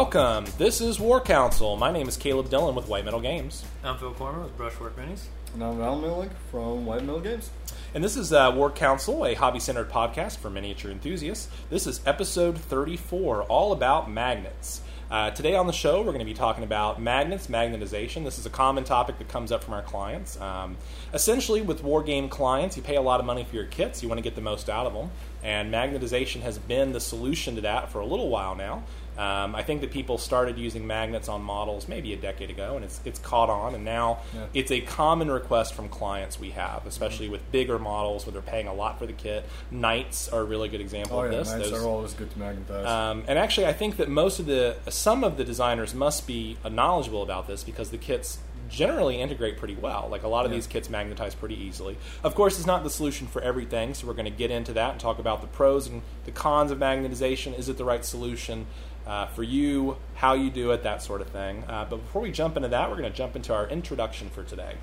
[0.00, 0.46] Welcome.
[0.56, 1.76] This is War Council.
[1.76, 3.66] My name is Caleb Dillon with White Metal Games.
[3.84, 5.26] I'm Phil Cormer with Brushwork Minis.
[5.52, 7.50] And I'm Val Millick from White Metal Games.
[7.92, 11.48] And this is uh, War Council, a hobby centered podcast for miniature enthusiasts.
[11.68, 14.80] This is episode 34, all about magnets.
[15.10, 18.22] Uh, today on the show, we're going to be talking about magnets, magnetization.
[18.22, 20.40] This is a common topic that comes up from our clients.
[20.40, 20.76] Um,
[21.12, 24.08] essentially, with war game clients, you pay a lot of money for your kits, you
[24.08, 25.10] want to get the most out of them.
[25.42, 28.84] And magnetization has been the solution to that for a little while now.
[29.20, 32.84] Um, I think that people started using magnets on models maybe a decade ago, and
[32.84, 34.46] it's it's caught on, and now Yeah.
[34.54, 37.32] it's a common request from clients we have, especially Mm-hmm.
[37.32, 39.44] with bigger models where they're paying a lot for the kit.
[39.70, 41.50] Knights are a really good example Oh of yeah, this.
[41.50, 42.86] knights Those- are always good to magnetize.
[42.86, 46.56] um, and actually, I think that most of the some of the designers must be
[46.68, 48.38] knowledgeable about this because the kits
[48.70, 50.06] generally integrate pretty well.
[50.10, 50.58] Like a lot of Yeah.
[50.58, 51.98] these kits magnetize pretty easily.
[52.22, 54.92] Of course, it's not the solution for everything, so we're going to get into that
[54.92, 57.58] and talk about the pros and the cons of magnetization.
[57.58, 58.66] Is it the right solution?
[59.10, 61.64] Uh, for you, how you do it, that sort of thing.
[61.66, 64.44] Uh, but before we jump into that, we're going to jump into our introduction for
[64.44, 64.74] today.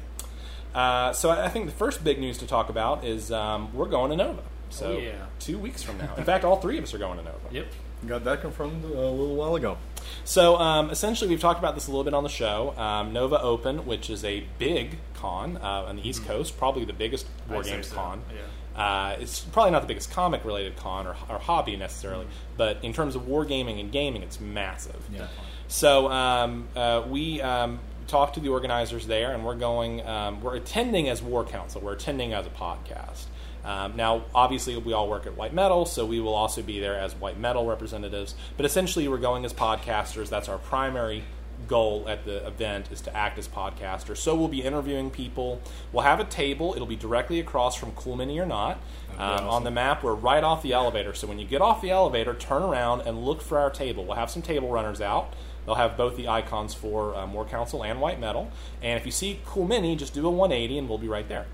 [0.76, 3.88] Uh, so I I think the first big news to talk about is um, we're
[3.88, 4.42] going to Nova.
[4.70, 5.28] So Oh, yeah.
[5.40, 6.14] two weeks from now.
[6.18, 7.48] In fact, all three of us are going to Nova.
[7.52, 7.68] Yep.
[8.06, 9.78] Got that confirmed uh, a little while ago.
[10.24, 12.74] So essentially, essentially, we've talked about this a little bit on the show.
[12.78, 16.94] Um, Nova Open, which is a big con uh, on the East Coast, probably the
[16.94, 18.24] biggest war games so, con.
[18.30, 18.42] yeah.
[18.78, 22.94] Uh, it's probably not the biggest comic related con or, or hobby necessarily, but in
[22.94, 25.04] terms of wargaming and gaming, it's massive.
[25.12, 25.28] Yeah.
[25.68, 30.06] So um, uh, we um, talked to the organizers there, and we're going.
[30.06, 31.82] Um, we're attending as War Council.
[31.82, 33.26] We're attending as a podcast.
[33.66, 36.98] Um, now, obviously, we all work at White Metal, so we will also be there
[36.98, 38.34] as White Metal representatives.
[38.56, 40.30] But essentially, we're going as podcasters.
[40.30, 41.24] That's our primary
[41.68, 44.16] goal at the event is to act as podcaster.
[44.16, 45.62] So we'll be interviewing people.
[45.92, 46.74] We'll have a table.
[46.76, 48.80] It'll be directly across from Cool Mini or not.
[49.18, 51.14] That'd be Um, On the map, we're right off the elevator.
[51.14, 54.06] So when you get off the elevator, turn around and look for our table.
[54.06, 55.34] We'll have some table runners out.
[55.66, 58.50] They'll have both the icons for um, War Council and White Metal.
[58.82, 61.46] And if you see Cool Mini, just do a 180 and we'll be right there.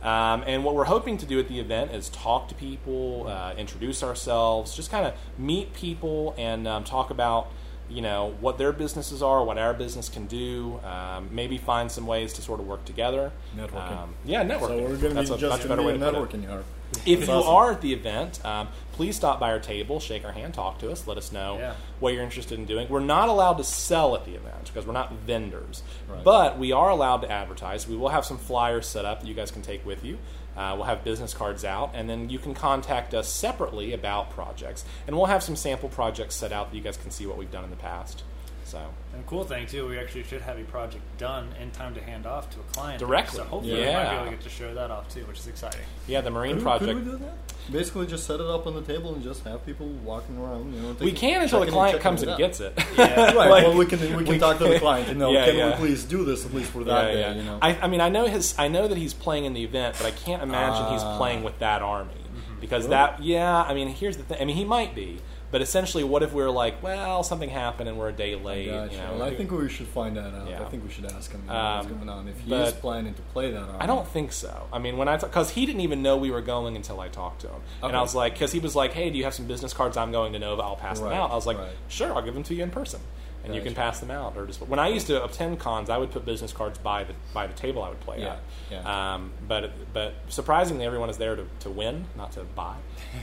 [0.00, 3.54] Um, and what we're hoping to do at the event is talk to people, uh,
[3.56, 7.50] introduce ourselves, just kind of meet people and um, talk about
[7.88, 10.78] you know what their businesses are, what our business can do.
[10.84, 13.32] Um, maybe find some ways to sort of work together.
[13.56, 13.92] Networking.
[14.02, 14.60] Um, yeah, networking.
[14.60, 16.14] So we're going to That's be a just much better way to put it.
[16.14, 16.64] networking yard.
[17.04, 17.54] If That's you awesome.
[17.54, 20.90] are at the event, um, please stop by our table, shake our hand, talk to
[20.90, 21.74] us, let us know Yeah.
[22.00, 22.88] what you're interested in doing.
[22.88, 26.24] We're not allowed to sell at the event because we're not vendors, Right.
[26.24, 27.86] but we are allowed to advertise.
[27.86, 30.16] We will have some flyers set up that you guys can take with you.
[30.58, 34.84] Uh, we'll have business cards out, and then you can contact us separately about projects.
[35.06, 37.52] And we'll have some sample projects set out that you guys can see what we've
[37.52, 38.24] done in the past.
[38.68, 38.78] So
[39.14, 42.26] And cool thing too, we actually should have a project done in time to hand
[42.26, 43.38] off to a client Directly.
[43.38, 45.46] So hopefully we might be able to get to show that off too, which is
[45.46, 45.80] exciting.
[46.06, 46.92] yeah, the marine Could, project.
[46.92, 47.34] could we do that?
[47.72, 50.74] Basically, just set it up on the table and just have people walking around.
[50.74, 52.72] You know, we can until the client checking comes it and gets it.
[52.96, 53.32] Yeah.
[53.34, 53.34] Right.
[53.50, 55.08] Like, well, we can we can we talk to the client.
[55.08, 55.70] You know, Yeah, can yeah.
[55.70, 57.36] we please do this at least for that day?
[57.36, 57.58] You know.
[57.62, 58.54] I, I mean, I know his.
[58.58, 61.16] I know that he's playing in the event, but I can't imagine he's Ah.
[61.18, 62.12] playing with that army
[62.60, 62.90] because Really?
[62.96, 63.22] that.
[63.22, 64.38] Yeah, I mean, here's the thing.
[64.40, 65.20] I mean, he might be,
[65.50, 68.66] but essentially, what if we're like, well, something happened and we're a day late?
[68.66, 68.94] Gotcha.
[68.94, 70.48] You know, well, I think we should find that out.
[70.48, 70.62] Yeah.
[70.62, 72.28] I think we should ask him you know, what's Um, going on.
[72.28, 74.66] If he is planning to play that, I don't think so.
[74.72, 77.40] I mean, when I because he didn't even know we were going until I talked
[77.42, 79.46] to him, and I was like, because he was like, "Hey, do you have some
[79.46, 79.96] business cards?
[79.96, 80.62] I'm going to Nova.
[80.62, 81.70] I'll pass them out." I was like, right.
[81.88, 83.00] "Sure, I'll give them to you in person."
[83.44, 85.96] And you can pass them out, or just when I used to attend cons, I
[85.96, 88.40] would put business cards by the by the table I would play Yeah, at.
[88.70, 89.14] yeah.
[89.14, 92.74] Um, but but surprisingly, everyone is there to, to win, not to buy.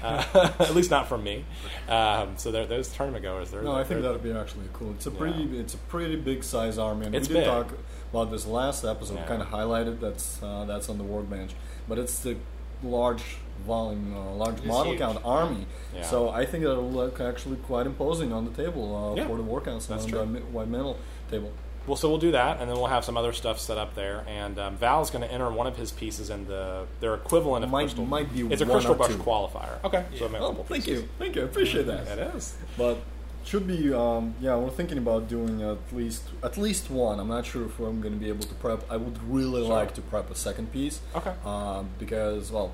[0.04, 1.44] Uh, at least not from me.
[1.90, 4.92] Um, so they're, those tournament goers, they're, No, I think that'd be actually cool.
[4.92, 5.18] It's a Yeah.
[5.18, 7.50] pretty, it's a pretty big size army, and It's we did big.
[7.50, 7.74] talk
[8.12, 9.16] about this last episode.
[9.16, 9.26] Yeah.
[9.28, 11.52] Kind of highlighted that's uh, that's on the workbench,
[11.88, 12.38] but it's the
[12.84, 13.24] large
[13.66, 15.00] volume, uh, large It's model huge.
[15.00, 15.66] count army.
[15.94, 16.04] Yeah.
[16.04, 19.44] So I think that'll look actually quite imposing on the table uh, Yeah, for the
[19.44, 20.20] war council that's on true.
[20.34, 20.98] the white metal
[21.32, 21.52] table.
[21.88, 24.24] Well, so we'll do that, and then we'll have some other stuff set up there.
[24.28, 27.70] And um, Val's going to enter one of his pieces in the their equivalent of
[27.70, 28.06] Might- crystal.
[28.06, 29.18] might be it's a crystal or brush two.
[29.18, 29.84] qualifier.
[29.84, 30.88] Okay, so maybe Oh, thank pieces.
[31.04, 32.08] you, thank you, I appreciate that.
[32.08, 32.56] It is.
[32.78, 32.98] But
[33.44, 34.56] should be, um, yeah.
[34.56, 37.20] We're thinking about doing at least at least one.
[37.20, 38.84] I'm not sure if I'm going to be able to prep.
[38.92, 39.72] I would really Sure.
[39.76, 41.00] like to prep a second piece.
[41.16, 41.34] Okay.
[41.46, 42.72] Um, because well,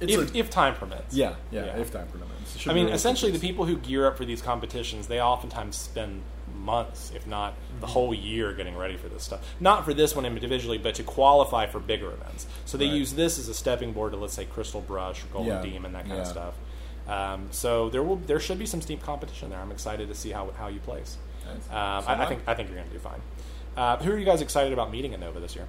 [0.00, 1.14] If, a, if time permits.
[1.14, 1.76] yeah, yeah, Yeah.
[1.78, 2.66] if time permits.
[2.66, 6.22] I mean, essentially, the people who gear up for these competitions, they oftentimes spend
[6.70, 9.40] months, if not the whole year, getting ready for this stuff.
[9.60, 12.46] Not for this one individually, but to qualify for bigger events.
[12.64, 12.94] So they Right.
[13.02, 15.92] use this as a stepping board to, let's say, Crystal Brush or Golden Yeah, Demon,
[15.92, 16.54] that kind of stuff.
[17.08, 19.58] Um, so there will, there should be some steep competition there.
[19.58, 21.16] I'm excited to see how how you place.
[21.46, 21.56] Nice.
[21.70, 23.20] Um, So I, I think I think you're going to do fine.
[23.76, 25.66] Uh, who are you guys excited about meeting at Nova this year?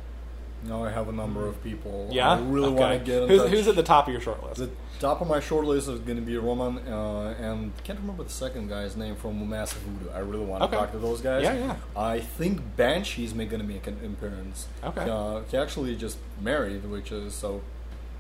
[0.63, 2.07] Now I have a number of people.
[2.11, 2.79] Yeah, I really Okay.
[2.79, 3.49] want to get who's, touch.
[3.51, 4.57] who's at the top of your short list?
[4.57, 4.69] The
[4.99, 8.29] top of my short list is going to be Roman, uh, and can't remember the
[8.29, 10.11] second guy's name from Massive Voodoo.
[10.13, 10.77] I really want to Okay.
[10.77, 11.43] talk to those guys.
[11.43, 11.75] Yeah, yeah.
[11.95, 14.67] I think Banshee's going to make an appearance.
[14.83, 15.09] Okay.
[15.09, 17.61] Uh, he actually just married, which is so.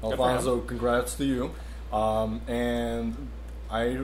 [0.03, 1.51] Alfonso, congrats to you.
[1.95, 3.15] Um, and
[3.69, 3.99] I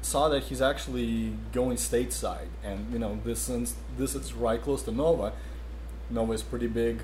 [0.00, 4.84] saw that he's actually going stateside, and you know this since this is right close
[4.84, 5.32] to Nova.
[6.08, 7.02] Nova is pretty big.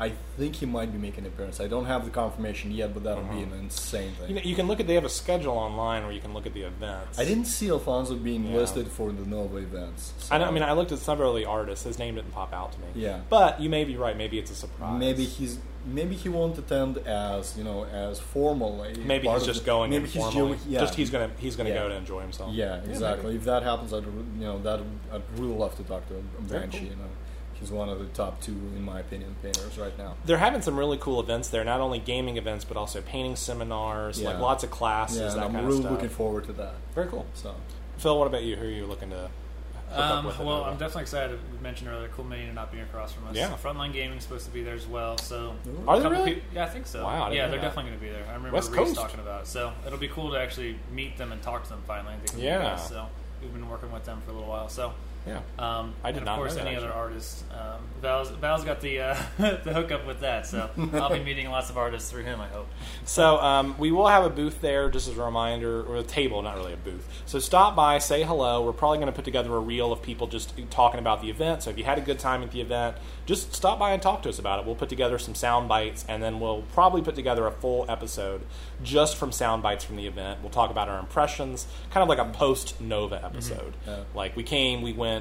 [0.00, 1.60] I think he might be making an appearance.
[1.60, 4.22] I don't have the confirmation yet, but that'll be an insane thing.
[4.22, 4.26] Uh-huh.
[4.28, 6.46] You, know, you can look at they have a schedule online where you can look
[6.46, 7.18] at the events.
[7.18, 8.56] I didn't see Alfonso being Yeah.
[8.56, 10.14] listed for the Nova events.
[10.30, 11.84] I, know, I mean, I looked at several of the artists.
[11.84, 12.86] His name didn't pop out to me.
[12.94, 13.20] Yeah.
[13.28, 14.16] but you may be right.
[14.16, 14.98] Maybe it's a surprise.
[14.98, 18.94] maybe he's maybe he won't attend as you know as formally.
[19.04, 20.80] maybe he's just the- going Maybe he's doing- yeah.
[20.80, 21.82] Just he's gonna he's gonna Yeah.
[21.82, 22.52] go to enjoy himself.
[22.54, 23.26] Yeah, exactly.
[23.26, 23.36] maybe.
[23.38, 24.80] if that happens, I'd you know that
[25.12, 26.78] I'd really love to talk to Very Banshee.
[26.78, 26.88] cool.
[26.88, 27.10] You know,
[27.60, 30.14] he's one of the top two in my opinion painters right now.
[30.24, 31.64] They're having some really cool events there.
[31.64, 35.44] Not only gaming events, but also painting seminars, like lots of classes, Yeah, and that
[35.46, 35.92] I'm kind really of stuff.
[35.92, 36.74] looking forward to that.
[36.94, 37.26] Very cool.
[37.34, 37.54] So
[37.98, 38.56] Phil, what about you?
[38.56, 39.16] Who are you looking to
[39.90, 40.38] hook up Um, with?
[40.38, 41.38] well, I'm definitely excited.
[41.52, 43.34] We mentioned earlier, Cool Mini or Not being across from us.
[43.36, 43.54] Yeah.
[43.62, 45.18] Frontline Gaming's supposed to be there as well.
[45.18, 45.54] So,
[45.86, 46.34] Are a they really?
[46.36, 47.04] peop- yeah, I think so.
[47.04, 47.62] Wow, I yeah, they're that.
[47.66, 48.24] definitely going to be there.
[48.30, 48.94] I remember West Reese Coast.
[48.96, 49.46] talking about it.
[49.48, 52.14] So it'll be cool to actually meet them and talk to them finally.
[52.36, 52.68] They Yeah.
[52.74, 52.88] us.
[52.88, 53.06] So
[53.42, 54.68] we've been working with them for a little while.
[54.68, 54.94] So.
[55.30, 55.40] Yeah.
[55.58, 57.44] Um, I did and not of course, know that, any other artists.
[57.52, 61.70] Um, Val's, Val's got the uh, the hookup with that, so I'll be meeting lots
[61.70, 62.40] of artists through him.
[62.40, 62.68] I hope.
[63.04, 66.42] So um, we will have a booth there, just as a reminder, or a table,
[66.42, 67.06] not really a booth.
[67.26, 68.64] So stop by, say hello.
[68.64, 71.62] We're probably going to put together a reel of people just talking about the event.
[71.62, 72.96] So if you had a good time at the event,
[73.26, 74.66] just stop by and talk to us about it.
[74.66, 78.42] We'll put together some sound bites, and then we'll probably put together a full episode
[78.82, 80.40] just from sound bites from the event.
[80.42, 83.74] We'll talk about our impressions, kind of like a post Nova episode.
[83.86, 84.04] Yeah.
[84.14, 85.19] Like we came, we went,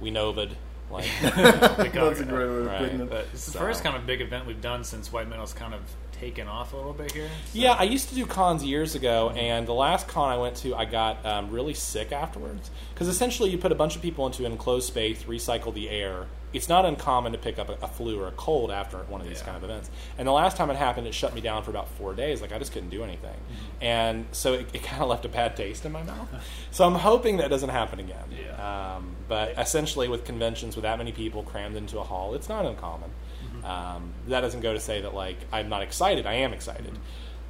[0.00, 0.52] we Novad.
[0.90, 1.78] Like that's
[2.20, 3.10] a great way of Right, putting it.
[3.10, 5.82] but- It's the first kind of big event we've done since White Metal's kind of
[6.12, 7.28] taken off a little bit here.
[7.52, 10.56] So- Yeah, I used to do cons years ago, and the last con I went
[10.56, 12.70] to, I got um, really sick afterwards.
[12.94, 16.26] Because essentially, you put a bunch of people into an enclosed space, recycle the air.
[16.52, 19.28] It's not uncommon to pick up a, a flu or a cold after one of
[19.28, 19.44] these Yeah.
[19.44, 19.90] kind of events.
[20.16, 22.40] And the last time it happened, it shut me down for about four days.
[22.40, 23.36] Like I just couldn't do anything,
[23.80, 26.28] and so it, it kind of left a bad taste in my mouth.
[26.70, 28.24] so I'm hoping that doesn't happen again.
[28.30, 28.94] Yeah.
[28.96, 32.64] Um, but essentially, with conventions with that many people crammed into a hall, it's not
[32.64, 33.10] uncommon.
[33.44, 33.64] Mm-hmm.
[33.64, 36.26] Um, that doesn't go to say that like I'm not excited.
[36.26, 36.86] I am excited.
[36.86, 37.02] Mm-hmm.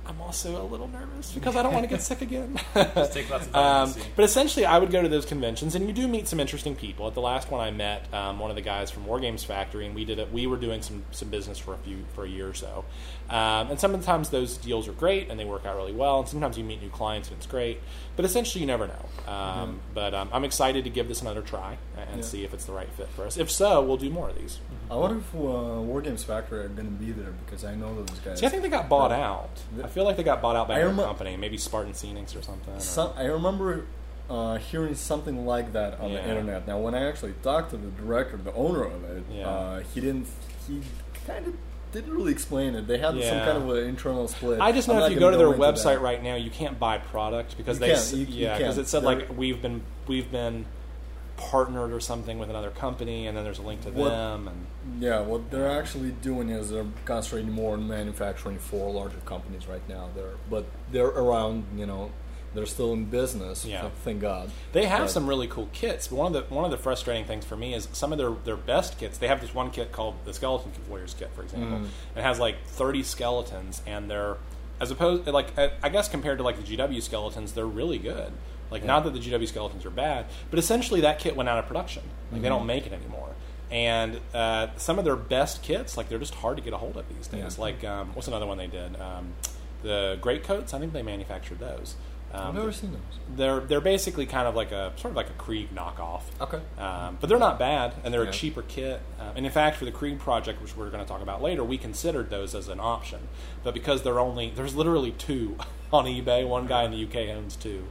[0.08, 2.58] I'm also a little nervous because I don't want to get sick again.
[2.74, 5.92] Just take lots of um, but essentially, I would go to those conventions, and you
[5.92, 7.06] do meet some interesting people.
[7.06, 9.84] At the last one, I met um, one of the guys from War Games Factory,
[9.84, 10.32] and we did it.
[10.32, 12.86] We were doing some some business for a few for a year or so.
[13.30, 16.20] Um, and sometimes those deals are great, and they work out really well.
[16.20, 17.80] And sometimes you meet new clients, and it's great.
[18.16, 19.30] But essentially, you never know.
[19.32, 22.24] Um, But um, I'm excited to give this another try and Yeah.
[22.26, 23.36] see if it's the right fit for us.
[23.36, 24.60] If so, we'll do more of these.
[24.90, 27.94] I wonder if uh, War Games Factory are going to be there because I know
[28.02, 28.40] those guys.
[28.40, 29.50] See, I think they got bought out.
[29.84, 32.40] I feel like they got bought out by a remem- company, maybe Spartan Scenics or
[32.42, 32.74] something.
[32.74, 33.84] or- I remember
[34.30, 36.22] uh, hearing something like that on Yeah.
[36.22, 36.66] the internet.
[36.66, 39.48] Now, when I actually talked to the director, the owner of it, Yeah.
[39.48, 40.26] uh, he didn't.
[40.66, 40.80] He
[41.26, 41.54] kind of
[41.92, 42.86] didn't really explain it.
[42.86, 44.60] They had some kind of an internal split.
[44.60, 46.00] I just know I'm if you go gonna their website that.
[46.02, 48.88] right now, you can't buy product because You they s- You- you yeah because it
[48.88, 50.66] said They're- like we've been we've been
[51.36, 54.48] partnered or something with another company, and then there's a link to What- them.
[54.48, 59.68] And Yeah, what they're actually doing is they're concentrating more on manufacturing for larger companies
[59.68, 60.08] right now.
[60.16, 61.64] They're but they're around.
[61.76, 62.10] You know,
[62.54, 63.64] they're still in business.
[63.64, 63.88] Yeah.
[64.04, 64.50] thank God.
[64.72, 66.08] they have But- some really cool kits.
[66.08, 68.30] But one of the one of the frustrating things for me is some of their
[68.44, 69.18] their best kits.
[69.18, 71.78] They have this one kit called the Skeleton Warriors kit, for example.
[71.80, 71.88] Mm.
[72.16, 74.36] It has like 30 skeletons, and they're
[74.80, 75.48] as opposed like
[75.82, 78.32] I guess compared to like the GW skeletons, they're really good.
[78.70, 81.66] Like not that the GW skeletons are bad, but essentially that kit went out of
[81.66, 82.02] production.
[82.30, 83.30] Like they don't make it anymore.
[83.70, 86.96] And uh, some of their best kits, like they're just hard to get a hold
[86.96, 87.56] of these days.
[87.56, 87.62] Yeah.
[87.62, 88.98] Like um, what's another one they did?
[89.00, 89.34] Um,
[89.82, 90.72] the great coats.
[90.74, 91.94] I think they manufactured those.
[92.32, 93.00] Um, I've never seen those.
[93.36, 96.22] they're they're basically kind of like a sort of like a Krieg knockoff.
[96.40, 96.60] Okay.
[96.78, 98.28] Um, but they're not bad, and they're Yeah.
[98.30, 99.00] a cheaper kit.
[99.18, 101.64] Um, and in fact, for the Krieg project, which we're going to talk about later,
[101.64, 103.28] we considered those as an option.
[103.64, 105.56] But because they're only there's literally two
[105.92, 106.46] on eBay.
[106.46, 107.84] One guy in the UK owns two,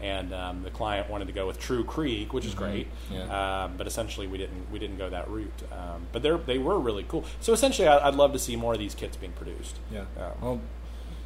[0.00, 2.88] and um, the client wanted to go with True Krieg, which is great.
[3.12, 3.64] Yeah.
[3.64, 5.62] Um, but essentially, we didn't we didn't go that route.
[5.70, 7.24] Um, but they're they were really cool.
[7.40, 9.76] So essentially, I, I'd love to see more of these kits being produced.
[9.92, 10.06] Yeah.
[10.42, 10.60] Well,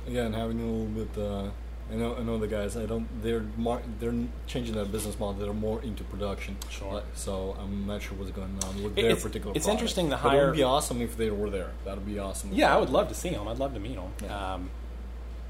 [0.07, 1.19] again, having a little bit.
[1.19, 1.51] Uh,
[1.91, 2.17] I know.
[2.17, 2.77] I know the guys.
[2.77, 3.07] I don't.
[3.23, 4.15] They're mar- they're
[4.47, 5.35] changing their business model.
[5.43, 6.57] They're more into production.
[6.69, 6.95] Sure.
[6.95, 9.55] Like, so I'm not sure what's going on with It- their it's- particular.
[9.57, 9.81] it's product.
[9.81, 11.71] interesting to But It would be awesome if they were there.
[11.87, 12.53] That would be awesome.
[12.53, 13.49] Yeah, I would love to see them.
[13.49, 14.13] I'd love to meet them.
[14.23, 14.55] Yeah.
[14.55, 14.71] Um,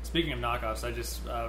[0.05, 1.49] Speaking of knockoffs, I just uh,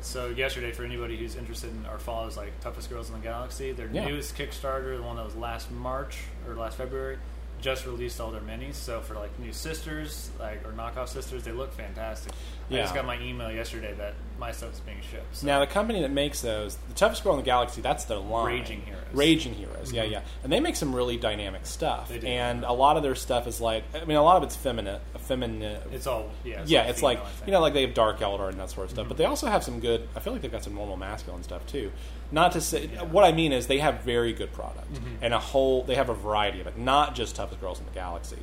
[0.00, 3.72] so yesterday for anybody who's interested in or follows like Toughest Girls in the Galaxy,
[3.72, 4.06] their Yeah.
[4.06, 6.16] newest Kickstarter, the one that was last March
[6.48, 7.18] or last February,
[7.64, 8.74] just released all their minis.
[8.74, 12.32] So for like new sisters, like or knockoff sisters, they look fantastic.
[12.70, 15.36] I just got my email yesterday that my stuff's being shipped.
[15.36, 15.46] So.
[15.46, 18.46] Now, the company that makes those, the toughest girl in the galaxy, that's their line.
[18.46, 19.04] Raging Heroes.
[19.12, 20.22] Raging Heroes, yeah, yeah.
[20.42, 22.08] And they make some really dynamic stuff.
[22.08, 22.26] They do.
[22.26, 25.00] And a lot of their stuff is like, I mean, a lot of it's feminine.
[25.18, 26.62] feminine it's all yeah.
[26.66, 27.24] yeah, all it's female, like.
[27.24, 27.46] Mm-hmm.
[27.46, 29.08] you know, like they have Dark Eldar and that sort of stuff.
[29.08, 30.08] But they also have some good.
[30.16, 31.92] I feel like they've got some normal masculine stuff too.
[32.34, 35.24] Not to say what I mean is they have very good product Mm-hmm.
[35.24, 35.82] and a whole.
[35.84, 38.36] They have a variety of it, not just toughest girls in the galaxy.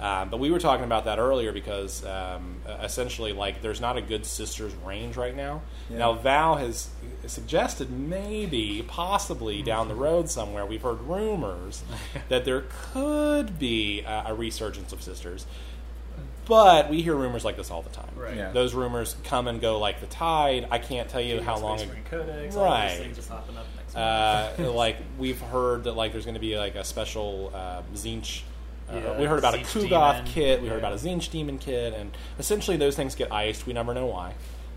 [0.00, 4.00] Um, but we were talking about that earlier because um, essentially, like, there's not a
[4.00, 5.62] good sisters range right now.
[5.90, 5.98] Yeah.
[5.98, 6.88] Now, Val has
[7.26, 11.82] suggested maybe, possibly down the road somewhere, we've heard rumors
[12.28, 15.46] that there could be a, a resurgence of sisters.
[16.48, 18.10] But we hear rumors like this all the time.
[18.16, 18.34] Right.
[18.36, 18.50] Yeah.
[18.52, 20.66] Those rumors come and go like the tide.
[20.70, 21.88] I can't tell you how Space long.
[21.88, 22.82] Marine Codex, Right.
[22.82, 24.60] All these things just hopping up next month.
[24.60, 28.42] Uh, like we've heard that like there's going to be like a special uh, Tzeentch.
[28.90, 30.24] Uh, Yeah, we heard about a Tzeentch Kugoth demon.
[30.32, 30.62] kit.
[30.62, 33.66] We heard about a Tzeentch demon kit, and essentially those things get iced.
[33.66, 34.32] We never know why.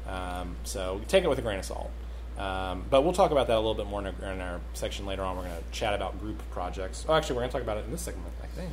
[0.07, 1.89] Um, so take it with a grain of salt.
[2.37, 5.05] Um, but we'll talk about that a little bit more in our, in our section
[5.05, 5.37] later on.
[5.37, 7.05] We're going to chat about group projects.
[7.07, 8.71] Oh, actually, we're going to talk about it in this segment, I think.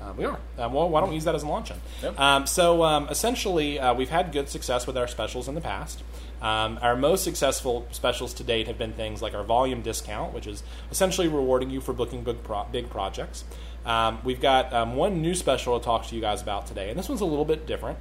[0.00, 0.38] Uh, we are.
[0.58, 1.76] Um, well, why don't we use that as a launch in?
[2.02, 2.20] Yep.
[2.20, 6.02] Um, so um, essentially, uh, we've had good success with our specials in the past.
[6.42, 10.46] Um, our most successful specials to date have been things like our volume discount, which
[10.46, 13.44] is essentially rewarding you for booking big, pro- big projects.
[13.86, 16.98] Um, we've got um, one new special to talk to you guys about today, and
[16.98, 17.98] this one's a little bit different.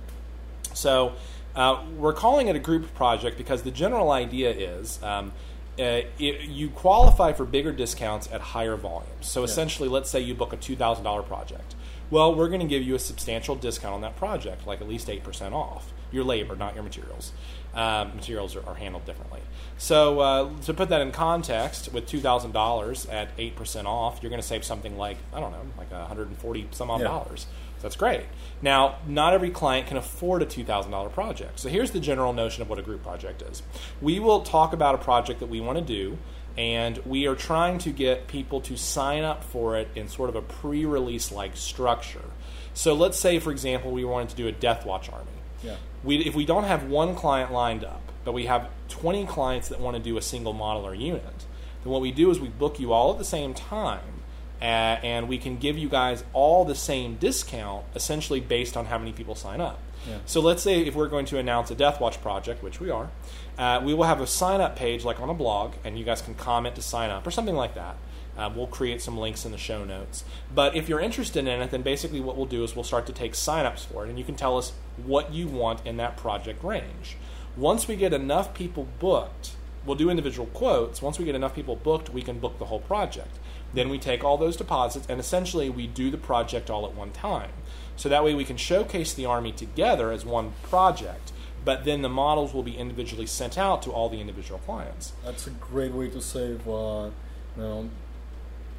[0.73, 1.13] So
[1.55, 5.31] uh, we're calling it a group project because the general idea is um,
[5.79, 9.27] uh, it, you qualify for bigger discounts at higher volumes.
[9.27, 11.75] So essentially, let's say you book a two thousand dollar project.
[12.11, 15.09] Well, we're going to give you a substantial discount on that project, like at least
[15.09, 17.31] eight percent off your labor, not your materials.
[17.73, 19.41] Um, materials are, are handled differently.
[19.77, 24.19] So uh, to put that in context, with two thousand dollars at eight percent off,
[24.21, 26.89] you're going to save something like I don't know, like one hundred and forty some
[26.89, 27.07] odd Yeah.
[27.07, 27.47] dollars.
[27.77, 28.21] So that's great.
[28.61, 31.59] Now, not every client can afford a $2,000 project.
[31.59, 33.63] So here's the general notion of what a group project is.
[34.01, 36.17] We will talk about a project that we want to do,
[36.57, 40.35] and we are trying to get people to sign up for it in sort of
[40.35, 42.25] a pre release like structure.
[42.73, 45.27] So let's say, for example, we wanted to do a Death Watch army.
[45.63, 45.77] Yeah.
[46.03, 49.79] We, if we don't have one client lined up, but we have 20 clients that
[49.79, 51.45] want to do a single model or unit,
[51.83, 54.21] then what we do is we book you all at the same time,
[54.61, 58.97] uh, and we can give you guys all the same discount, essentially based on how
[58.97, 59.79] many people sign up.
[60.25, 63.09] So let's say if we're going to announce a Death Watch project, which we are,
[63.57, 66.21] uh, we will have a sign up page like on a blog, and you guys
[66.21, 67.97] can comment to sign up or something like that.
[68.37, 70.25] Uh, we'll create some links in the show notes.
[70.53, 73.13] But if you're interested in it, then basically what we'll do is we'll start to
[73.13, 76.63] take signups for it, and you can tell us what you want in that project
[76.63, 77.17] range.
[77.55, 79.51] Once we get enough people booked,
[79.85, 81.01] we'll do individual quotes.
[81.01, 83.39] Once we get enough people booked, we can book the whole project.
[83.73, 87.11] Then we take all those deposits, and essentially we do the project all at one
[87.11, 87.51] time.
[87.97, 91.31] So that way we can showcase the Army together as one project,
[91.63, 95.13] but then the models will be individually sent out to all the individual clients.
[95.23, 97.09] That's a great way to save, uh,
[97.55, 97.89] you know,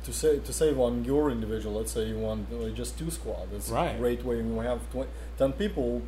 [0.04, 1.74] to save to save on your individual.
[1.76, 3.50] Let's say you want uh, just two squads.
[3.50, 3.94] That's Right.
[3.96, 4.36] a great way.
[4.36, 6.02] When we have 20, ten people,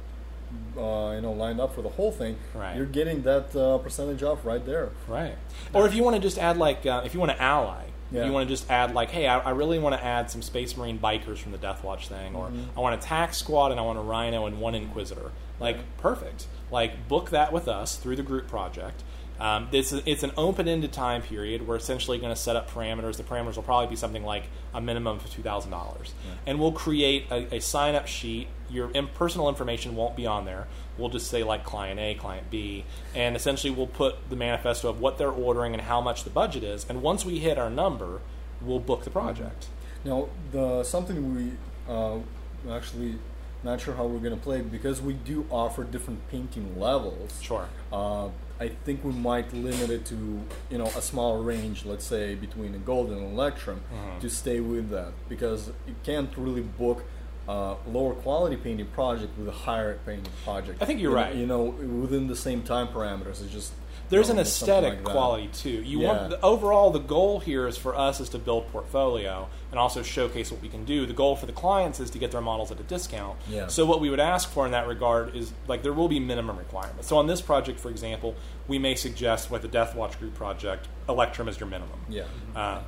[0.76, 2.36] uh, you know, lined up for the whole thing.
[2.54, 2.76] Right.
[2.76, 4.90] You're getting that uh, percentage off right there.
[5.08, 5.36] Right.
[5.72, 8.24] Or if you want to just add like, uh, if you want to ally, Yeah.
[8.24, 10.76] you want to just add like, hey, I, I really want to add some Space
[10.76, 12.78] Marine bikers from the Death Watch thing, or Mm-hmm.
[12.78, 15.30] I want a tax squad and I want a Rhino and one Inquisitor.
[15.60, 16.46] Like, perfect.
[16.70, 19.02] Like, book that with us through the group project.
[19.40, 21.66] Um, it's, it's an open-ended time period.
[21.68, 23.16] We're essentially going to set up parameters.
[23.18, 26.12] The parameters will probably be something like a minimum of two thousand dollars,
[26.46, 28.48] and we'll create a, a sign-up sheet.
[28.68, 30.66] Your personal information won't be on there.
[30.98, 35.00] We'll just say like client A, client B, and essentially we'll put the manifesto of
[35.00, 36.84] what they're ordering and how much the budget is.
[36.88, 38.20] And once we hit our number,
[38.60, 39.68] we'll book the project.
[40.04, 41.52] Now, the something we
[41.92, 42.18] uh,
[42.70, 43.14] actually
[43.64, 47.40] not sure how we're gonna play because we do offer different painting levels.
[47.42, 47.68] Sure.
[47.92, 48.28] Uh,
[48.60, 50.40] I think we might limit it to
[50.70, 54.20] you know a small range, let's say between a gold and electrum, Mm-hmm.
[54.20, 57.04] to stay with that because you can't really book
[57.48, 60.82] a lower quality painting project with a higher painting project.
[60.82, 61.34] I think you're You know- right.
[61.34, 61.62] You know,
[62.02, 63.72] within the same time parameters, it's just
[64.10, 65.82] There's you an know, something aesthetic like quality too.
[65.82, 66.08] You Yeah.
[66.08, 70.02] want the, overall the goal here is for us is to build portfolio and also
[70.02, 71.04] showcase what we can do.
[71.06, 73.38] The goal for the clients is to get their models at a discount.
[73.48, 73.66] Yeah.
[73.68, 76.58] So what we would ask for in that regard is like there will be minimum
[76.58, 77.06] requirements.
[77.08, 78.34] So on this project, for example,
[78.66, 82.00] we may suggest with the Death Watch Group project, Electrum is your minimum.
[82.10, 82.24] Yeah.
[82.54, 82.80] Uh,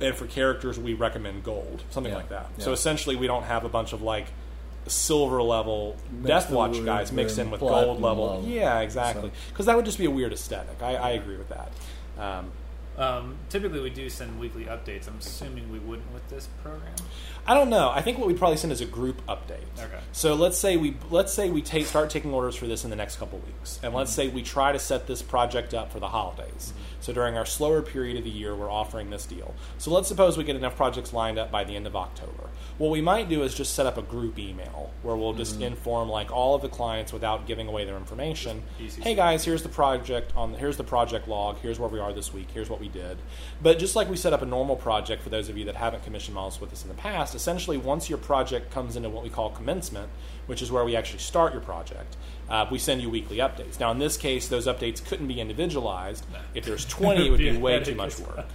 [0.00, 2.18] and for characters, we recommend gold, something Yeah.
[2.18, 2.50] like that.
[2.58, 2.64] Yeah.
[2.64, 4.26] So essentially, we don't have a bunch of like
[4.86, 8.24] silver level Mixed Death Watch guys mixed in with with gold level.
[8.36, 8.44] level.
[8.48, 9.30] Yeah, exactly.
[9.30, 10.80] So- Because that would just be a weird aesthetic.
[10.82, 11.72] I, I agree with that.
[12.18, 12.52] Um,
[12.98, 15.06] Um, typically, we do send weekly updates.
[15.06, 16.94] I'm assuming we wouldn't with this program.
[17.46, 17.90] I don't know.
[17.90, 19.68] I think what we'd probably send is a group update.
[19.78, 19.98] Okay.
[20.12, 22.96] So let's say we let's say we take start taking orders for this in the
[22.96, 26.08] next couple weeks, and let's say we try to set this project up for the
[26.08, 26.72] holidays.
[27.06, 29.54] So during our slower period of the year, we're offering this deal.
[29.78, 32.50] So let's suppose we get enough projects lined up by the end of October.
[32.78, 36.08] What we might do is just set up a group email where we'll just inform
[36.08, 38.64] like all of the clients without giving away their information.
[39.04, 41.58] Hey guys, here's the project on here's the project log.
[41.58, 42.48] Here's where we are this week.
[42.52, 43.18] Here's what we did.
[43.62, 46.02] But just like we set up a normal project for those of you that haven't
[46.02, 49.30] commissioned models with us in the past, essentially once your project comes into what we
[49.30, 50.10] call commencement,
[50.46, 52.16] which is where we actually start your project,
[52.48, 53.78] uh, we send you weekly updates.
[53.80, 56.24] Now in this case, those updates couldn't be individualized.
[56.54, 58.46] If there's 20, it would be way too much work.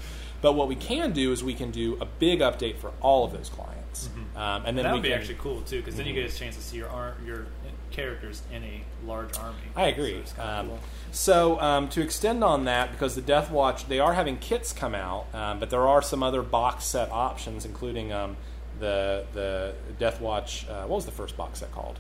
[0.41, 3.31] But what we can do is we can do a big update for all of
[3.31, 6.07] those clients, um, and then that we would be can, actually cool too, because then
[6.07, 7.45] you get a chance to see your ar- your
[7.91, 9.57] characters in a large army.
[9.75, 10.19] I agree.
[10.25, 10.79] So Um, cool.
[11.12, 14.95] so um, to extend on that, because the Death Watch, they are having kits come
[14.95, 18.36] out, um, but there are some other box set options, including um,
[18.79, 20.65] the the Death Watch.
[20.67, 22.00] Uh, what was the first box set called?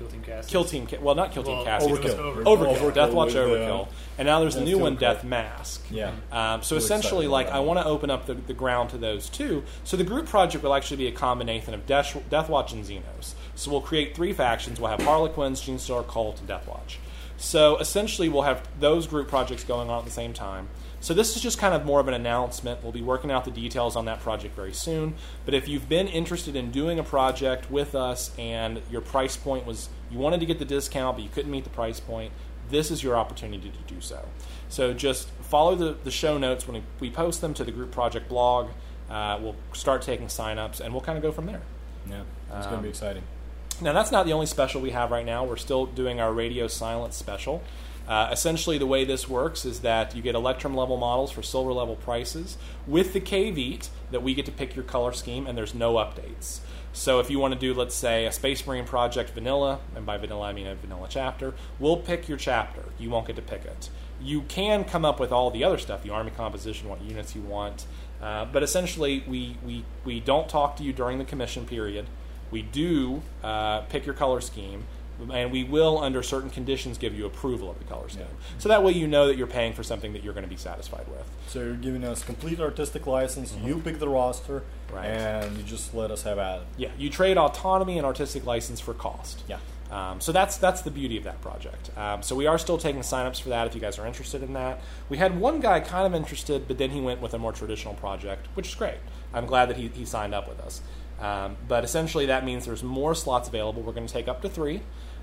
[0.00, 0.48] Kill Team Cast.
[0.48, 0.86] Kill Team.
[0.86, 1.98] Ca- Well, not Kill Team Well, Cassius.
[1.98, 2.18] Overkill.
[2.18, 2.44] Overkill.
[2.44, 2.76] Overkill.
[2.76, 3.88] Overkill Death Watch with the- Overkill.
[4.16, 5.00] And now there's a new too one, cool.
[5.00, 5.84] Death Mask.
[5.90, 6.12] Yeah.
[6.32, 7.66] Um, so Really essentially, excited like about I that.
[7.68, 9.62] want to open up the, the ground to those two.
[9.84, 13.34] So the group project will actually be a combination of Death, Death Watch and Xenos.
[13.56, 14.80] So we'll create three factions.
[14.80, 16.98] We'll have Harlequins, Genestealer, Cult, and Death Watch.
[17.36, 20.68] So essentially, we'll have those group projects going on at the same time.
[21.00, 22.82] So this is just kind of more of an announcement.
[22.82, 25.14] We'll be working out the details on that project very soon.
[25.46, 29.64] But if you've been interested in doing a project with us and your price point
[29.66, 32.32] was you wanted to get the discount but you couldn't meet the price point,
[32.68, 34.28] this is your opportunity to do so.
[34.68, 38.28] So just follow the, the show notes when we, post them to the group project
[38.28, 38.68] blog.
[39.08, 41.62] Uh, we'll start taking signups and we'll kind of go from there.
[42.08, 42.22] Yeah,
[42.56, 43.22] it's going to Um, be exciting.
[43.80, 45.44] Now, that's not the only special we have right now.
[45.44, 47.62] We're still doing our radio silence special.
[48.10, 51.72] Uh, essentially, the way this works is that you get Electrum level models for silver
[51.72, 55.76] level prices with the KVEAT that we get to pick your color scheme, and there's
[55.76, 56.58] no updates.
[56.92, 60.18] So, if you want to do, let's say, a Space Marine project vanilla, and by
[60.18, 62.82] vanilla I mean a vanilla chapter, we'll pick your chapter.
[62.98, 63.90] You won't get to pick it.
[64.20, 67.42] You can come up with all the other stuff, the army composition, what units you
[67.42, 67.86] want,
[68.20, 72.06] uh, but essentially, we, we, we don't talk to you during the commission period
[72.50, 74.84] we do uh, pick your color scheme,
[75.32, 78.24] and we will, under certain conditions, give you approval of the color scheme.
[78.58, 80.56] So that way, you know that you're paying for something that you're going to be
[80.56, 81.24] satisfied with.
[81.48, 83.54] So you're giving us complete artistic license.
[83.64, 84.96] You pick the roster, Mm-hmm.
[84.96, 85.06] Right.
[85.06, 86.66] and you just let us have at it.
[86.76, 89.44] Yeah, you trade autonomy and artistic license for cost.
[89.48, 89.58] Yeah.
[89.92, 91.96] Um, so that's that's the beauty of that project.
[91.96, 94.52] Um, so we are still taking signups for that if you guys are interested in
[94.54, 94.80] that.
[95.08, 97.94] We had one guy kind of interested, but then he went with a more traditional
[97.94, 98.98] project, which is great.
[99.32, 100.80] I'm glad that he, he signed up with us.
[101.20, 103.82] Um, but essentially, that means there's more slots available.
[103.82, 104.80] We're going to take up to three.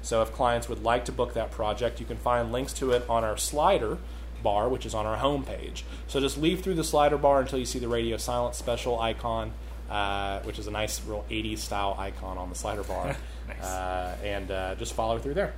[0.08, 3.04] So if clients would like to book that project, you can find links to it
[3.10, 3.98] on our slider
[4.42, 5.84] bar, which is on our homepage.
[6.08, 9.52] So just leave through the slider bar until you see the radio silence special icon,
[9.90, 13.18] uh, which is a nice, real 80s style icon on the slider bar,
[13.50, 13.62] Nice.
[13.62, 15.54] uh, and uh, just follow through there.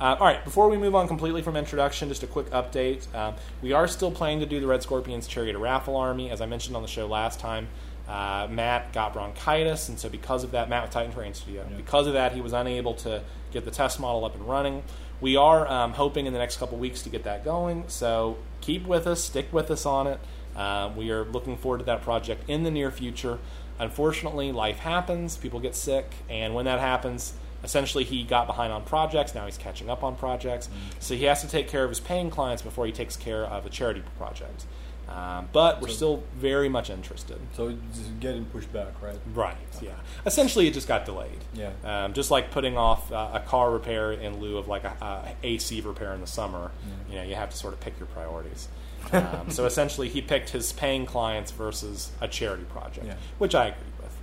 [0.00, 3.12] Uh, all right, before we move on completely from introduction, just a quick update.
[3.12, 6.30] Um, we are still planning to do the Red Scorpions Chariot of Raffle Army.
[6.30, 7.66] As I mentioned on the show last time,
[8.08, 11.76] uh, Matt got bronchitis, and so because of that, Matt with Titan Terrain Studio, Yeah.
[11.76, 13.22] because of that, he was unable to
[13.54, 14.82] get the test model up and running.
[15.20, 18.86] We are um, hoping in the next couple weeks to get that going, so keep
[18.86, 20.20] with us, stick with us on it.
[20.56, 23.38] Um, we are looking forward to that project in the near future.
[23.78, 28.84] Unfortunately, life happens, people get sick, and when that happens, essentially he got behind on
[28.84, 30.68] projects, now he's catching up on projects.
[31.00, 33.64] So he has to take care of his paying clients before he takes care of
[33.66, 34.66] a charity project.
[35.08, 37.38] Um, but we're So- still very much interested.
[37.54, 39.18] So it's getting pushed back, right?
[39.34, 39.56] Right.
[39.82, 39.92] Yeah.
[40.24, 41.44] Essentially, it just got delayed.
[41.52, 41.70] Yeah.
[41.84, 45.34] Um, just like putting off uh, a car repair in lieu of like a, a
[45.46, 46.70] AC repair in the summer.
[47.10, 48.68] You know, you have to sort of pick your priorities.
[49.12, 53.14] Um, so essentially, he picked his paying clients versus a charity project, Yeah.
[53.38, 54.16] which I agree with.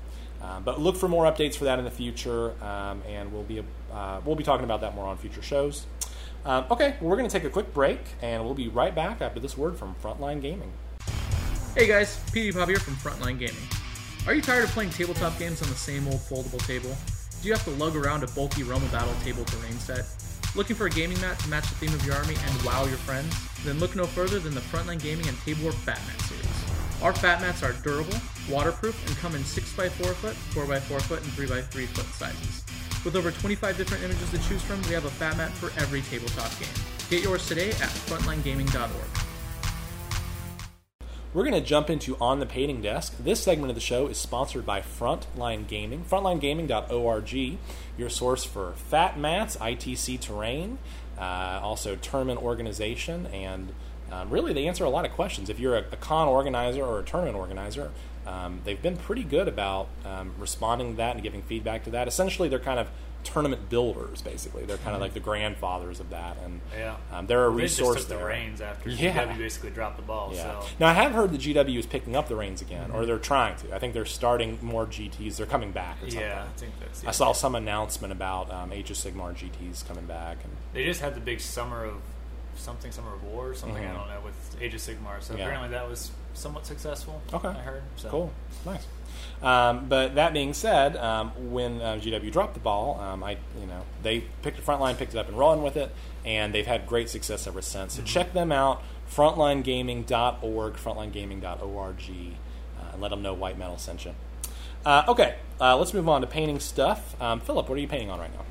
[0.43, 3.63] Um, but look for more updates for that in the future, um, and we'll be
[3.93, 5.85] uh, we'll be talking about that more on future shows.
[6.43, 9.21] Um, okay, well, we're going to take a quick break, and we'll be right back
[9.21, 10.71] after this word from Frontline Gaming.
[11.75, 13.55] Hey guys, PD Pop here from Frontline Gaming.
[14.27, 16.95] Are you tired of playing tabletop games on the same old foldable table?
[17.41, 20.05] Do you have to lug around a bulky of Battle table terrain set?
[20.55, 22.97] Looking for a gaming mat to match the theme of your army and wow your
[22.97, 23.33] friends?
[23.63, 27.01] Then look no further than the Frontline Gaming and Table War Fat Mat series.
[27.01, 28.17] Our Fat Mats are durable,
[28.49, 32.63] waterproof, and come in 6x4 foot, 4x4 foot, and 3x3 foot sizes.
[33.03, 36.01] With over 25 different images to choose from, we have a Fat Mat for every
[36.01, 36.69] tabletop game.
[37.09, 39.25] Get yours today at frontlinegaming.org.
[41.33, 43.15] We're going to jump into On the Painting Desk.
[43.17, 46.03] This segment of the show is sponsored by Frontline Gaming.
[46.03, 47.57] FrontlineGaming.org,
[47.97, 50.77] your source for fat mats, ITC terrain,
[51.17, 53.73] uh, also tournament organization, and
[54.11, 55.49] um, really they answer a lot of questions.
[55.49, 57.91] If you're a, a con organizer or a tournament organizer,
[58.27, 62.07] um, they've been pretty good about um, responding to that and giving feedback to that.
[62.07, 62.89] Essentially, they're kind of
[63.23, 64.65] tournament builders, basically.
[64.65, 66.79] They're kind of like the grandfathers of that, and Mm-hmm.
[66.79, 66.95] Yeah.
[67.11, 68.25] um, they're a They just resource took the there.
[68.25, 69.25] reins after Yeah.
[69.27, 70.31] GW basically dropped the ball.
[70.33, 70.59] Yeah.
[70.61, 72.95] So Now I have heard the GW is picking up the reins again, Mm-hmm.
[72.95, 73.75] or they're trying to.
[73.75, 75.37] I think they're starting more GTS.
[75.37, 75.97] They're coming back.
[75.97, 76.19] Or something.
[76.19, 77.05] yeah, I think that's.
[77.05, 81.01] I saw some announcement about um, Age of Sigmar GTs coming back, and They just
[81.01, 81.95] had the big summer of
[82.55, 83.83] something, summer of war or something.
[83.83, 83.89] Mhm.
[83.91, 85.21] I don't know with Age of Sigmar.
[85.21, 85.43] So Yeah.
[85.45, 87.21] apparently that was somewhat successful.
[87.33, 87.47] Okay.
[87.47, 87.83] I heard.
[87.95, 88.09] So.
[88.09, 88.31] Cool,
[88.65, 88.85] nice.
[89.41, 93.65] Um, but that being said, um, when uh, GW dropped the ball, um, I you
[93.65, 95.93] know they picked the frontline, picked it up, and run with it,
[96.25, 97.95] and they've had great success ever since.
[97.95, 104.13] So check them out, frontlinegaming.org, frontlinegaming.org, uh, and let them know White Metal sent you.
[104.85, 107.19] Uh, okay, uh, let's move on to painting stuff.
[107.21, 108.45] Um, Philip, what are you painting on right now?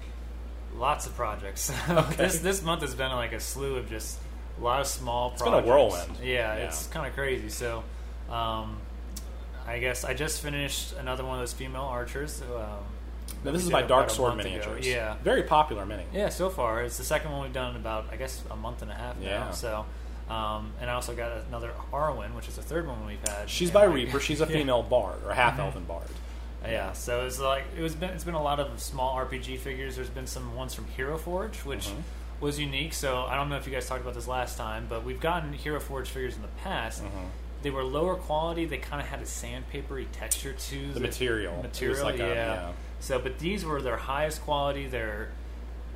[0.76, 1.72] Lots of projects.
[2.16, 4.18] this this month has been like a slew of just
[4.60, 6.18] a lot of small been a whirlwind.
[6.22, 6.64] Yeah, Yeah.
[6.66, 7.48] it's kind of crazy.
[7.48, 7.82] So,
[8.30, 8.78] um,
[9.66, 12.42] I guess I just finished another one of those female archers.
[12.42, 12.84] Um,
[13.44, 14.50] Now, this is my Dark Sword month ago.
[14.50, 14.86] Miniatures.
[14.86, 16.04] Yeah, very popular mini.
[16.12, 16.28] yeah.
[16.28, 18.90] So far, it's the second one we've done in about I guess a month and
[18.90, 19.38] a half Yeah.
[19.40, 19.50] now.
[19.52, 19.84] So.
[20.28, 23.50] Um, and I also got another Arwen, which is the third one we've had.
[23.50, 24.20] She's by Reaper.
[24.28, 24.46] She's a Yeah.
[24.50, 24.58] Mm-hmm.
[24.60, 26.06] female bard or half elven bard.
[26.64, 29.96] Yeah, so it's like it was been it's been a lot of small RPG figures.
[29.96, 32.02] There's been some ones from Hero Forge, which Mhm.
[32.40, 32.94] Was unique.
[32.94, 35.52] So I don't know if you guys talked about this last time, but we've gotten
[35.52, 37.02] Hero Forge figures in the past.
[37.02, 37.08] Mhm.
[37.62, 38.64] They were lower quality.
[38.64, 41.60] They kind of had a sandpapery texture to The material.
[41.62, 42.34] Material, like a- yeah.
[42.34, 42.72] yeah.
[43.00, 44.86] So, but these were their highest quality.
[44.86, 45.28] They're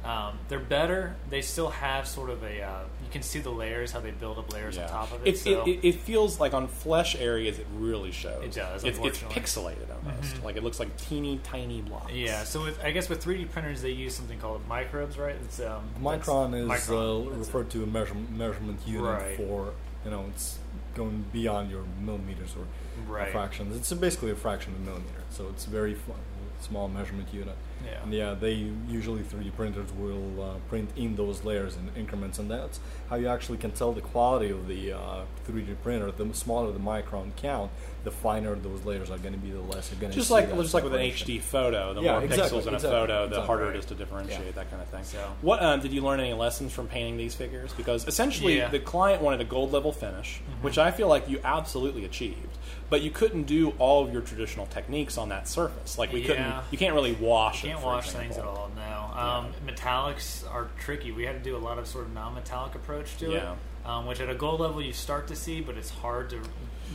[0.04, 1.16] um, they're better.
[1.30, 2.80] They still have sort of a uh,
[3.14, 5.30] can see the layers how they build up layers on top of it.
[5.34, 8.42] It, so it, it, it feels like on flesh areas it really shows.
[8.44, 10.34] It does, It's, it's pixelated almost.
[10.34, 10.44] Mhm.
[10.44, 12.12] Like it looks like teeny tiny blocks.
[12.12, 12.42] yeah.
[12.44, 15.36] So with, I guess with 3D printers they use something called microns, right?
[15.44, 19.36] It's um, Micron is micron, uh, that's referred to a measure, measurement unit Right.
[19.36, 19.72] for
[20.04, 20.58] you know it's
[20.96, 22.66] going beyond your millimeters or
[23.10, 23.30] Right.
[23.32, 23.76] fractions.
[23.76, 26.16] It's basically a fraction of a millimeter, so it's very f-
[26.60, 27.56] small measurement unit.
[27.84, 28.02] Yeah.
[28.02, 28.52] And yeah, they
[28.88, 33.28] usually 3D printers will uh, print in those layers in increments, and that's how you
[33.28, 36.10] actually can tell the quality of the uh, 3D printer.
[36.10, 37.70] The smaller the micron count,
[38.04, 39.50] the finer those layers are going to be.
[39.50, 41.00] The less you're going to Just see like that just like with an.
[41.00, 43.46] HD photo, the Yeah, more exactly, pixels in a photo, the exactly.
[43.46, 43.76] harder Right.
[43.76, 44.52] it is to differentiate Yeah.
[44.52, 45.04] that kind of thing.
[45.04, 47.72] So- what um, did you learn any lessons from painting these figures?
[47.74, 48.68] Because essentially, Yeah.
[48.68, 52.58] the client wanted a gold level finish, which I feel like you absolutely achieved.
[52.90, 55.96] But you couldn't do all of your traditional techniques on that surface.
[55.98, 57.64] Like we couldn't, you can't really wash.
[57.64, 58.28] You can't for wash example.
[58.28, 58.70] things at all.
[58.76, 61.10] No, um, metallics are tricky.
[61.10, 63.52] We had to do a lot of sort of non-metallic approach to Yeah.
[63.84, 66.40] it, um, which at a gold level you start to see, but it's hard to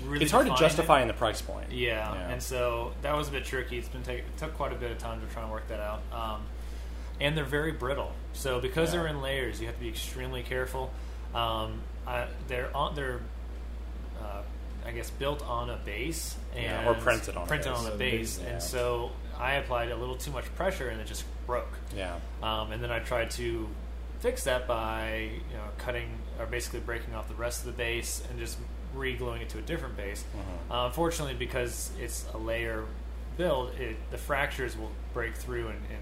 [0.05, 0.23] really.
[0.23, 0.67] It's hard to define it.
[0.69, 1.71] justify in the price point.
[1.71, 2.29] Yeah, Yeah.
[2.29, 3.77] and so that was a bit tricky.
[3.79, 5.79] It's been take, it took quite a bit of time to try and work that
[5.79, 6.01] out.
[6.13, 6.41] Um,
[7.19, 8.11] and they're very brittle.
[8.33, 8.99] So because Yeah.
[9.01, 10.91] they're in layers, you have to be extremely careful.
[11.33, 13.19] Um, I, they're on they're
[14.21, 14.41] uh,
[14.85, 17.79] I guess built on a base and Yeah, or printed on a printed base.
[17.79, 18.49] on a A base, yeah.
[18.49, 21.73] and so I applied a little too much pressure and it just broke.
[21.95, 22.15] Yeah.
[22.41, 23.67] Um, and then I tried to
[24.19, 28.21] fix that by you know cutting or basically breaking off the rest of the base
[28.29, 28.57] and just
[28.93, 30.23] re-gluing it to a different base.
[30.35, 30.73] Mhm.
[30.75, 32.85] Uh, unfortunately, because it's a layer
[33.37, 35.99] build, it, the fractures will break through and, and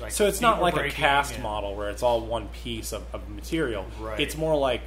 [0.00, 3.28] like So it's not like a cast model where it's all one piece of, of
[3.28, 3.84] material.
[4.00, 4.18] Right.
[4.20, 4.80] It's more like,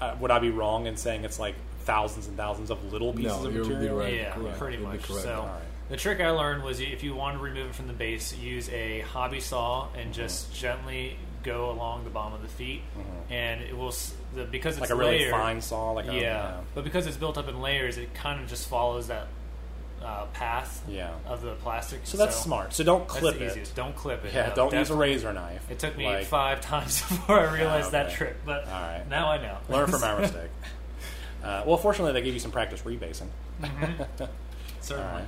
[0.00, 1.54] uh, would I be wrong in saying it's like
[1.88, 3.98] thousands and thousands of little pieces No, of material?
[3.98, 4.14] right.
[4.14, 4.58] Yeah, correct.
[4.58, 5.06] pretty You'll much.
[5.06, 5.62] So Alright.
[5.88, 8.68] the trick I learned was if you want to remove it from the base, use
[8.68, 9.98] a hobby saw Mm-hmm.
[9.98, 12.82] and just gently go along the bottom of the feet,
[13.30, 13.94] and it will
[14.34, 14.98] the, because it's Mm-hmm.
[14.98, 16.60] Like a really fine saw, like a- yeah, yeah.
[16.74, 19.28] but because it's built up in layers, it kind of just follows that
[20.04, 21.10] uh, path Yeah.
[21.26, 22.00] of the plastic.
[22.04, 22.72] So that's smart.
[22.72, 23.72] So don't clip it.
[23.74, 24.32] Don't clip it.
[24.34, 25.68] Yeah, no, don't use a razor knife.
[25.70, 28.04] It took me Like, five times before I realized okay.
[28.04, 29.02] that trick, but right.
[29.08, 29.56] now I know.
[29.68, 30.50] Learn from our mistake.
[31.42, 33.28] Uh, well, fortunately, they gave you some practice rebasing.
[34.80, 35.10] Certainly.
[35.10, 35.24] All right.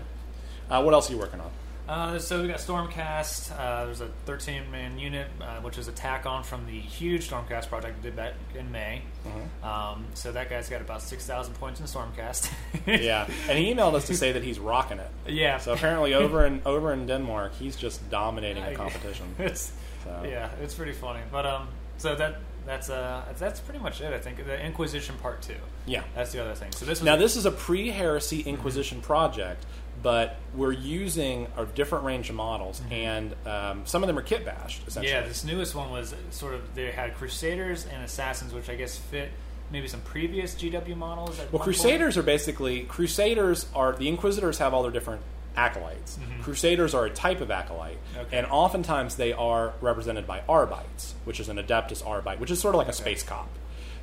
[0.70, 1.50] Uh, what else are you working on?
[1.90, 3.50] Uh, so we got Stormcast.
[3.58, 7.28] Uh, there's a 13 man unit, uh, which is a tack on from the huge
[7.28, 9.02] Stormcast project we did back in May.
[9.26, 9.66] Mm-hmm.
[9.66, 12.52] Um, so that guy's got about 6,000 points in Stormcast.
[12.86, 15.10] yeah, and he emailed us to say that he's rocking it.
[15.26, 15.58] Yeah.
[15.58, 19.26] So apparently, over in over in Denmark, he's just dominating the competition.
[19.40, 19.72] it's,
[20.04, 20.22] So.
[20.24, 21.22] Yeah, it's pretty funny.
[21.32, 21.68] But um,
[21.98, 24.12] so that that's uh that's pretty much it.
[24.12, 25.54] I think the Inquisition Part Two.
[25.86, 26.02] Yeah.
[26.14, 26.72] That's the other thing.
[26.72, 29.64] So this Now, this is a pre-heresy Inquisition project,
[30.02, 34.44] but we're using a different range of models, and um, some of them are kit
[34.44, 34.86] bashed.
[34.86, 38.76] Essentially, Yeah, this newest one was sort of they had Crusaders and Assassins, which I
[38.76, 39.30] guess fit
[39.70, 41.40] maybe some previous GW models.
[41.52, 45.22] Well, Crusaders are basically Crusaders are the Inquisitors have all their different
[45.56, 46.18] acolytes.
[46.42, 48.20] Crusaders are a type of acolyte, Mm-hmm.
[48.20, 48.38] Okay.
[48.38, 52.74] and oftentimes they are represented by Arbites, which is an Adeptus Arbite, which is sort
[52.74, 53.48] of like a space cop.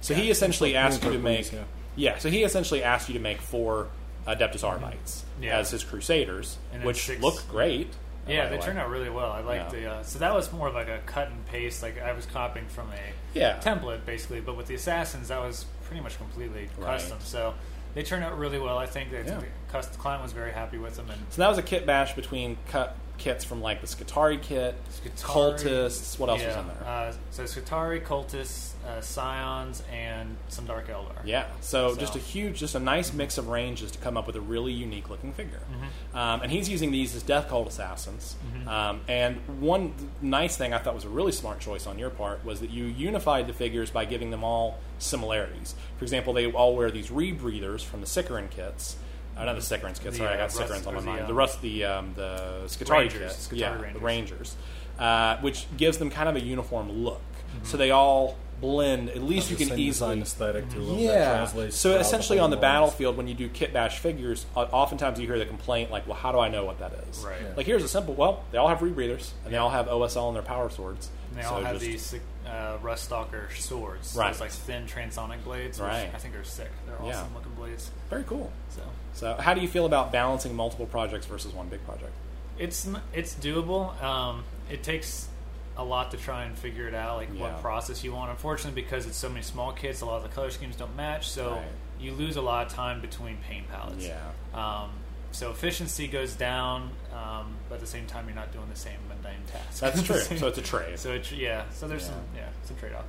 [0.02, 2.18] So Yeah, he essentially like asked you to make, police, yeah.
[2.20, 3.88] So he essentially asked you to make four
[4.28, 5.58] Adeptus Arbites Yeah.
[5.58, 7.92] as his Crusaders, which six- look great.
[8.28, 9.32] Yeah, they the turned out really well.
[9.32, 9.70] I like Yeah.
[9.70, 9.90] the.
[9.90, 11.82] Uh, so that was more of like a cut and paste.
[11.82, 13.58] Like I was copying from a Yeah.
[13.60, 17.00] template basically, but with the assassins, that was pretty much completely Right.
[17.00, 17.20] custom.
[17.22, 17.54] So
[17.98, 18.78] they turned out really well.
[18.78, 19.40] I think that Yeah.
[19.82, 21.10] the client was very happy with them.
[21.10, 24.76] And So that was a kit bash between cut kits from like the Skitarii kit,
[25.18, 26.20] cultists.
[26.20, 26.84] What else was yeah, in there?
[26.86, 31.26] Uh, so Skitarii, cultists, uh, scions, and some Dark Eldar.
[31.26, 34.28] Yeah, so, So- just a huge, just a nice mix of ranges to come up
[34.28, 35.60] with a really unique looking figure.
[35.60, 36.18] Mm-hmm.
[36.18, 38.36] Um, and he's using these as death cult assassins.
[38.68, 42.44] Um, and one nice thing I thought was a really smart choice on your part
[42.46, 45.76] was that you unified the figures by giving them all similarities.
[45.98, 48.98] For example, they all wear these rebreathers from the Sicarian kits.
[49.38, 50.18] Uh, not the Sicarians kits.
[50.18, 51.22] The, Sorry, I uh, got Rust- Sicarians on or my the, mind.
[51.22, 53.48] um, the Rust, the um, the Skitarii Rangers, kits.
[53.48, 54.02] Skitarii yeah, the Rangers.
[54.02, 54.56] Rangers,
[55.00, 57.22] uh, which gives them kind of a uniform look.
[57.64, 59.10] So they all blend.
[59.10, 60.86] At least Has you can same easily design aesthetic too.
[60.86, 61.30] that yeah.
[61.36, 62.62] translates So essentially, whole on the lines.
[62.62, 66.32] battlefield, when you do kit bash figures, oftentimes you hear the complaint like, "Well, how
[66.32, 67.38] do I know what that is?" Right.
[67.42, 67.54] Yeah.
[67.56, 68.14] Like here's a simple.
[68.16, 71.10] Well, they all have rebreathers, and they all have OSL on their power swords.
[71.30, 74.16] And they So all have just- these uh, Ruststalker swords.
[74.16, 74.32] Right.
[74.32, 76.10] Those like thin transonic blades, which Right.
[76.14, 76.70] I think are sick.
[76.86, 77.20] They're Yeah.
[77.20, 77.92] awesome looking blades.
[78.10, 78.52] very cool.
[78.70, 78.82] So
[79.18, 82.12] So, how do you feel about balancing multiple projects versus one big project?
[82.60, 84.02] it's it's doable.
[84.04, 85.28] Um, it takes
[85.76, 87.42] a lot to try and figure it out, like Yeah.
[87.42, 88.32] what process you want.
[88.32, 91.30] Unfortunately, because it's so many small kits, a lot of the color schemes don't match,
[91.30, 91.66] so Right.
[92.00, 94.06] you lose a lot of time between paint palettes.
[94.06, 94.18] Yeah.
[94.56, 94.90] Um,
[95.32, 98.98] so efficiency goes down, um, but at the same time, you're not doing the same
[99.08, 99.80] mundane tasks.
[99.80, 100.20] That's true.
[100.38, 100.98] so it's a trade.
[100.98, 101.64] So it's yeah.
[101.72, 102.10] So there's Yeah.
[102.10, 103.06] some yeah some trade off.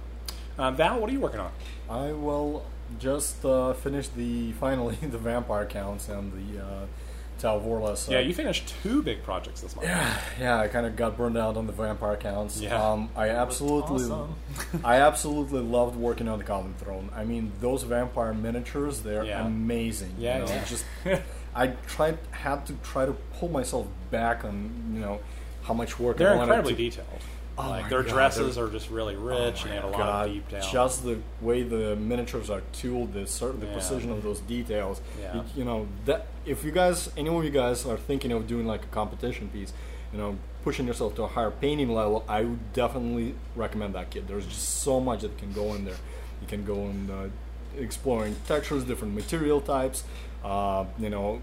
[0.58, 1.52] Um, Val, what are you working on?
[1.88, 2.64] I will
[2.98, 6.86] just uh, finish the finally the vampire counts and the uh,
[7.38, 7.96] Tal Vorla.
[7.96, 9.86] So Yeah, you finished two big projects this month.
[9.86, 12.60] Yeah, yeah, I kind of got burned out on the vampire counts.
[12.60, 12.82] Yeah.
[12.82, 14.34] Um, I absolutely, awesome.
[14.84, 17.10] I absolutely loved working on the Coven Throne.
[17.14, 19.46] I mean, those vampire miniatures, they're Yeah.
[19.46, 20.14] amazing.
[20.18, 20.64] you Yeah, know, yeah.
[20.64, 20.84] Just,
[21.54, 25.20] I tried, had to try to pull myself back on, you know,
[25.62, 27.20] how much work They're I wanted incredibly to, detailed.
[27.58, 29.98] Oh like their God, dresses they're- are just really rich, and they have a lot
[29.98, 30.62] God, of deep down.
[30.72, 33.72] Just the way the miniatures are tooled, the certain the Yeah.
[33.72, 35.00] precision of those details.
[35.20, 35.34] Yeah.
[35.34, 38.66] You, you know that if you guys, any of you guys are thinking of doing
[38.66, 39.72] like a competition piece,
[40.12, 44.28] you know, pushing yourself to a higher painting level, I would definitely recommend that kit.
[44.28, 45.96] There's just so much that can go in there.
[46.40, 47.28] You can go in uh,
[47.80, 50.04] exploring textures, different material types,
[50.44, 51.40] uh, you know.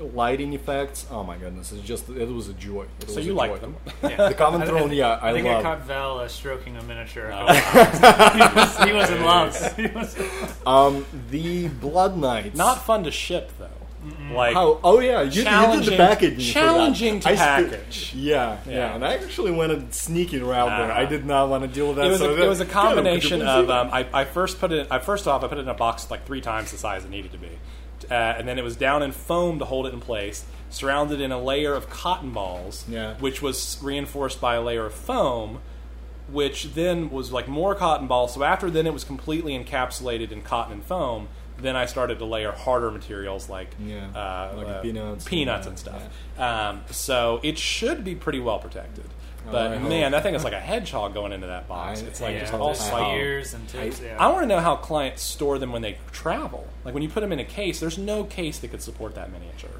[0.00, 1.06] Lighting effects.
[1.10, 1.72] Oh my goodness!
[1.72, 2.86] It's just it was a joy.
[3.00, 3.76] It so was you like them?
[4.02, 4.28] Yeah.
[4.28, 5.58] The Coven Throne, yeah, I, I think love.
[5.58, 7.26] I caught Val uh, stroking a miniature.
[7.26, 7.46] a Oh.
[7.54, 9.76] couple he, was, he was in love.
[9.76, 10.16] He was-
[10.66, 12.56] Um, the Blood Knights.
[12.56, 13.66] Not fun to ship though.
[14.34, 14.80] Like How?
[14.82, 16.36] Oh yeah, you, you did Challenging- the packaging.
[16.38, 16.52] for that.
[16.52, 18.14] challenging to I sti- package.
[18.16, 18.94] yeah, yeah, Yeah.
[18.94, 20.90] and I actually went a sneaky route there.
[20.90, 20.98] Ah.
[20.98, 22.06] I did not want to deal with that.
[22.06, 23.90] it was, so a, that- it was a God, could you combination believe of um,
[23.92, 26.24] I, I first put it I first off I put it in a box like
[26.24, 27.50] three times the size it needed to be,
[28.10, 31.32] uh, and then it was down in foam to hold it in place, surrounded in
[31.32, 33.14] a layer of cotton balls, Yeah.
[33.18, 35.60] which was reinforced by a layer of foam,
[36.28, 38.34] which then was like more cotton balls.
[38.34, 41.28] So after then it was completely encapsulated in cotton and foam.
[41.58, 45.76] Then I started to layer harder materials like Yeah, uh, like uh, peanuts peanuts and,
[45.78, 46.38] and uh, stuff.
[46.38, 49.04] Um, so it should be pretty well protected.
[49.48, 49.88] Oh, But I hope.
[49.88, 52.02] man, that thing is like a hedgehog going into that box.
[52.02, 52.98] I- it's like yeah, just all hope- there's I hope.
[53.00, 53.18] spiky.
[53.20, 54.00] ears and tips.
[54.00, 54.16] yeah.
[54.18, 56.66] I want to know how clients store them when they travel.
[56.84, 59.32] Like when you put them in a case, there's no case that could support that
[59.32, 59.70] miniature.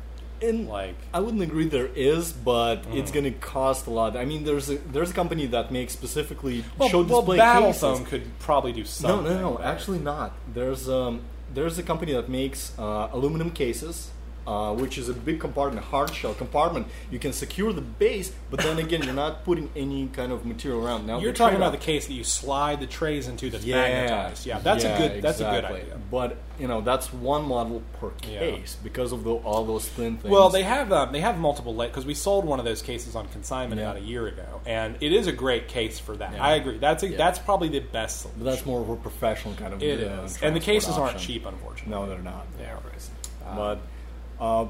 [0.41, 2.97] In, Like- I wouldn't agree there is, but Mm.
[2.97, 4.17] it's going to cost a lot.
[4.17, 7.67] I mean, there's a there's a company that makes specifically Well, show well display Battle
[7.69, 7.81] cases.
[7.83, 9.35] Foam could probably do No, something.
[9.35, 9.51] no, no.
[9.59, 9.69] better.
[9.69, 10.33] Actually, not.
[10.55, 11.21] There's um,
[11.53, 14.09] there's a company that makes uh, aluminum cases,
[14.47, 16.87] uh, which is a big compartment, hard shell compartment.
[17.11, 20.85] You can secure the base, but then again, you're not putting any kind of material
[20.85, 21.07] around.
[21.07, 24.47] Now You're talking about the case that you slide the trays into that's yeah, magnetized.
[24.47, 25.23] Yeah, that's yeah, a good.
[25.23, 25.99] That's a good idea.
[26.11, 28.41] But you know, that's one model per Yeah.
[28.41, 30.31] case because of the, all those thin things.
[30.31, 33.29] Well, they have um, they have multiple because we sold one of those cases on
[33.29, 33.91] consignment Yeah.
[33.91, 36.35] about a year ago, and it is a great case for that.
[36.35, 36.45] Yeah.
[36.45, 36.79] I agree.
[36.79, 37.17] That's a, Yeah.
[37.17, 38.43] that's probably the best solution.
[38.43, 39.83] But that's more of a professional kind of.
[39.83, 41.93] it uh, is, and the cases aren't cheap, unfortunately.
[41.95, 42.47] No, they're not.
[42.59, 43.11] They are pricey.
[43.57, 43.81] but
[44.41, 44.67] uh,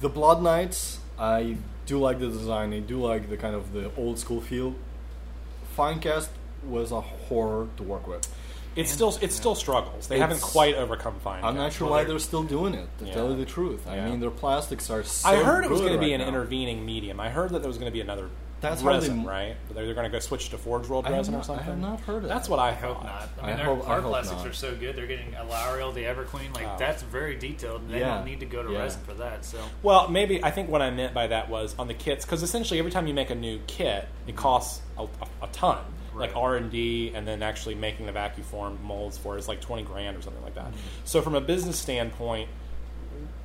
[0.00, 1.56] the Blood Knights, I
[1.86, 2.72] do like the design.
[2.72, 4.74] I do like the kind of the old school feel.
[5.76, 6.28] Finecast
[6.66, 8.26] was a horror to work with.
[8.76, 10.08] It's still it still struggles.
[10.08, 11.44] They haven't quite overcome fine.
[11.44, 12.88] I'm not sure Well, why they're- they're still doing it.
[12.98, 13.14] To Yeah.
[13.14, 14.10] tell you the truth, I Yeah.
[14.10, 15.04] mean their plastics are.
[15.04, 16.28] So I heard it was good going to be right an now.
[16.28, 17.20] intervening medium.
[17.20, 18.30] I heard that there was going to be another
[18.64, 19.56] That's how they resin, m- right?
[19.68, 21.46] But They're going to go switch to Forge World I have resin or not- I
[21.46, 21.64] something.
[21.66, 22.50] have not heard of That's that.
[22.50, 23.28] what I, I hope not.
[23.40, 24.46] I I mean, their hope- I hard plastics not.
[24.48, 24.96] are so good.
[24.96, 26.54] They're getting Alarielle, the Everqueen.
[26.54, 26.76] Like Oh.
[26.78, 27.82] that's very detailed.
[27.82, 28.16] and They Yeah.
[28.16, 28.80] don't need to go to Yeah.
[28.80, 29.44] resin for that.
[29.44, 32.42] So Well, maybe I think what I meant by that was on the kits because
[32.42, 35.08] essentially every time you make a new kit, it costs a, a,
[35.44, 35.78] a ton.
[36.16, 39.48] like R and D, and then actually making the vacuum form molds for it is
[39.48, 40.70] like twenty grand or something like Mm-hmm.
[40.70, 40.78] that.
[41.02, 42.48] So from a business standpoint,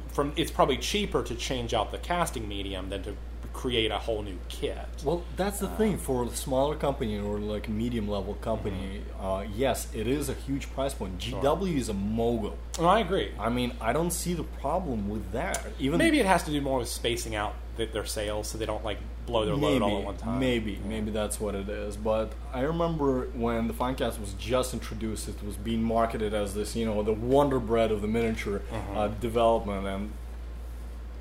[0.09, 3.15] from it's probably cheaper to change out the casting medium than to
[3.59, 4.77] create a whole new kit.
[5.03, 9.01] Well, that's the thing for a smaller company or like a medium level company.
[9.19, 11.17] Uh, yes, it is a huge price point.
[11.19, 12.57] GW is a mogul.
[12.79, 13.31] No, I agree.
[13.37, 15.61] I mean, I don't see the problem with that.
[15.77, 18.65] Even Maybe it has to do more with spacing out th- their sales so they
[18.65, 20.39] don't like blow their load all at one time.
[20.39, 21.97] Maybe, maybe that's what it is.
[21.97, 26.77] But I remember when the Finecast was just introduced, it was being marketed as this,
[26.77, 28.61] you know, the wonder bread of the miniature
[28.95, 29.85] uh, development.
[29.85, 30.11] And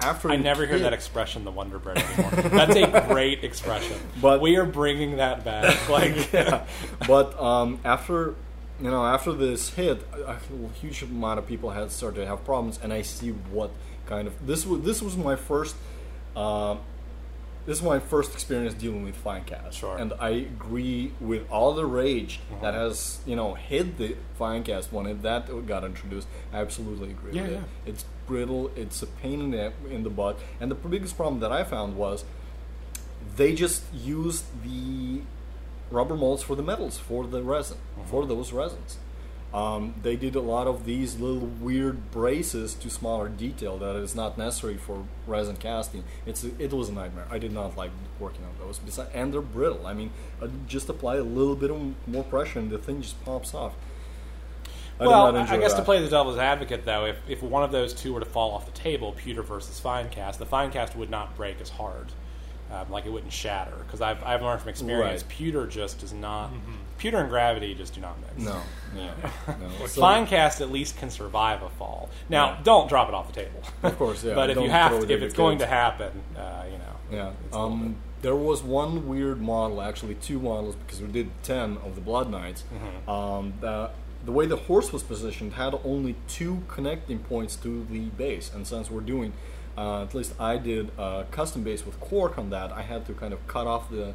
[0.00, 0.30] after.
[0.30, 2.30] I never hear that expression, the Wonder Bread anymore.
[2.50, 3.98] That's a great expression.
[4.20, 5.76] But- we are bringing that back.
[5.88, 6.64] Like, yeah.
[7.06, 8.34] But um, after
[8.80, 10.38] you know after this hit, a, a
[10.80, 13.70] huge amount of people had started to have problems, and I see what
[14.06, 14.82] kind of this was.
[14.82, 15.74] This was my first.
[16.36, 16.76] Uh,
[17.68, 19.96] this is my first experience dealing with Finecast, Sure.
[19.98, 22.88] and I agree with all the rage that Uh-huh.
[22.88, 26.26] has you know hit the Finecast when it, that got introduced.
[26.52, 27.58] I absolutely agree Yeah, with yeah.
[27.58, 27.90] it.
[27.90, 28.70] It's brittle.
[28.74, 31.90] It's a pain in the in the butt, and the biggest problem that I found
[31.96, 32.24] was
[33.36, 35.20] they just used the
[35.90, 37.76] rubber molds for the metals for the resin
[38.10, 38.96] for those resins.
[39.52, 44.14] Um, they did a lot of these little weird braces to smaller detail that is
[44.14, 46.04] not necessary for resin casting.
[46.26, 47.26] It's it was a nightmare.
[47.30, 48.78] I did not like working on those.
[48.78, 49.86] Besides, and they're brittle.
[49.86, 50.10] I mean,
[50.42, 53.72] uh, just apply a little bit of more pressure and the thing just pops off.
[55.00, 57.70] I did well, I guess to play the devil's advocate, though, if, if one of
[57.70, 60.96] those two were to fall off the table, pewter versus fine cast, the fine cast
[60.96, 62.08] would not break as hard.
[62.70, 65.28] Um, like it wouldn't shatter because I've, I've learned from experience Right.
[65.30, 66.50] pewter just does not
[66.98, 68.60] pewter and gravity just do not mix No,
[68.94, 69.12] yeah
[69.58, 69.86] no.
[69.86, 72.58] So- Finecast at least can survive a fall now Yeah.
[72.64, 74.34] don't drop it off the table Of course, yeah.
[74.40, 76.76] but if you Don't have to, it if it's the going to happen uh, you
[76.76, 77.30] know Yeah.
[77.46, 81.30] it's a little Um, there was one weird model, actually two models, because we did
[81.44, 82.64] ten of the Blood Knights.
[82.74, 83.08] Mm-hmm.
[83.08, 83.90] Um, the,
[84.24, 88.66] the way the horse was positioned had only two connecting points to the base, and
[88.66, 89.32] since we're doing,
[89.80, 93.12] uh, at least I did a custom base with cork on that, I had to
[93.22, 94.06] kind of cut off the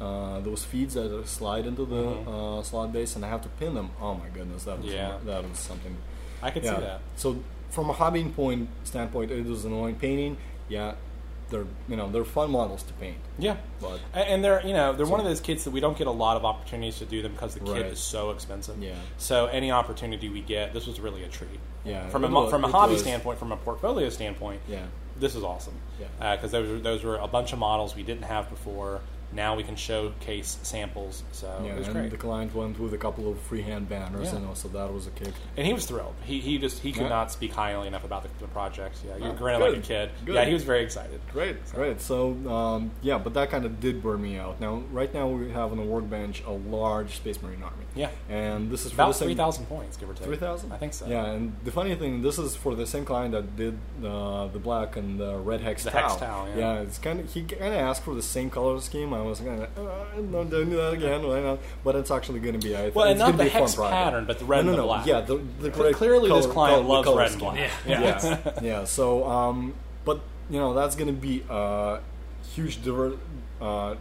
[0.00, 3.74] uh, those feeds that slide into the uh, slot base, and I have to pin
[3.74, 3.90] them.
[4.00, 4.96] Oh my goodness, that was Mm-hmm.
[4.96, 5.18] Yeah.
[5.30, 5.96] that was something.
[6.42, 6.74] I could Yeah.
[6.74, 7.26] see that So
[7.70, 10.36] from a hobbying point standpoint, it was annoying painting.
[10.68, 10.94] Yeah,
[11.50, 13.18] they're you know they're fun models to paint.
[13.38, 16.08] Yeah, But- and they're you know they're one of those kits that we don't get
[16.08, 17.86] a lot of opportunities to do them because the kit Right.
[17.86, 18.76] is so expensive.
[18.82, 18.94] Yeah.
[19.18, 21.60] So any opportunity we get, this was really a treat.
[21.84, 23.02] Yeah, From a was- from a hobby was.
[23.02, 24.86] standpoint, from a portfolio standpoint, Yeah.
[25.18, 25.74] This is awesome.
[26.00, 26.36] Yeah.
[26.36, 29.00] Because those were, those were a bunch of models we didn't have before.
[29.32, 31.24] Now we can showcase samples.
[31.32, 32.10] So yeah, and great.
[32.10, 34.36] the client went with a couple of freehand banners, Yeah.
[34.36, 35.34] and also that was a kick.
[35.56, 36.14] and he was thrilled.
[36.24, 37.08] He, he just he could Yeah.
[37.08, 38.98] not speak highly enough about the, the project.
[39.04, 40.10] Yeah, you're Oh, grinning like a kid.
[40.24, 40.36] Good.
[40.36, 41.20] Yeah, he was very excited.
[41.32, 42.00] Great, great.
[42.00, 44.60] So um, yeah, but that kind of did burn me out.
[44.60, 47.83] Now, right now we have on the workbench a large Space Marine army.
[47.96, 48.10] Yeah.
[48.28, 50.24] and this is for About the same- three thousand points, give or take.
[50.26, 50.72] Three thousand?
[50.72, 51.06] I think so.
[51.06, 54.58] Yeah, and the funny thing, this is for the same client that did uh, the
[54.58, 55.98] black and the red hex The tau.
[56.08, 56.80] hex tau, yeah.
[56.80, 59.14] it's kind of he kind of asked for the same color scheme.
[59.14, 61.26] I was kind of uh, don't do that again.
[61.26, 61.58] Why not?
[61.84, 62.74] But it's actually going to be.
[62.76, 64.72] I Well, it's and not the be a fun hex pattern, but the red no,
[64.72, 64.86] and no, the no.
[64.88, 65.06] black.
[65.06, 67.56] Yeah, the, the clearly this client color- loves color red and black.
[67.58, 67.70] Yeah.
[67.86, 68.00] Yeah.
[68.02, 68.84] yeah, yeah.
[68.84, 72.00] So, um, but you know, that's going to be a
[72.54, 73.16] huge diver.
[73.60, 73.94] Uh,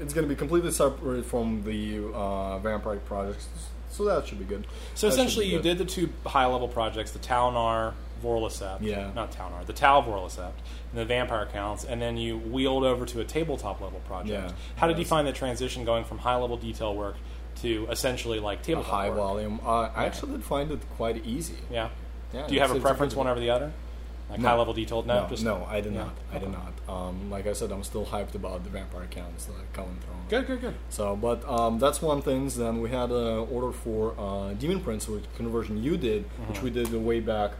[0.00, 3.48] it's going to be completely separate from the uh, vampire projects,
[3.90, 4.66] so that should be good.
[4.94, 5.62] So That essentially, you good.
[5.62, 9.10] did the two high level projects: the Talnar Vorlicept, Yeah.
[9.14, 10.52] not Talnar, the Tal Vorlicept,
[10.92, 14.30] and the Vampire Counts, and then you wheeled over to a tabletop level project.
[14.50, 14.52] Yeah.
[14.76, 17.16] How did you find the transition going from high level detail work
[17.62, 19.18] to essentially like a tabletop high work?
[19.18, 19.60] volume.
[19.64, 21.54] Uh, I actually did find it quite easy.
[21.70, 21.90] Yeah.
[22.32, 23.72] Yeah, Do you have a preference one over the other?
[24.30, 24.48] Like No.
[24.50, 25.06] high level detailed?
[25.06, 26.04] No, No, just no, I did yeah.
[26.04, 26.14] not.
[26.32, 26.72] I did not.
[26.90, 30.14] Um, like I said, I'm still hyped about the vampire counts that are coming through.
[30.28, 30.74] Good, good, good.
[30.88, 32.48] So, but um, that's one thing.
[32.48, 36.70] Then we had an order for uh, Demon Prince, which conversion you did, which we
[36.70, 37.52] did way back.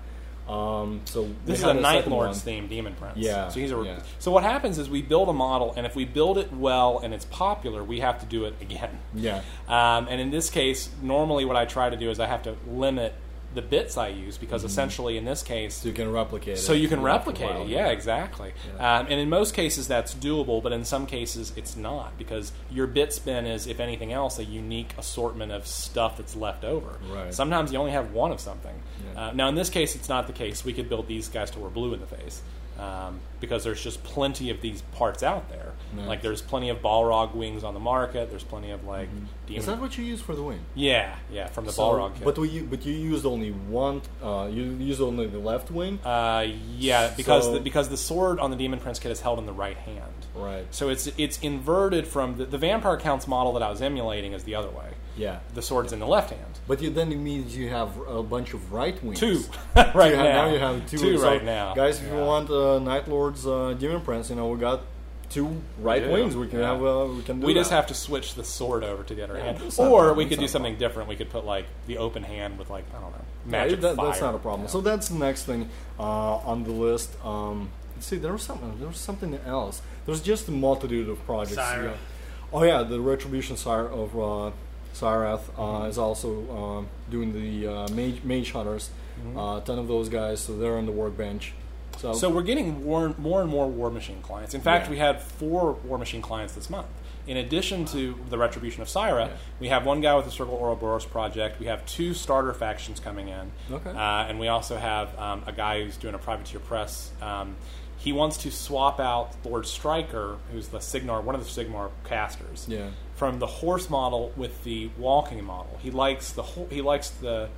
[0.49, 1.47] Um, so Mm-hmm.
[1.47, 3.19] This is had a Night Lord's theme, Demon Prince.
[3.19, 3.81] Yeah, So he's a.
[3.85, 4.01] yeah.
[4.19, 7.15] So what happens is we build a model, and if we build it well and
[7.15, 8.99] it's popular, we have to do it again.
[9.15, 12.43] Yeah, Um, and in this case, normally what I try to do is I have
[12.45, 13.15] to limit
[13.55, 16.59] the bits I use because essentially in this case, so you can replicate it.
[16.59, 17.69] so you can replicate it.
[17.69, 18.53] Yeah, exactly.
[18.77, 18.99] Yeah.
[18.99, 22.87] Um, and in most cases that's doable, but in some cases it's not because your
[22.87, 26.99] bit spin is, if anything else, a unique assortment of stuff that's left over.
[27.13, 27.35] Right.
[27.35, 28.81] Sometimes you only have one of something.
[29.15, 29.29] Yeah.
[29.29, 30.65] Uh, now in this case, it's not the case.
[30.65, 32.43] We could build these guys till we're blue in the face.
[32.79, 35.73] Um, because there's just plenty of these parts out there.
[35.97, 36.07] Nice.
[36.07, 38.31] Like there's plenty of Balrog wings on the market.
[38.31, 39.09] There's plenty of like.
[39.09, 39.55] Mm-hmm.
[39.55, 40.61] Is that what you use for the wing?
[40.77, 42.25] yeah, yeah, from the So- Balrog kit.
[42.25, 44.03] But we, but you used only one.
[44.23, 45.99] Uh, you used only the left wing.
[46.05, 46.47] uh,
[46.79, 49.47] yeah, because So- the, because the sword on the Demon Prince kit is held in
[49.47, 50.05] the right hand.
[50.35, 50.65] Right.
[50.71, 54.45] So it's it's inverted from the, the Vampire Counts model that I was emulating is
[54.45, 54.91] the other way.
[55.17, 55.41] Yeah.
[55.55, 56.47] The sword's in the left hand.
[56.69, 59.19] But you, then it means you have a bunch of right wings.
[59.19, 59.39] Two
[59.75, 60.53] So right you have- now.
[60.53, 61.75] you have two, Two so right now.
[61.75, 62.01] guys.
[62.01, 62.25] If you Yeah.
[62.25, 64.81] want uh, Night Lord's uh, Demon Prince, you know we got
[65.29, 66.35] two right do, wings.
[66.37, 66.73] We can yeah.
[66.73, 66.85] have.
[66.85, 67.39] Uh, we can.
[67.41, 69.79] Do We just have to switch the sword over to the other Yeah, hand, that's
[69.79, 71.09] not a or we could do not a something different.
[71.09, 73.97] We could put like the open hand with like I don't know Yeah, magic that-
[73.97, 74.07] fire.
[74.07, 74.63] that's not a problem.
[74.63, 74.69] Yeah.
[74.69, 75.69] So that's the next thing
[75.99, 76.03] uh,
[76.39, 77.11] on the list.
[77.25, 78.79] Um, let's see, there was something.
[78.79, 79.81] There was something else.
[80.07, 81.57] There's just a multitude of projects.
[81.59, 81.85] Scyrah.
[81.85, 81.97] Yeah.
[82.53, 84.51] Oh yeah, the Retribution Sire of uh,
[84.93, 85.87] Syrath uh, Mm-hmm.
[85.91, 86.29] is also
[86.89, 88.91] uh, doing the uh, mage, mage hunters.
[89.37, 91.53] Uh, ten of those guys, so they're on the workbench.
[92.01, 92.15] So.
[92.15, 94.55] So we're getting more, more and more War Machine clients.
[94.55, 94.91] In fact, Yeah.
[94.93, 96.87] we had four War Machine clients this month.
[97.27, 99.33] In addition to the Retribution of Scyrah, Yeah.
[99.61, 101.61] we have one guy with the Circle Orboros project.
[101.61, 103.91] We have two starter factions coming in, Okay.
[103.91, 107.11] uh, and we also have um, a guy who's doing a privateer press.
[107.21, 107.57] Um,
[107.99, 112.65] he wants to swap out Lord Stryker, who's the Cygnar, one of the Cygnar casters,
[112.67, 112.89] Yeah.
[113.15, 115.79] from the horse model with the walking model.
[115.83, 117.51] He likes the ho- he likes the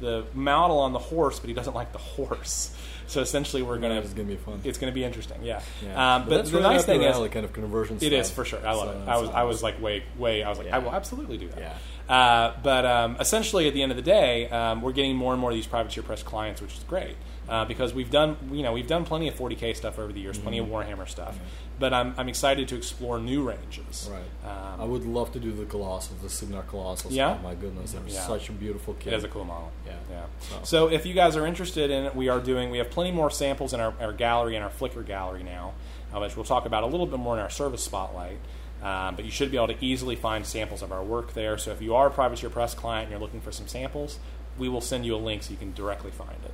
[0.00, 2.74] the model on the horse, but he doesn't like the horse.
[3.06, 4.60] So essentially, we're gonna it's gonna be fun.
[4.64, 5.60] it's going to be interesting, yeah.
[5.84, 6.16] yeah.
[6.16, 7.98] Um, but that's the right nice thing is, kind of conversion.
[8.00, 8.64] it is for sure.
[8.66, 9.08] I love So it.
[9.08, 10.42] I was, I was like, way, way.
[10.42, 10.76] I was like, Yeah.
[10.76, 11.58] I will absolutely do that.
[11.58, 12.14] Yeah.
[12.14, 15.40] Uh, but um, essentially, at the end of the day, um, we're getting more and
[15.40, 17.16] more of these privateer press clients, which is great
[17.48, 20.38] uh, because we've done, you know, we've done plenty of 40k stuff over the years,
[20.38, 21.38] plenty of Warhammer stuff.
[21.78, 24.08] But I'm, I'm excited to explore new ranges.
[24.10, 24.22] Right.
[24.48, 27.10] Um, I would love to do the Colossus, the Cygnar Colossus.
[27.12, 27.36] Yeah?
[27.38, 28.26] Oh my goodness, they're Yeah.
[28.26, 29.12] such a beautiful kid.
[29.12, 29.72] It is a cool model.
[29.84, 29.92] Yeah.
[30.10, 30.24] Yeah.
[30.40, 30.86] So- So.
[30.88, 32.70] if you guys are interested in it, we are doing.
[32.70, 35.72] We have plenty more samples in our, our gallery and our Flickr gallery now,
[36.14, 38.38] uh, which we'll talk about a little bit more in our service spotlight.
[38.82, 41.56] Um, but you should be able to easily find samples of our work there.
[41.58, 44.18] So if you are a Privateer Press client and you're looking for some samples,
[44.58, 46.52] we will send you a link so you can directly find it.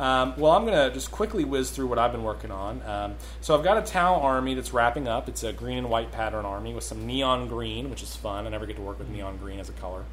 [0.00, 2.82] Um, well, I'm going to just quickly whiz through what I've been working on.
[2.86, 5.28] Um, so I've got a Tau army that's wrapping up.
[5.28, 8.46] It's a green and white pattern army with some neon green, which is fun.
[8.46, 10.04] I never get to work with neon green as a color.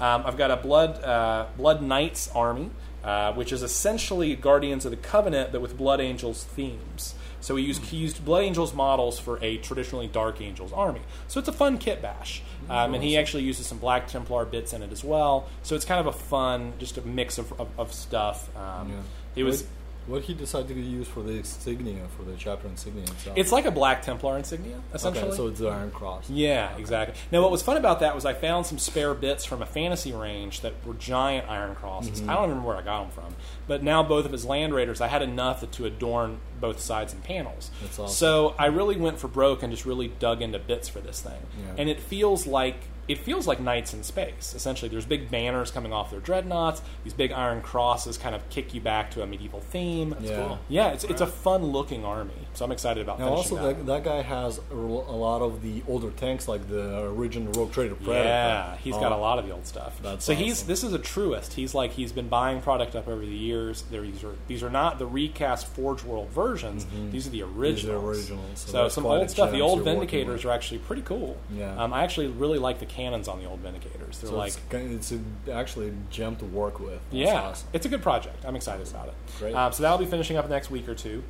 [0.00, 2.70] Um, I've got a blood uh, blood knights army,
[3.04, 7.14] uh, which is essentially Guardians of the Covenant, but with Blood Angels themes.
[7.40, 11.02] So he used, he used Blood Angels models for a traditionally Dark Angels army.
[11.28, 12.42] So it's a fun kit bash.
[12.68, 15.48] Um, and he actually uses some Black Templar bits in it as well.
[15.62, 18.54] So it's kind of a fun, just a mix of, of, of stuff.
[18.56, 18.96] Um, Yeah.
[19.36, 19.62] It was.
[19.62, 19.70] What,
[20.08, 23.36] what he decided to use for the insignia, for the chapter insignia itself.
[23.36, 25.26] It's like a Black Templar insignia, essentially.
[25.28, 26.30] okay, so it's the Iron Cross.
[26.30, 27.14] Yeah, exactly.
[27.30, 30.12] Now, what was fun about that was I found some spare bits from a fantasy
[30.12, 32.22] range that were giant iron crosses.
[32.22, 32.30] Mm-hmm.
[32.30, 35.02] I don't remember where I got them from, but now both of his land raiders,
[35.02, 37.70] I had enough to adorn both sides and panels.
[37.82, 38.14] That's awesome.
[38.14, 41.40] So I really went for broke and just really dug into bits for this thing,
[41.66, 41.74] Yeah.
[41.76, 42.76] and it feels like
[43.08, 44.54] it feels like knights in space.
[44.54, 46.82] Essentially, there's big banners coming off their dreadnoughts.
[47.04, 50.14] These big iron crosses kind of kick you back to a medieval theme.
[50.20, 50.36] Yeah.
[50.36, 50.58] cool.
[50.68, 52.34] Yeah, it's, it's a fun looking army.
[52.54, 53.86] So I'm excited about Now, finishing also, that.
[53.86, 57.94] that, that guy has a, lot of the older tanks, like the original Rogue Trader
[57.94, 58.24] Predator.
[58.24, 59.98] Yeah, he's got a Uh, lot of the old stuff.
[60.02, 61.54] that's so he's this is a truist.
[61.54, 63.82] He's like he's been buying product up over the years.
[63.90, 66.86] There, these are these are not the recast Forge World versions.
[67.10, 68.04] These are the originals.
[68.04, 69.50] originals, so So, some old stuff.
[69.52, 71.36] The old Vindicators are actually pretty cool.
[71.50, 71.74] Yeah.
[71.82, 74.20] Um, I actually really like the cannons on the old Vindicators.
[74.20, 75.22] They're So like it's, it's
[75.52, 77.00] actually a gem to work with.
[77.10, 77.68] That's yeah, awesome.
[77.72, 78.44] it's a good project.
[78.44, 79.14] I'm excited about it.
[79.38, 79.54] Great.
[79.54, 81.22] Um, so that'll be finishing up next week or two.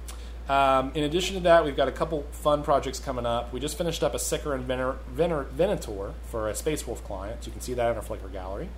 [0.49, 3.53] Um, in addition to that, we've got a couple fun projects coming up.
[3.53, 7.45] We just finished up a Sicaran Vener, Vener, Venator for a Space Wolf client.
[7.45, 8.71] So you can see that in our Flickr gallery.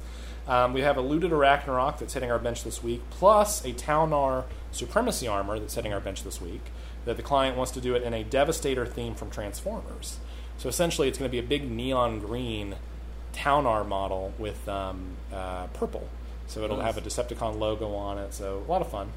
[0.48, 4.46] Um, we have a Looted Arachnarok that's hitting our bench this week, plus a Ta'unar
[4.72, 6.62] Supremacy Armor that's hitting our bench this week.
[7.04, 10.18] That the client wants to do it in a Devastator theme from Transformers.
[10.60, 12.74] So essentially, it's going to be a big neon green
[13.32, 16.06] Ta'unar model with um, uh, purple.
[16.48, 16.94] So it'll Nice.
[16.94, 18.34] have a Decepticon logo on it.
[18.34, 19.10] So a lot of fun.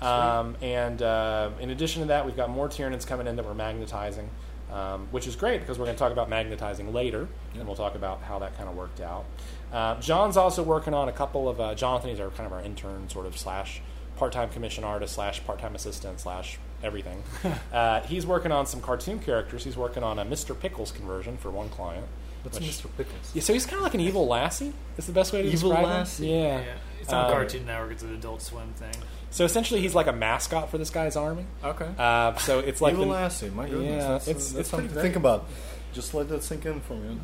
[0.00, 3.52] Um, and uh, in addition to that, we've got more Tyranids coming in that we're
[3.52, 4.30] magnetizing,
[4.72, 7.94] um, which is great because we're going to talk about magnetizing later, and we'll talk
[7.94, 9.26] about how that kind of worked out.
[9.70, 12.18] Uh, John's also working on a couple of uh, Jonathan.
[12.18, 13.82] Our kind of our intern, sort of slash
[14.16, 17.22] part-time commission artist slash part-time assistant slash everything.
[17.72, 19.64] uh, he's working on some cartoon characters.
[19.64, 20.58] He's working on a Mr.
[20.58, 22.06] Pickles conversion for one client.
[22.42, 22.86] What's which- Mr.
[22.96, 23.32] Pickles?
[23.34, 24.72] Yeah, so he's kind of like an evil lassie.
[24.96, 26.26] Is the best way to Evil describe lassie?
[26.28, 26.40] him.
[26.40, 26.58] Yeah.
[26.60, 27.92] Yeah, it's on Um, Cartoon Network.
[27.92, 28.94] It's an Adult Swim thing.
[29.30, 31.44] So essentially, he's like a mascot for this guy's army.
[31.62, 31.88] Okay.
[31.98, 33.90] Uh, so it's like Evil the- Lassie, my goodness.
[34.02, 35.20] Yeah, that's, it's- that's it's something pretty to think great.
[35.20, 35.48] about.
[35.92, 37.18] Just let that sink in for me.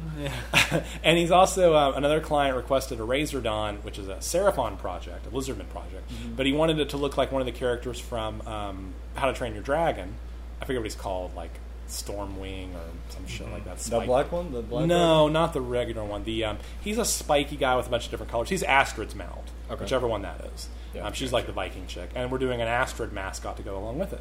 [1.05, 5.31] and he's also uh, another client requested a Razordon, which is a Seraphon project, a
[5.31, 8.95] Lizardman project, but he wanted it to look like one of the characters from um,
[9.15, 10.15] How to Train Your Dragon.
[10.61, 11.51] I forget what he's called, like
[11.89, 13.79] Stormwing or some shit like that.
[13.79, 14.87] The black one, the black.
[14.87, 16.25] no, not the regular one.
[16.25, 18.49] The um, he's a spiky guy with a bunch of different colors.
[18.49, 19.83] He's Astrid's mount, Okay.
[19.83, 20.69] whichever one that is.
[20.95, 23.77] Yeah, um, she's like the Viking chick, and we're doing an Astrid mascot to go
[23.77, 24.21] along with it.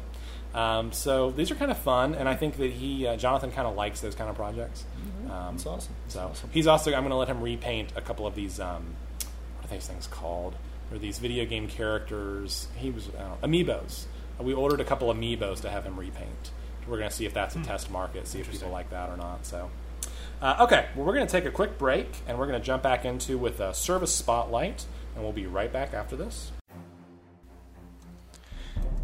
[0.54, 3.66] Um, so these are kind of fun, and I think that he uh, Jonathan kind
[3.66, 4.84] of likes those kind of projects.
[5.28, 5.94] Um, That's awesome.
[6.04, 6.50] That's so awesome.
[6.52, 8.60] he's also I'm going to let him repaint a couple of these.
[8.60, 8.94] Um,
[9.56, 10.54] what are these things called?
[10.90, 12.68] They're these video game characters.
[12.76, 14.04] He was I don't know, amiibos.
[14.38, 16.50] We ordered a couple of amiibos to have him repaint.
[16.86, 19.16] We're going to see if that's a test market, see if people like that or
[19.16, 19.46] not.
[19.46, 19.70] So.
[20.42, 22.82] Uh, okay, well, we're going to take a quick break and we're going to jump
[22.82, 24.84] back into with a service spotlight,
[25.14, 26.50] and we'll be right back after this.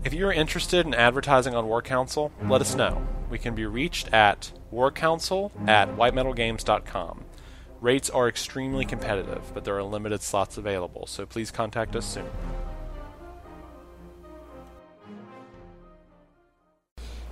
[0.03, 3.07] If you're interested in advertising on War Council, let us know.
[3.28, 7.24] We can be reached at warcouncil at whitemetalgames.com.
[7.81, 12.28] Rates are extremely competitive, but there are limited slots available, so please contact us soon.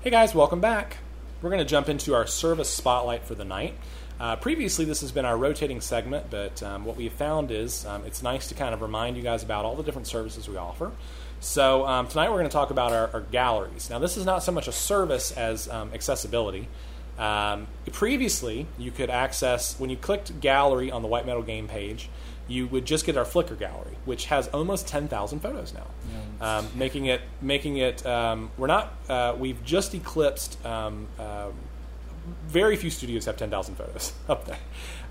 [0.00, 0.98] Hey guys, welcome back.
[1.42, 3.74] We're going to jump into our service spotlight for the night.
[4.20, 7.86] Uh, previously, this has been our rotating segment, but um, what we have found is
[7.86, 10.56] um, it's nice to kind of remind you guys about all the different services we
[10.56, 10.92] offer.
[11.40, 13.90] So, um, tonight we're going to talk about our, our galleries.
[13.90, 16.68] Now, this is not so much a service as um, accessibility.
[17.16, 22.08] Um, previously, you could access, when you clicked gallery on the White Metal Game page,
[22.48, 25.86] you would just get our Flickr gallery, which has almost 10,000 photos now,
[26.40, 28.04] um, making it making it.
[28.06, 28.94] Um, we're not.
[29.08, 30.64] Uh, we've just eclipsed.
[30.64, 31.50] Um, uh,
[32.46, 34.58] very few studios have 10,000 photos up there,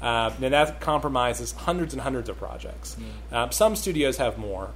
[0.01, 2.97] uh, and that compromises hundreds and hundreds of projects.
[3.31, 4.71] Um, some studios have more.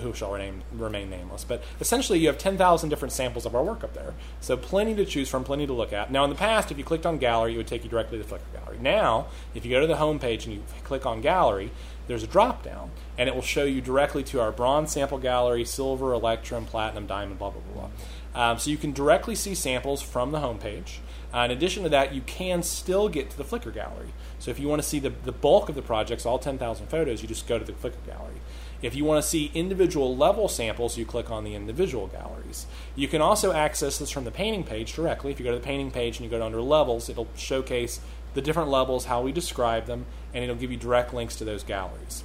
[0.00, 1.44] Who shall remain, remain nameless.
[1.44, 4.14] But essentially, you have 10,000 different samples of our work up there.
[4.40, 6.10] So, plenty to choose from, plenty to look at.
[6.10, 8.24] Now, in the past, if you clicked on Gallery, it would take you directly to
[8.24, 8.78] Flickr Gallery.
[8.80, 11.70] Now, if you go to the home page and you click on Gallery,
[12.06, 15.64] there's a drop down, and it will show you directly to our bronze sample gallery,
[15.64, 17.88] silver, electrum, platinum, diamond, blah, blah, blah,
[18.34, 18.50] blah.
[18.50, 21.00] Um, so, you can directly see samples from the home page.
[21.34, 24.14] Uh, in addition to that, you can still get to the Flickr gallery.
[24.38, 27.22] So if you want to see the, the bulk of the projects, all 10,000 photos,
[27.22, 28.40] you just go to the Flickr gallery.
[28.82, 32.66] If you want to see individual level samples, you click on the individual galleries.
[32.94, 35.32] You can also access this from the painting page directly.
[35.32, 38.00] If you go to the painting page and you go to under levels, it'll showcase
[38.34, 41.62] the different levels, how we describe them, and it'll give you direct links to those
[41.62, 42.24] galleries.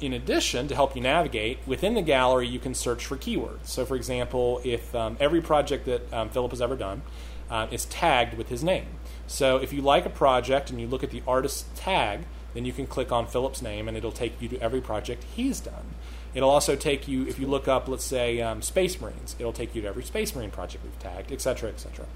[0.00, 3.66] In addition, to help you navigate, within the gallery you can search for keywords.
[3.66, 7.02] So, for example, if um, every project that um, Philip has ever done
[7.50, 8.86] uh, is tagged with his name.
[9.26, 12.20] So, if you like a project and you look at the artist tag,
[12.54, 15.60] then you can click on Philip's name and it'll take you to every project he's
[15.60, 15.94] done.
[16.32, 19.74] It'll also take you, if you look up, let's say, um, Space Marines, it'll take
[19.74, 22.06] you to every Space Marine project we've tagged, et cetera, et cetera.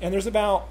[0.00, 0.68] And there's about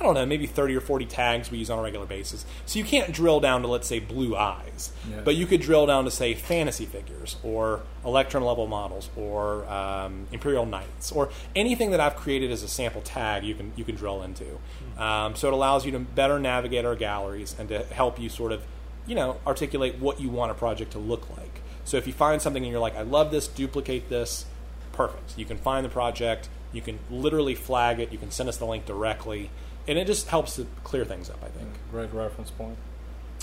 [0.00, 2.46] I don't know, maybe 30 or 40 tags we use on a regular basis.
[2.64, 5.20] So you can't drill down to, let's say, blue eyes, Yeah.
[5.22, 10.26] but you could drill down to, say, fantasy figures or electrum level models or um,
[10.32, 13.94] Imperial Knights or anything that I've created as a sample tag you can, you can
[13.94, 14.58] drill into.
[14.96, 18.52] Um, so it allows you to better navigate our galleries and to help you sort
[18.52, 18.62] of,
[19.06, 21.60] you know, articulate what you want a project to look like.
[21.84, 24.46] So if you find something and you're like, I love this, duplicate this,
[24.92, 25.36] perfect.
[25.36, 28.64] You can find the project, you can literally flag it, you can send us the
[28.64, 29.50] link directly,
[29.88, 31.68] and it just helps to clear things up, I think.
[31.90, 32.76] Great reference point.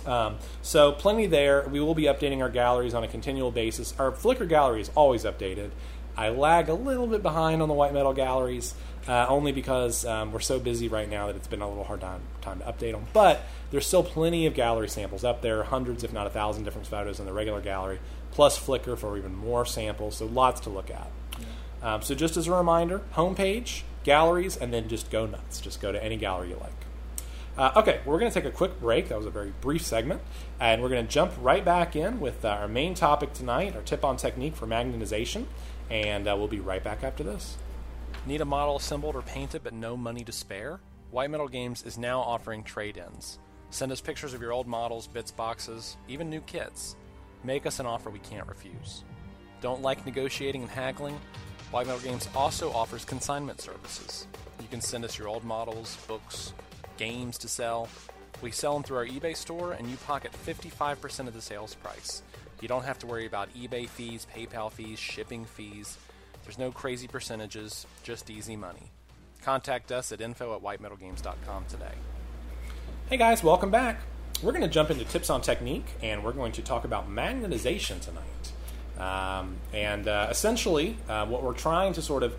[0.06, 1.68] Um, so plenty there.
[1.68, 3.94] We will be updating our galleries on a continual basis.
[4.00, 5.72] Our Flickr gallery is always updated.
[6.16, 8.74] I lag a little bit behind on the white metal galleries,
[9.08, 12.02] uh, only because um, we're so busy right now that it's been a little hard
[12.02, 13.06] time, time to update them.
[13.14, 16.88] But there's still plenty of gallery samples up there, hundreds, if not a thousand, different
[16.88, 18.00] photos in the regular gallery,
[18.32, 20.18] plus Flickr for even more samples.
[20.18, 21.12] So lots to look at.
[21.84, 25.60] Um, so just as a reminder, homepage, galleries, and then just go nuts.
[25.60, 26.72] Just go to any gallery you like.
[27.58, 29.10] Uh, okay, we're going to take a quick break.
[29.10, 30.22] That was a very brief segment.
[30.60, 33.82] And we're going to jump right back in with uh, our main topic tonight, our
[33.82, 35.46] tip on technique for magnetization.
[35.90, 37.58] And uh, we'll be right back after this.
[38.26, 40.80] Need a model assembled or painted but no money to spare?
[41.12, 43.40] White Metal Games is now offering trade ins.
[43.72, 46.96] Send us pictures of your old models, bits boxes, even new kits.
[47.44, 49.04] Make us an offer we can't refuse.
[49.60, 51.20] Don't like negotiating and haggling?
[51.72, 54.26] White Metal Games also offers consignment services.
[54.62, 56.54] You can send us your old models, books,
[56.96, 57.90] games to sell.
[58.42, 62.22] We sell them through our eBay store, and you pocket 55% of the sales price.
[62.62, 65.98] You don't have to worry about eBay fees, PayPal fees, shipping fees.
[66.44, 68.92] There's no crazy percentages, just easy money.
[69.44, 71.94] Contact us at info at whitemetalgames.com today.
[73.10, 74.00] Hey guys, welcome back.
[74.42, 78.00] We're going to jump into tips on technique, and we're going to talk about magnetization
[78.00, 78.24] tonight.
[79.00, 82.34] Um, and uh, essentially, uh, what we're trying to sort of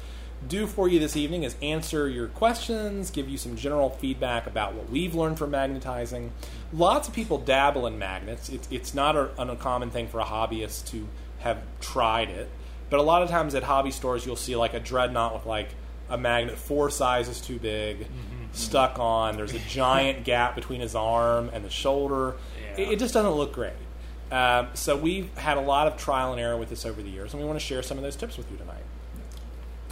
[0.46, 4.74] do for you this evening is answer your questions, give you some general feedback about
[4.74, 6.32] what we've learned from magnetizing.
[6.72, 8.48] Lots of people dabble in magnets.
[8.48, 12.48] It's, it's not a, an uncommon thing for a hobbyist to have tried it.
[12.90, 15.70] But a lot of times at hobby stores, you'll see like a dreadnought with like
[16.08, 18.06] a magnet four sizes too big,
[18.52, 19.36] stuck on.
[19.36, 22.36] There's a giant gap between his arm and the shoulder.
[22.60, 22.84] Yeah.
[22.84, 23.74] It, it just doesn't look great.
[24.30, 27.32] Um, so we've had a lot of trial and error with this over the years,
[27.32, 28.84] and we want to share some of those tips with you tonight.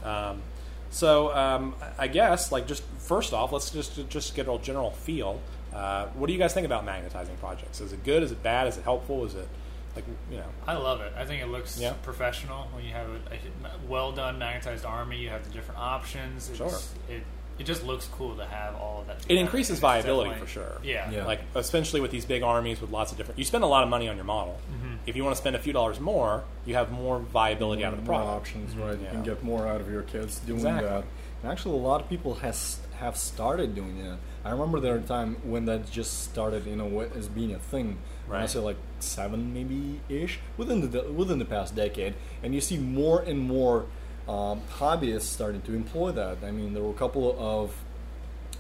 [0.05, 0.43] Um,
[0.91, 5.41] so um, I guess, like, just first off, let's just just get a general feel.
[5.75, 7.81] Uh, what do you guys think about magnetizing projects?
[7.81, 8.23] Is it good?
[8.23, 8.67] Is it bad?
[8.69, 9.25] Is it helpful?
[9.25, 9.49] Is it
[9.95, 10.45] like you know?
[10.67, 11.13] I love it.
[11.17, 11.95] I think it looks Yeah.
[12.03, 13.35] professional when you have a,
[13.67, 15.19] a well done magnetized army.
[15.19, 16.49] You have the different options.
[16.49, 16.79] It's, Sure.
[17.09, 17.23] It
[17.59, 19.19] it just looks cool to have all of that.
[19.29, 20.79] It increases It's viability for sure.
[20.83, 21.11] Yeah.
[21.11, 21.25] Yeah.
[21.27, 23.39] Like especially with these big armies with lots of different.
[23.39, 24.59] You spend a lot of money on your model.
[24.73, 24.95] Mm-hmm.
[25.07, 28.01] If you want to spend a few dollars more, you have more viability out of
[28.05, 28.41] the more product.
[28.49, 28.99] options, right?
[28.99, 29.11] You Yeah.
[29.11, 30.89] can get more out of your kids doing Exactly.
[30.89, 31.05] that.
[31.43, 34.17] And actually, a lot of people has have started doing that.
[34.43, 37.99] I remember there a time when that just started, you know, as being a thing.
[38.27, 38.39] Right.
[38.39, 38.51] I Right.
[38.51, 43.21] say like seven, maybe ish, within the within the past decade, and you see more
[43.21, 43.85] and more
[44.29, 46.39] um, hobbyists starting to employ that.
[46.45, 47.75] I mean, there were a couple of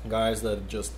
[0.09, 0.93] guys that just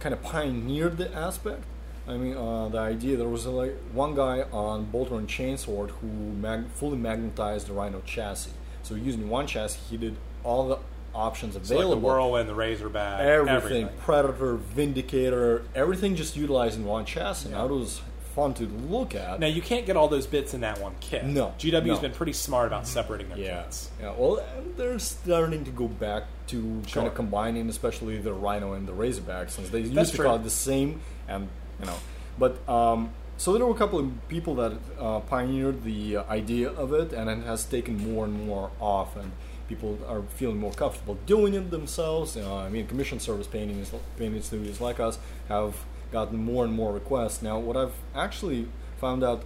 [0.00, 1.62] kind of pioneered the aspect.
[2.06, 6.08] I mean, uh, the idea there was like one guy on Bolter and Chainsword who
[6.08, 8.50] mag- fully magnetized the Rhino chassis.
[8.82, 10.78] So using one chassis, he did all the
[11.14, 11.82] options available.
[11.82, 13.88] So like the whirlwind, the razorback, everything, everything.
[14.00, 17.48] Predator, Vindicator, everything just utilizing one chassis.
[17.48, 17.58] Yeah.
[17.58, 18.02] Now it was
[18.34, 19.38] fun to look at.
[19.40, 21.24] Now you can't get all those bits in that one kit.
[21.24, 22.00] No, GW's no.
[22.00, 23.90] been pretty smart about separating their Yeah, kits.
[24.00, 24.12] yeah.
[24.16, 24.44] Well,
[24.76, 27.02] they're starting to go back to Sure.
[27.02, 30.26] kind of combining, especially the Rhino and the Razorback, since they used That's to true.
[30.26, 31.48] call it the same, and
[31.80, 31.96] you know.
[32.38, 36.70] But um, so there were a couple of people that uh, pioneered the uh, idea
[36.70, 39.30] of it, and it has taken more and more off, and
[39.68, 42.36] people are feeling more comfortable doing it themselves.
[42.36, 45.18] Uh, I mean, commission service painting is, painting studios like us
[45.48, 45.74] have
[46.18, 47.38] gotten more and more requests.
[47.48, 48.60] Now, what I've actually
[49.04, 49.40] found out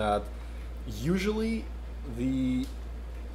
[0.00, 0.22] that
[1.10, 1.64] usually
[2.18, 2.66] the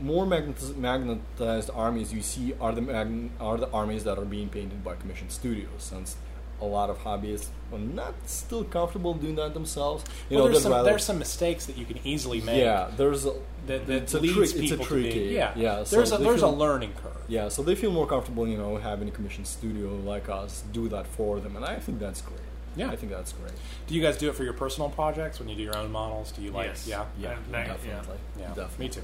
[0.01, 4.79] more magnetized armies you see are the magn- are the armies that are being painted
[4.83, 6.17] by commissioned studios, since
[6.61, 10.03] a lot of hobbyists are not still comfortable doing that themselves.
[10.29, 12.59] You well, know, there's some, rather- there's some mistakes that you can easily make.
[12.67, 13.33] yeah, there's a
[13.67, 15.51] That, that it's a leads trick- people it's a to be, yeah.
[15.55, 15.83] yeah.
[15.83, 17.23] so there's a there's a learning curve.
[17.27, 20.83] Yeah, so they feel more comfortable, you know, having a commissioned studio like us do
[20.89, 22.44] that for them, and I think that's great.
[22.75, 22.89] Yeah.
[22.89, 23.53] I think that's great.
[23.87, 26.31] Do you guys do it for your personal projects when you do your own models?
[26.31, 26.67] Do you like?
[26.67, 26.87] Yes.
[26.87, 27.05] Yeah.
[27.19, 27.67] Yeah, yeah.
[27.67, 28.17] definitely.
[28.39, 28.85] Yeah, definitely.
[28.85, 29.01] me too.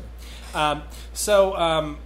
[0.54, 1.98] Um, so, um,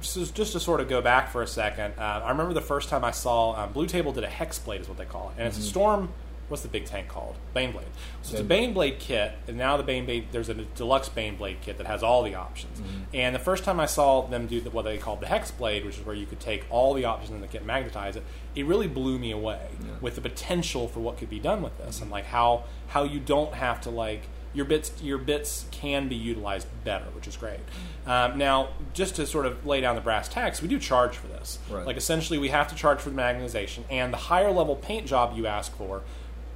[0.00, 2.88] so just to sort of go back for a second, uh, I remember the first
[2.88, 5.38] time I saw um, Blue Table did a hex blade, is what they call it,
[5.38, 6.10] and it's a storm.
[6.48, 7.36] What's the big tank called?
[7.54, 7.86] Bane blade.
[8.22, 11.08] So it's a Bane Bane blade kit, and now the Bane blade there's a deluxe
[11.08, 12.80] Bane blade kit that has all the options.
[13.14, 15.84] And the first time I saw them do the, what they called the hex blade,
[15.84, 18.24] which is where you could take all the options in the kit and magnetize it,
[18.54, 19.68] it really blew me away
[20.00, 23.20] with the potential for what could be done with this, and like how how you
[23.20, 24.22] don't have to like
[24.54, 27.60] your bits your bits can be utilized better, which is great.
[28.06, 31.26] Um, now, just to sort of lay down the brass tacks, we do charge for
[31.28, 31.58] this.
[31.70, 31.86] Right.
[31.86, 35.36] Like essentially, we have to charge for the magnetization, and the higher level paint job
[35.36, 36.02] you ask for,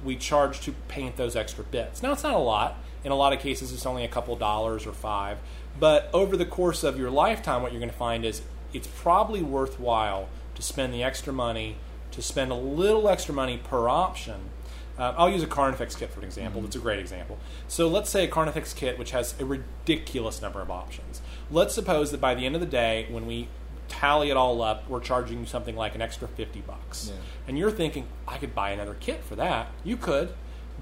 [0.03, 2.03] we charge to paint those extra bits.
[2.03, 2.77] Now, it's not a lot.
[3.03, 5.37] In a lot of cases, it's only a couple dollars or five.
[5.79, 8.41] But over the course of your lifetime, what you're going to find is
[8.73, 11.77] it's probably worthwhile to spend the extra money,
[12.11, 14.49] to spend a little extra money per option.
[14.97, 16.61] Uh, I'll use a Carnifex kit for an example.
[16.61, 17.39] That's a great example.
[17.67, 21.21] So let's say a Carnifex kit which has a ridiculous number of options.
[21.49, 23.47] Let's suppose that by the end of the day, when we
[23.93, 27.09] tally it all up, we're charging you something like an extra 50 bucks.
[27.09, 27.19] Yeah.
[27.47, 29.67] And you're thinking, I could buy another kit for that.
[29.83, 30.33] You could,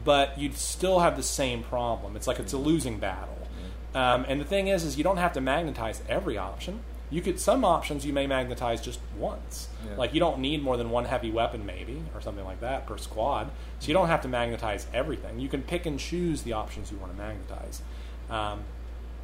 [0.04, 2.16] but you'd still have the same problem.
[2.16, 3.38] It's like it's a losing battle.
[3.94, 6.80] Um, and the thing is, is you don't have to magnetize every option.
[7.10, 9.68] You could some options you may magnetize just once.
[9.86, 9.98] Yeah.
[9.98, 12.98] Like you don't need more than one heavy weapon, maybe, or something like that per
[12.98, 13.52] squad.
[13.80, 15.40] So you don't have to magnetize everything.
[15.40, 17.82] You can pick and choose the options you want to magnetize.
[18.30, 18.62] Um,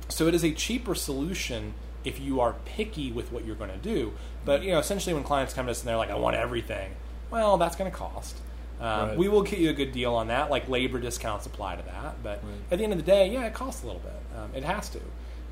[0.10, 1.74] so it is a cheaper solution
[2.08, 4.14] if you are picky with what you're going to do.
[4.46, 6.92] But you know, essentially, when clients come to us and they're like, "I want everything,"
[7.30, 8.38] well, that's going to cost.
[8.80, 9.18] Um, Right.
[9.18, 10.50] We will get you a good deal on that.
[10.52, 12.24] Like labor discounts apply to that.
[12.24, 12.54] But Right.
[12.72, 14.22] at the end of the day, yeah, it costs a little bit.
[14.38, 15.00] Um, it has to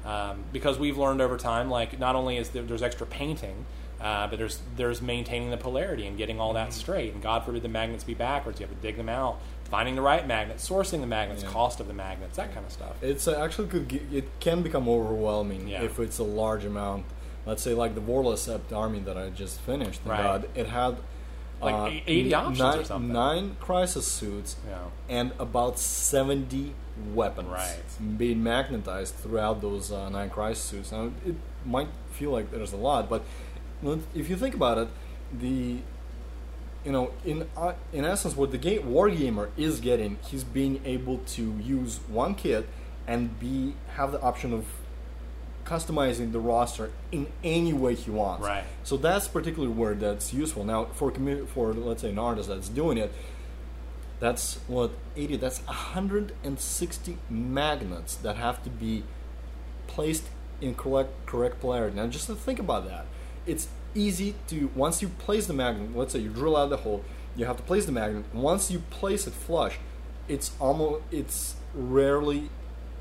[0.10, 1.70] um, because we've learned over time.
[1.70, 3.66] Like not only is there, there's extra painting.
[4.00, 7.14] Uh, but there's there's maintaining the polarity and getting all that straight.
[7.14, 8.60] And God forbid the magnets be backwards.
[8.60, 11.50] You have to dig them out, finding the right magnets, sourcing the magnets, Yeah.
[11.50, 12.94] cost of the magnets, that kind of stuff.
[13.02, 15.82] It's actually could ge- it can become overwhelming Yeah.
[15.84, 17.06] if it's a large amount.
[17.46, 20.02] Let's say like the Vorlacept army that I just finished.
[20.06, 20.22] Right.
[20.22, 20.98] God, it had
[21.62, 23.14] Like uh, 80 options or nine, something.
[23.14, 24.78] Nine crisis suits Yeah.
[25.10, 26.74] and about seventy
[27.14, 28.18] weapons Right.
[28.18, 30.92] being magnetized throughout those uh, nine crisis suits.
[30.92, 31.36] Now it
[31.66, 33.24] might feel like there's a lot, but
[34.14, 34.90] if you think about it,
[35.34, 35.78] the
[36.86, 41.18] you know, in uh, in essence, what the game wargamer is getting, he's being able
[41.18, 42.70] to use one kit
[43.08, 44.66] and be have the option of
[45.66, 48.46] customizing the roster in any way he wants.
[48.46, 48.64] Right.
[48.84, 50.64] So that's particularly where that's useful.
[50.64, 53.12] Now, for commu- for let's say an artist that's doing it,
[54.20, 55.38] that's what 80.
[55.38, 59.04] That's 160 magnets that have to be
[59.88, 60.26] placed
[60.62, 61.96] in correct correct polarity.
[61.96, 63.08] Now, just to think about that,
[63.48, 65.96] it's easy to once you place the magnet.
[65.96, 67.04] Let's say you drill out the hole,
[67.36, 68.26] you have to place the magnet.
[68.34, 69.80] Once you place it flush,
[70.28, 72.50] it's almost it's rarely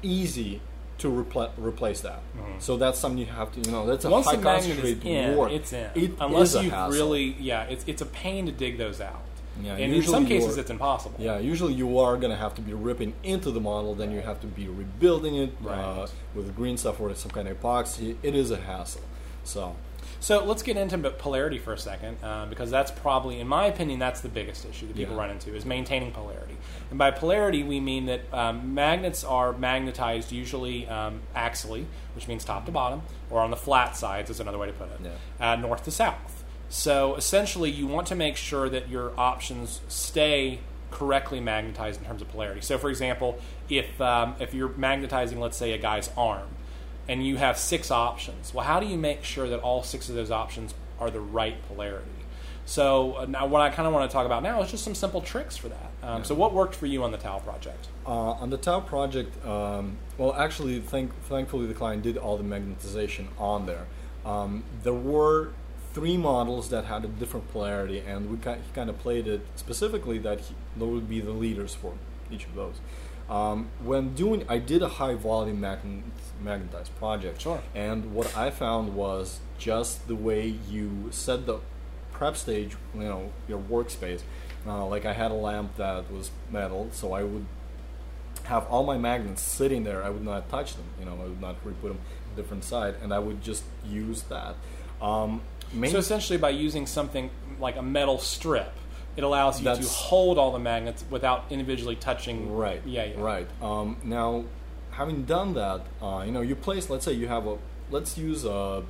[0.03, 0.61] easy
[0.99, 2.21] to repl- replace that.
[2.61, 4.13] So that's something you have to, you know, that's a Mm-hmm.
[4.13, 5.51] Once high the magnet is concentrate in, work.
[5.53, 5.91] it's in.
[5.95, 9.21] It Unless a you really, yeah, it's it's a pain to dig those out.
[9.63, 11.15] Yeah, and in some cases, you're- it's impossible.
[11.19, 14.21] Yeah, usually you are going to have to be ripping into the model, then you
[14.21, 18.17] have to be rebuilding it uh, with green stuff or some kind of epoxy.
[18.25, 19.03] It is a hassle.
[19.45, 19.77] So,
[20.25, 23.99] So let's get into polarity for a second, um, because that's probably, in my opinion,
[23.99, 25.21] that's the biggest issue that people Yeah.
[25.21, 26.57] run into is maintaining polarity.
[26.89, 32.43] And by polarity, we mean that um, magnets are magnetized usually um, axially, which means
[32.43, 35.53] top to bottom, or on the flat sides is another way to put it, Yeah.
[35.53, 36.43] uh, north to south.
[36.71, 40.61] So essentially, you want to make sure that your options stay
[40.91, 42.63] correctly magnetized in terms of polarity.
[42.63, 46.49] So, for example, if um, if you're magnetizing, let's say, a guy's arm,
[47.09, 50.15] and you have six options, well, how do you make sure that all six of
[50.15, 52.09] those options are the right polarity?
[52.67, 54.95] So uh, now, what I kind of want to talk about now is just some
[54.95, 55.91] simple tricks for that.
[56.03, 57.89] Um, So, what worked for you on the Tau project?
[58.07, 62.45] uh, on the Tau project, um, well, actually, thank, thankfully, the client did all the
[62.45, 63.87] magnetization on there.
[64.25, 65.51] Um, there were
[65.93, 69.43] three models that had a different polarity, and we ki- he kind of played it
[69.57, 71.93] specifically that he, those would be the leaders for
[72.31, 72.77] each of those.
[73.29, 76.05] Um, when doing, I did a high volume magnet,
[76.43, 77.63] magnetized project, Sure.
[77.75, 81.59] and what I found was just the way you set the
[82.13, 84.21] prep stage, you know, your workspace.
[84.67, 87.47] Uh, like I had a lamp that was metal, so I would
[88.45, 90.03] have all my magnets sitting there.
[90.03, 90.85] I would not touch them.
[90.99, 92.01] You know, I would not re-put them
[92.37, 94.55] different side, and I would just use that.
[95.01, 95.41] Um,
[95.73, 98.73] So, essentially, by using something like a metal strip,
[99.17, 102.55] it allows you to hold all the magnets without individually touching.
[102.55, 102.83] Right.
[102.85, 103.05] Yeah.
[103.05, 103.21] Yeah.
[103.21, 103.49] Right.
[103.63, 104.45] Um, now,
[104.93, 106.91] having done that, uh, you know, you place.
[106.91, 107.59] Let's say you have a.
[107.91, 108.83] Let's use uh,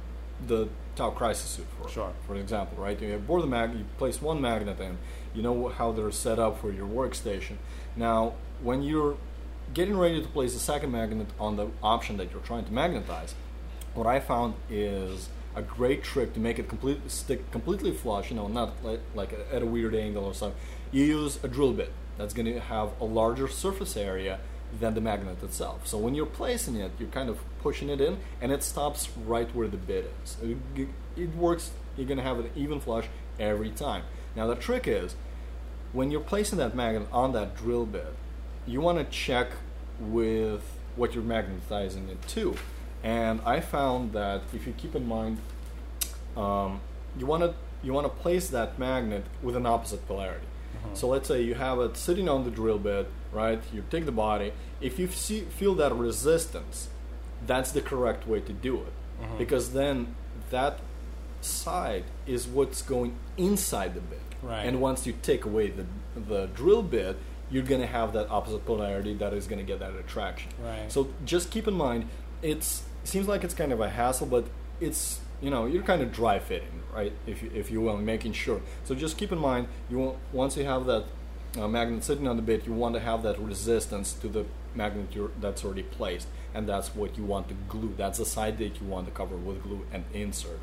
[0.46, 2.12] the Tau Crisis suit for Sure.
[2.26, 3.00] for example, right?
[3.00, 3.74] You have board the mag.
[3.74, 4.98] You place one magnet in.
[5.34, 7.56] You know how they're set up for your workstation.
[7.96, 9.16] Now, when you're
[9.72, 13.34] getting ready to place the second magnet on the option that you're trying to magnetize,
[13.94, 18.30] what I found is a great trick to make it complete, stick completely flush.
[18.30, 20.60] You know, not like, like at a weird angle or something.
[20.92, 24.38] You use a drill bit that's going to have a larger surface area
[24.80, 25.86] than the magnet itself.
[25.86, 29.52] So when you're placing it, you're kind of pushing it in, and it stops right
[29.54, 30.36] where the bit is.
[30.42, 31.70] It, it works.
[31.96, 33.06] You're going to have an even flush
[33.38, 34.02] every time.
[34.34, 35.14] Now the trick is
[35.92, 38.14] when you're placing that magnet on that drill bit,
[38.66, 39.48] you want to check
[40.00, 40.62] with
[40.96, 42.56] what you're magnetizing it to.
[43.04, 45.38] And I found that if you keep in mind,
[46.36, 46.80] um,
[47.18, 50.46] you want to you want to place that magnet with an opposite polarity.
[50.92, 53.62] So let's say you have it sitting on the drill bit, right?
[53.72, 54.52] You take the body.
[54.80, 56.88] If you see, feel that resistance,
[57.46, 58.92] that's the correct way to do it,
[59.38, 60.14] because then
[60.50, 60.80] that
[61.40, 64.20] side is what's going inside the bit.
[64.42, 64.66] Right.
[64.66, 65.86] And once you take away the
[66.20, 67.16] the drill bit,
[67.50, 70.50] you're gonna have that opposite polarity that is gonna get that attraction.
[70.62, 70.90] Right.
[70.92, 72.08] So just keep in mind,
[72.42, 74.44] it's seems like it's kind of a hassle, but
[74.80, 77.12] it's you know you're kind of dry fitting, right?
[77.26, 78.60] If you, if you will, making sure.
[78.84, 81.04] So just keep in mind, you want, once you have that
[81.58, 84.44] uh, magnet sitting on the bit, you want to have that resistance to the
[84.74, 87.94] magnet you're, that's already placed, and that's what you want to glue.
[87.96, 90.58] That's the side that you want to cover with glue and insert.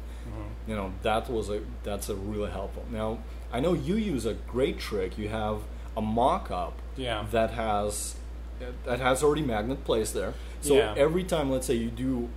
[0.68, 2.86] You know that was a that's a really helpful.
[2.92, 3.20] Now
[3.52, 5.18] I know you use a great trick.
[5.18, 5.62] You have
[5.98, 7.26] a mock-up Yeah.
[7.32, 8.16] that has
[8.86, 10.34] that has already magnet placed there.
[10.62, 10.94] So Yeah.
[10.98, 12.30] every time, let's say you do,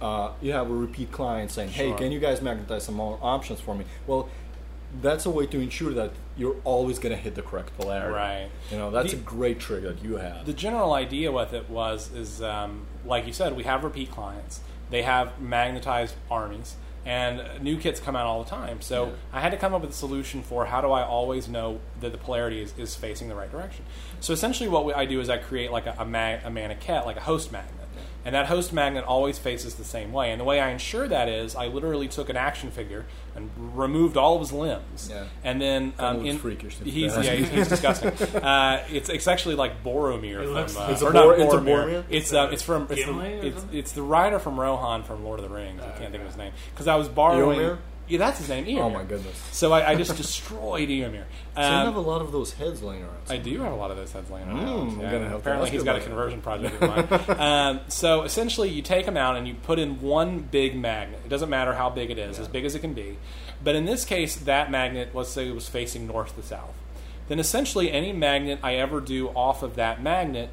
[0.00, 1.98] uh, you have a repeat client saying, "Hey, Sure.
[1.98, 4.28] can you guys magnetize some more options for me?" Well,
[5.02, 8.12] that's a way to ensure that you're always going to hit the correct polarity.
[8.14, 8.48] Right.
[8.72, 10.46] You know, that's The- a great trick that you have.
[10.46, 14.60] The general idea with it was is um, like you said, we have repeat clients.
[14.90, 16.74] They have magnetized armies,
[17.04, 18.80] and new kits come out all the time.
[18.80, 19.12] So Yeah.
[19.32, 22.12] I had to come up with a solution for how do I always know that
[22.12, 23.84] the polarity is, is facing the right direction.
[24.20, 27.06] So essentially, what we, I do is I create like a, a, mag, a maniquette,
[27.06, 27.79] like a host magnet.
[28.24, 30.30] And that host magnet always faces the same way.
[30.30, 34.16] And the way I ensure that is I literally took an action figure and removed
[34.18, 35.08] all of his limbs.
[35.10, 35.24] Yeah.
[35.42, 38.12] And then Kinda um, in, freakish, he's, yeah, he's, he's disgusting.
[38.42, 41.38] Uh, it's, it's actually like Boromir It from looks- uh, It's a or Bor- not
[41.40, 41.84] it's a Boromir.
[41.86, 42.04] Boromir?
[42.10, 45.48] It's uh, it's from it's the, it's, it's the rider from Rohan from Lord of
[45.48, 45.80] the Rings.
[45.82, 47.58] I Oh, can't think of his name because I was borrowing.
[47.58, 47.78] Eomer?
[48.10, 48.66] Yeah, that's his name.
[48.66, 48.80] Eomer.
[48.82, 49.36] Oh my goodness.
[49.52, 51.24] So I, I just destroyed Eomer.
[51.54, 53.16] So you have Um, a lot of those heads laying around.
[53.28, 54.92] I do have a lot of those heads laying around.
[54.92, 57.10] Mm, Yeah, gonna have apparently, he's got a conversion project in mind.
[57.40, 61.20] um, so essentially, you take them out and you put in one big magnet.
[61.24, 63.16] It doesn't matter how big it is, as big as it can be.
[63.62, 66.74] But in this case, that magnet, let's say it was facing north to south.
[67.28, 70.50] Then essentially, any magnet I ever do off of that magnet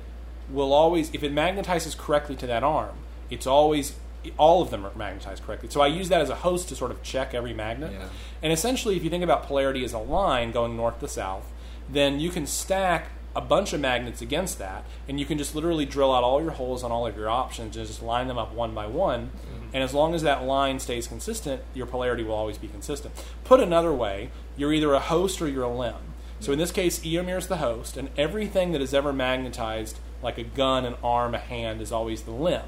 [0.49, 2.95] will always, if it magnetizes correctly to that arm,
[3.29, 3.93] it's always
[4.37, 5.69] all of them are magnetized correctly.
[5.69, 7.91] So I use that as a host to sort of check every magnet.
[7.93, 8.09] Yeah.
[8.41, 11.51] And essentially, if you think about polarity as a line going north to south,
[11.89, 15.85] then you can stack a bunch of magnets against that, and you can just literally
[15.85, 18.51] drill out all your holes on all of your options and just line them up
[18.51, 19.27] one by one.
[19.27, 19.67] Mm-hmm.
[19.73, 23.13] And as long as that line stays consistent, your polarity will always be consistent.
[23.43, 25.93] Put another way, you're either a host or you're a limb.
[26.39, 30.39] So in this case, Eomer is the host, and everything that is ever magnetized, like
[30.39, 32.63] a gun, an arm, a hand, is always the limb.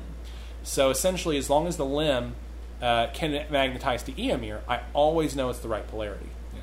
[0.64, 2.36] So essentially, as long as the limb
[2.82, 6.30] uh, can magnetize to Eomer, I always know it's the right polarity.
[6.54, 6.60] Yeah.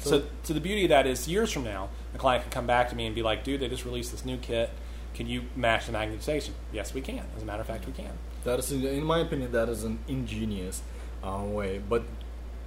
[0.00, 2.88] So, so the beauty of that is, years from now, the client can come back
[2.90, 4.70] to me and be like, "Dude, they just released this new kit.
[5.14, 7.22] Can you match the magnetization?" Yes, we can.
[7.36, 8.12] As a matter of fact, we can.
[8.44, 10.82] That is, in my opinion, that is an ingenious
[11.22, 11.78] uh, way.
[11.78, 12.04] But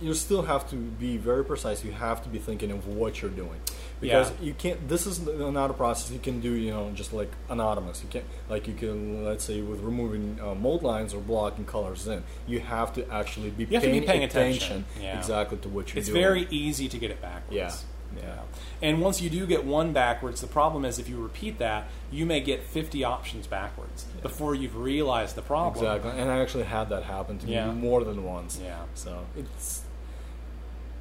[0.02, 1.84] you still have to be very precise.
[1.84, 3.60] You have to be thinking of what you're doing
[4.02, 4.36] because Yeah.
[4.48, 4.88] you can't.
[4.88, 6.52] This is not a process you can do.
[6.52, 8.02] You know, just like anonymous.
[8.04, 12.08] You can't like you can let's say with removing uh, mold lines or blocking colors
[12.08, 12.24] in.
[12.48, 14.86] You have to actually be, have to paying, be paying attention.
[15.02, 15.18] Yeah.
[15.18, 16.18] exactly to what you're It's doing.
[16.22, 17.56] It's very easy to get it backwards.
[17.56, 17.72] Yeah.
[18.18, 18.40] Yeah.
[18.82, 22.26] And once you do get one backwards, the problem is if you repeat that, you
[22.26, 25.86] may get 50 options backwards before you've realized the problem.
[25.86, 27.68] Exactly, and I actually had that happen to Yeah.
[27.72, 28.60] me more than once.
[28.64, 28.80] Yeah.
[28.96, 29.84] So it's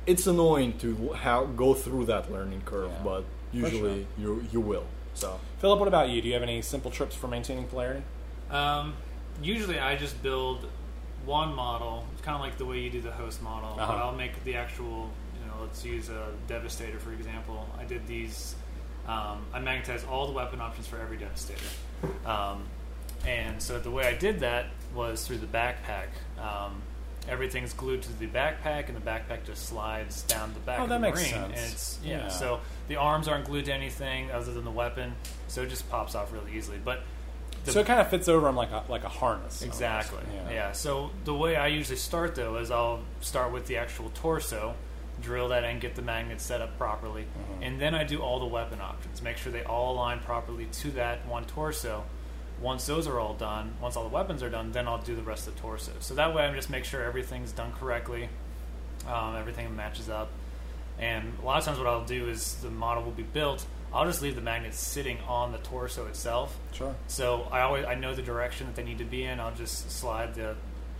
[0.09, 3.03] it's annoying to how go through that learning curve, Yeah.
[3.05, 4.87] but usually you you will.
[5.15, 6.21] So Philip, what about you?
[6.23, 8.03] Do you have any simple trips for maintaining polarity?
[8.51, 8.95] Um,
[9.43, 10.67] usually, I just build
[11.27, 12.07] one model.
[12.13, 13.75] It's kind of like the way you do the host model.
[13.77, 14.05] But Uh-huh.
[14.07, 15.11] I'll make the actual.
[15.41, 17.67] You know, let's use a Devastator for example.
[17.79, 18.55] I did these.
[19.07, 21.71] Um, I magnetized all the weapon options for every Devastator.
[22.27, 22.65] Um,
[23.27, 26.09] and so the way I did that was through the backpack.
[26.39, 26.83] Um,
[27.29, 30.89] everything's glued to the backpack, and the backpack just slides down the back Oh, of
[30.89, 31.31] that the makes ring.
[31.31, 31.45] sense.
[31.45, 32.29] And it's yeah, Yeah.
[32.29, 35.15] So the arms aren't glued to anything other than the weapon,
[35.49, 36.79] so it just pops off really easily.
[36.83, 37.03] But
[37.65, 39.61] so it kind of fits over them like a, like a harness.
[39.63, 40.21] Exactly.
[40.35, 40.51] Yeah.
[40.51, 40.73] Yeah.
[40.73, 44.75] So the way I usually start though is I'll start with the actual torso,
[45.21, 47.63] drill that in, get the magnet set up properly, Mm-hmm.
[47.65, 49.21] and then I do all the weapon options.
[49.21, 52.05] Make sure they all align properly to that one torso.
[52.61, 55.23] Once those are all done, once all the weapons are done, then I'll do the
[55.23, 55.93] rest of the torso.
[56.01, 58.29] So that way I just make sure everything's done correctly,
[59.07, 60.31] um, everything matches up.
[60.99, 63.65] And a lot of times, what I'll do is the model will be built.
[63.93, 66.95] I'll just leave the magnet sitting on the torso itself, Sure.
[67.07, 69.39] so I always I know the direction that they need to be in.
[69.41, 70.57] I'll just slide the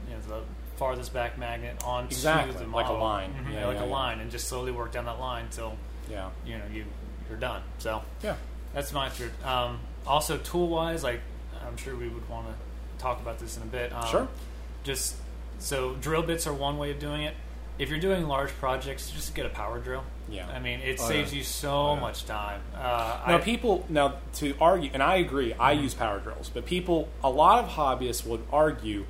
[0.09, 0.41] you know the
[0.77, 2.99] farthest back magnet onto Exactly, the like a model.
[3.01, 3.35] line.
[3.35, 3.93] Mhm, Yeah, like yeah, a yeah.
[3.93, 5.77] line, and just slowly work down that line till
[6.09, 6.31] Yeah.
[6.47, 6.85] you know you
[7.29, 7.63] you're done.
[7.79, 8.37] So Yeah.
[8.73, 9.33] that's my third.
[9.45, 11.21] Um, also, tool wise, like
[11.67, 12.55] I'm sure we would want to
[13.03, 13.93] talk about this in a bit.
[13.93, 14.29] Um, Sure.
[14.85, 15.17] Just
[15.59, 17.35] so drill bits are one way of doing it.
[17.79, 20.03] If you're doing large projects, just get a power drill.
[20.29, 20.49] Yeah.
[20.49, 21.39] I mean, it Oh, saves yeah.
[21.39, 22.01] you so Oh, yeah.
[22.01, 22.61] much time.
[22.75, 25.55] Uh, Now, I- people now to argue, and I agree.
[25.55, 29.07] I use power drills, but people, a lot of hobbyists would argue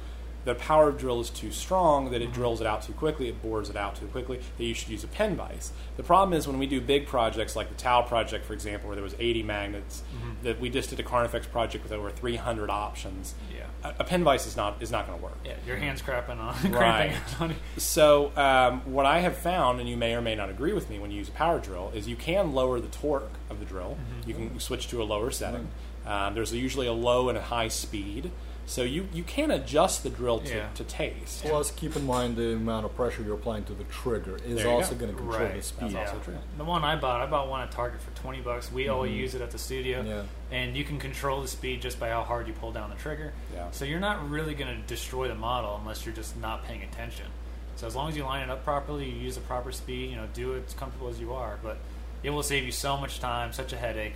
[0.49, 3.71] a power drill is too strong, that it drills it out too quickly, it bores
[3.71, 4.41] it out too quickly.
[4.57, 5.73] That you should use a pen vise.
[5.97, 8.95] The problem is when we do big projects like the Tau project, for example, where
[8.97, 10.03] there was 80 magnets,
[10.43, 13.35] that we just did a Carnifex project with over 300 options.
[13.55, 13.65] Yeah.
[13.83, 15.37] A, a pen vise is not is not going to work.
[15.45, 17.11] Yeah, your hands crapping on, Right.
[17.13, 17.57] cramping on it.
[17.81, 20.99] So, um, what I have found, and you may or may not agree with me
[20.99, 23.97] when you use a power drill, is you can lower the torque of the drill.
[24.27, 25.69] You can switch to a lower setting.
[26.07, 28.31] Um, there's usually a low and a high speed.
[28.69, 30.69] So, you, you can adjust the drill to, Yeah.
[30.75, 31.43] to taste.
[31.43, 34.93] plus keep in mind the amount of pressure you're applying to the trigger is also
[34.93, 35.07] go.
[35.07, 35.55] going to control Right.
[35.57, 35.93] the speed.
[35.93, 36.39] That's also true.
[36.59, 38.71] The one I bought, I bought one at Target for twenty bucks.
[38.71, 39.15] We all mm-hmm.
[39.15, 40.23] use it at the studio, Yeah.
[40.51, 43.33] and you can control the speed just by how hard you pull down the trigger.
[43.55, 43.71] Yeah.
[43.71, 47.27] So you're not really going to destroy the model unless you're just not paying attention.
[47.77, 50.17] So as long as you line it up properly, you use the proper speed, you
[50.17, 51.79] know, do it as comfortable as you are, but
[52.23, 54.15] it will save you so much time, such a headache.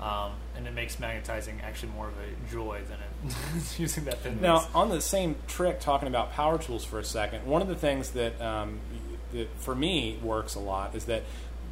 [0.00, 4.40] Um, and it makes magnetizing actually more of a joy than it using that pin.
[4.40, 7.74] Now, on the same trick, talking about power tools for a second, one of the
[7.74, 8.78] things that, um,
[9.32, 11.24] that for me works a lot is that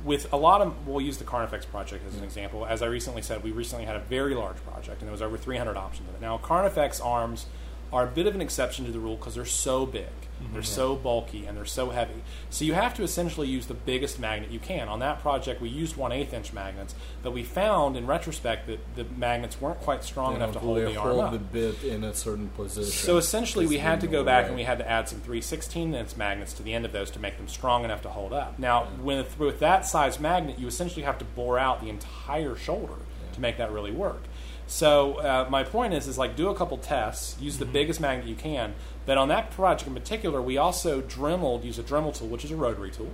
[0.04, 2.66] with a lot of, we'll use the Carnifex project as an example.
[2.66, 5.36] As I recently said, we recently had a very large project, and there was over
[5.36, 6.20] 300 options in it.
[6.20, 7.46] Now, Carnifex arms
[7.92, 10.06] are a bit of an exception to the rule because they're so big,
[10.42, 10.52] Mm-hmm.
[10.52, 12.22] they're so bulky, and they're so heavy.
[12.50, 14.88] So you have to essentially use the biggest magnet you can.
[14.88, 18.80] On that project, we used one eighth inch magnets, but we found in retrospect that
[18.96, 21.32] the magnets weren't quite strong enough to hold the arm hold up.
[21.32, 22.90] the bit in a certain position.
[22.90, 26.16] So essentially, we had to go back and we had to add some 316 inch
[26.16, 28.58] magnets to the end of those to make them strong enough to hold up.
[28.58, 32.94] Now, with, with that size magnet, you essentially have to bore out the entire shoulder
[33.32, 34.22] to make that really work.
[34.66, 38.26] So uh, my point is, is like do a couple tests, use the biggest magnet
[38.26, 38.74] you can.
[39.04, 42.50] But on that project in particular, we also dremeled, use a Dremel tool, which is
[42.50, 43.10] a rotary tool,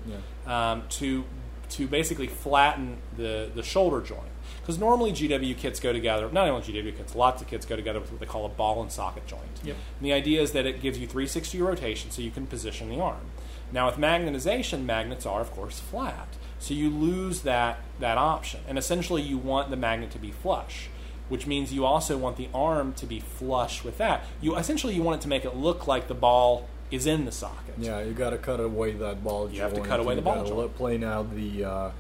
[0.46, 1.24] um, to
[1.70, 4.28] to basically flatten the the shoulder joint.
[4.60, 8.00] Because normally GW kits go together, not only GW kits, lots of kits go together
[8.00, 9.60] with what they call a ball and socket joint.
[9.64, 9.76] Yep.
[9.98, 13.00] And the idea is that it gives you 360 rotation so you can position the
[13.00, 13.30] arm.
[13.72, 16.28] Now, with magnetization, magnets are, of course, flat.
[16.58, 18.60] So you lose that, that option.
[18.68, 20.88] And essentially, you want the magnet to be flush,
[21.32, 24.22] which means you also want the arm to be flush with that.
[24.42, 27.32] You Essentially, you want it to make it look like the ball is in the
[27.32, 27.74] socket.
[27.78, 30.44] Yeah, you got to cut away that ball You have to cut away the ball
[30.44, 31.90] let- Plane out the uh,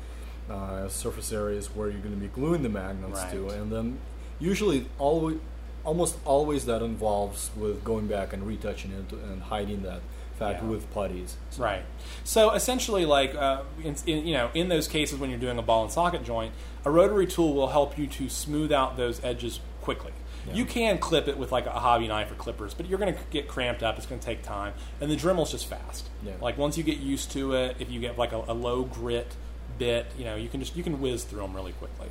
[0.50, 3.32] uh, surface areas where you're going to be gluing the magnets Right.
[3.32, 3.98] to, and then
[4.38, 5.38] usually always,
[5.82, 10.02] almost always that involves with going back and retouching it and hiding that
[10.38, 10.68] fact Yeah.
[10.68, 11.36] with putties.
[11.50, 11.82] So- Right.
[12.24, 15.62] So essentially, like uh, in, in, you know, in those cases when you're doing a
[15.62, 16.52] ball and socket joint,
[16.84, 20.12] a rotary tool will help you to smooth out those edges quickly.
[20.46, 20.54] Yeah.
[20.54, 23.20] You can clip it with like a hobby knife or clippers, but you're going to
[23.30, 23.96] get cramped up.
[23.96, 26.08] It's going to take time, and the Dremel's just fast.
[26.24, 26.32] Yeah.
[26.40, 29.36] Like once you get used to it, if you get like a, a low grit
[29.78, 32.08] bit, you know, you can just you can whiz through them really quickly.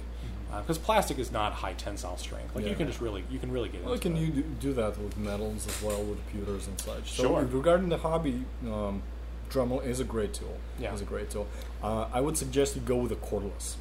[0.60, 2.54] Because plastic is not high tensile strength.
[2.56, 2.78] Like you Mm-hmm.
[2.80, 3.84] Can just really you can really get.
[3.84, 4.20] Well, into can it.
[4.22, 7.12] you do, do that with metals as well, with pewters and such?
[7.12, 7.44] So Sure.
[7.46, 9.02] regarding the hobby, um,
[9.50, 10.58] Dremel is a great tool.
[10.80, 10.94] Yeah.
[10.94, 11.48] is a great tool.
[11.84, 13.76] Uh, I would suggest you go with a cordless.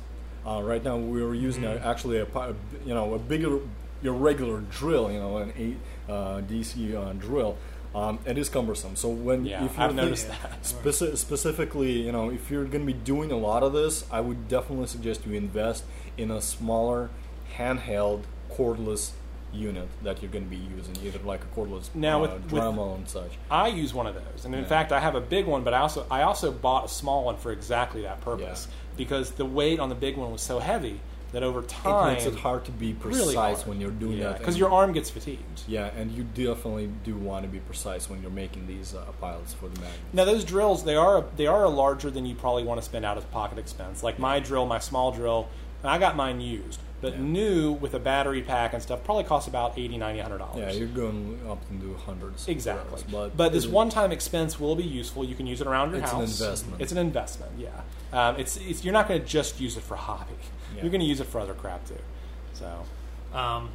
[0.46, 1.84] Uh, right now, we're using Mm-hmm.
[1.84, 2.26] a, actually a,
[2.86, 3.58] you know a bigger
[4.02, 5.76] your regular drill, you know, an eight
[6.08, 7.56] uh, DC uh, drill.
[7.94, 8.94] Um, it is cumbersome.
[8.96, 10.62] So when Yeah, if you're that.
[10.62, 14.20] Speci- specifically, you know, if you're going to be doing a lot of this, I
[14.20, 15.84] would definitely suggest you invest
[16.16, 17.10] in a smaller,
[17.56, 19.10] handheld, cordless
[19.52, 22.50] unit that you're going to be using, either like a cordless Now uh, with- with-
[22.50, 23.32] Dremel and such.
[23.50, 24.66] I use one of those, and in Yeah.
[24.68, 25.64] fact, I have a big one.
[25.64, 28.76] But I also I also bought a small one for exactly that purpose Yeah.
[28.96, 31.00] because the weight on the big one was so heavy
[31.32, 34.38] that over time It makes it hard to be precise really when you're doing that.
[34.38, 35.62] because your arm gets fatigued.
[35.68, 39.52] Yeah, and you definitely do want to be precise when you're making these uh, piles
[39.54, 39.98] for the magnet.
[40.12, 43.16] Now those drills they are they are larger than you probably want to spend out
[43.16, 44.02] of pocket expense.
[44.04, 45.48] Like my drill, my small drill,
[45.82, 47.20] and I got mine used, but Yeah.
[47.20, 50.56] new with a battery pack and stuff probably costs about 80 90 100 dollars.
[50.58, 52.46] Yeah, you're going up into hundreds.
[52.48, 53.02] Exactly.
[53.02, 55.24] euros, But, this one-time expense will be useful.
[55.24, 56.12] You can use it around your house.
[56.30, 56.82] It's an investment.
[56.82, 57.52] It's an investment.
[57.58, 57.68] Yeah.
[58.12, 60.32] Um, it's, it's you're not going to just use it for hobby.
[60.74, 60.82] Yeah.
[60.82, 61.94] You're going to use it for other crap too.
[62.54, 62.84] So
[63.36, 63.70] Um,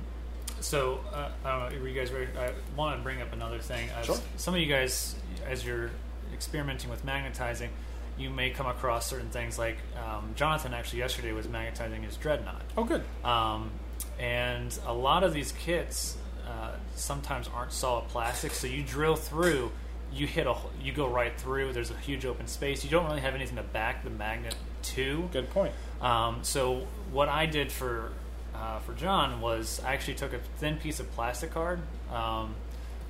[0.60, 1.82] so uh, I don't know.
[1.82, 2.28] Were you guys ready?
[2.38, 3.90] I want to bring up another thing.
[4.00, 4.18] As Sure.
[4.38, 5.16] Some of you guys,
[5.48, 5.92] as you're
[6.34, 7.70] experimenting with magnetizing,
[8.18, 9.58] you may come across certain things.
[9.60, 13.04] Like um, Jonathan actually yesterday was magnetizing his dreadnought, oh good.
[13.24, 13.72] um,
[14.20, 18.52] and a lot of these kits uh, sometimes aren't solid plastic.
[18.52, 19.72] So you drill through,
[20.14, 21.74] you hit a, you go right through.
[21.74, 22.84] There's a huge open space.
[22.84, 25.30] You don't really have anything to back the magnet to.
[25.32, 25.74] Good point.
[26.02, 28.12] Um, so what I did for
[28.54, 31.82] uh, for John was I actually took a thin piece of plastic card,
[32.14, 32.56] um,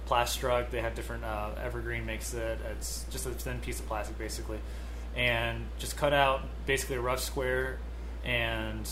[0.07, 0.69] Plastruct.
[0.69, 1.23] They have different.
[1.23, 2.59] Uh, Evergreen makes it.
[2.71, 4.59] It's just a thin piece of plastic, basically,
[5.15, 7.79] and just cut out basically a rough square
[8.23, 8.89] and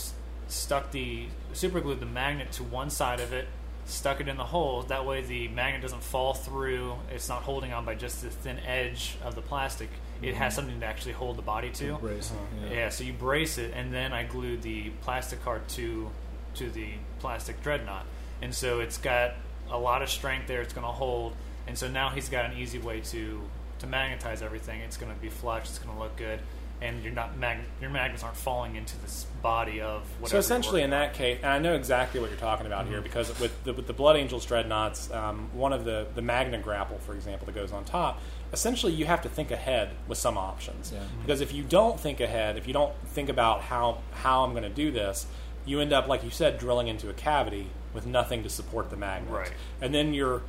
[0.48, 3.48] stuck the super glued the magnet to one side of it.
[3.86, 4.82] Stuck it in the hole.
[4.82, 6.94] That way, the magnet doesn't fall through.
[7.12, 9.90] It's not holding on by just the thin edge of the plastic.
[10.22, 10.56] It has mm-hmm.
[10.56, 11.96] something to actually hold the body to.
[11.98, 12.88] Brace it, Yeah.
[12.88, 16.10] so you brace it, and then I glued the plastic card to
[16.54, 18.06] to the plastic dreadnought,
[18.40, 19.34] and so it's got
[19.70, 20.62] a lot of strength there.
[20.62, 21.34] It's going to hold,
[21.66, 23.42] and so now he's got an easy way to
[23.84, 24.80] to magnetize everything.
[24.80, 25.64] It's going to be flush.
[25.64, 26.40] It's going to look good,
[26.82, 30.28] and you're not mag- your magnets aren't falling into this body of whatever.
[30.30, 31.00] So essentially, in on.
[31.00, 33.86] that case, and I know exactly what you're talking about here because with the, with
[33.86, 37.72] the Blood Angels dreadnoughts, um, one of the the magnet grapple, for example, that goes
[37.72, 38.20] on top.
[38.52, 41.00] Essentially, you have to think ahead with some options Yeah.
[41.22, 44.62] because if you don't think ahead, if you don't think about how how I'm going
[44.62, 45.26] to do this,
[45.66, 48.96] you end up, like you said, drilling into a cavity with nothing to support the
[48.96, 49.52] magnet, Right.
[49.80, 50.42] and then you're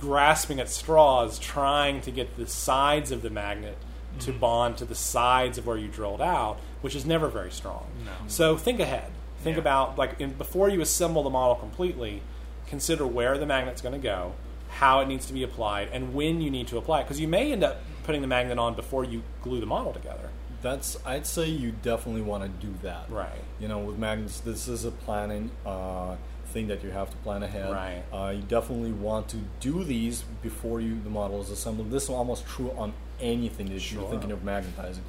[0.00, 3.76] grasping at straws, trying to get the sides of the magnet
[4.20, 7.86] to bond to the sides of where you drilled out, which is never very strong.
[8.04, 8.10] No.
[8.26, 9.10] So think ahead.
[9.42, 9.60] Think Yeah.
[9.60, 12.22] about like in, before you assemble the model completely.
[12.66, 14.32] Consider where the magnet's going to go,
[14.68, 17.04] how it needs to be applied, and when you need to apply it.
[17.04, 20.30] Because you may end up putting the magnet on before you glue the model together.
[20.62, 23.06] that's I'd say you definitely want to do that.
[23.08, 23.42] Right.
[23.58, 26.16] You know, with magnets, this is a planning uh,
[26.50, 27.70] thing that you have to plan ahead.
[27.72, 28.02] Right.
[28.12, 31.90] Uh, you definitely want to do these before you the model is assembled.
[31.90, 34.00] This is almost true on anything that Sure.
[34.02, 35.04] you're thinking of magnetizing,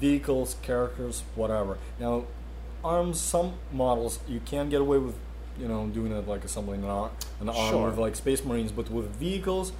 [0.00, 1.78] vehicles, characters, whatever.
[1.98, 2.24] Now,
[2.82, 5.14] arms, some models you can get away with,
[5.58, 7.86] you know, doing it like assembling an arm, an arm Sure.
[7.90, 9.72] with like Space Marines, but with vehicles.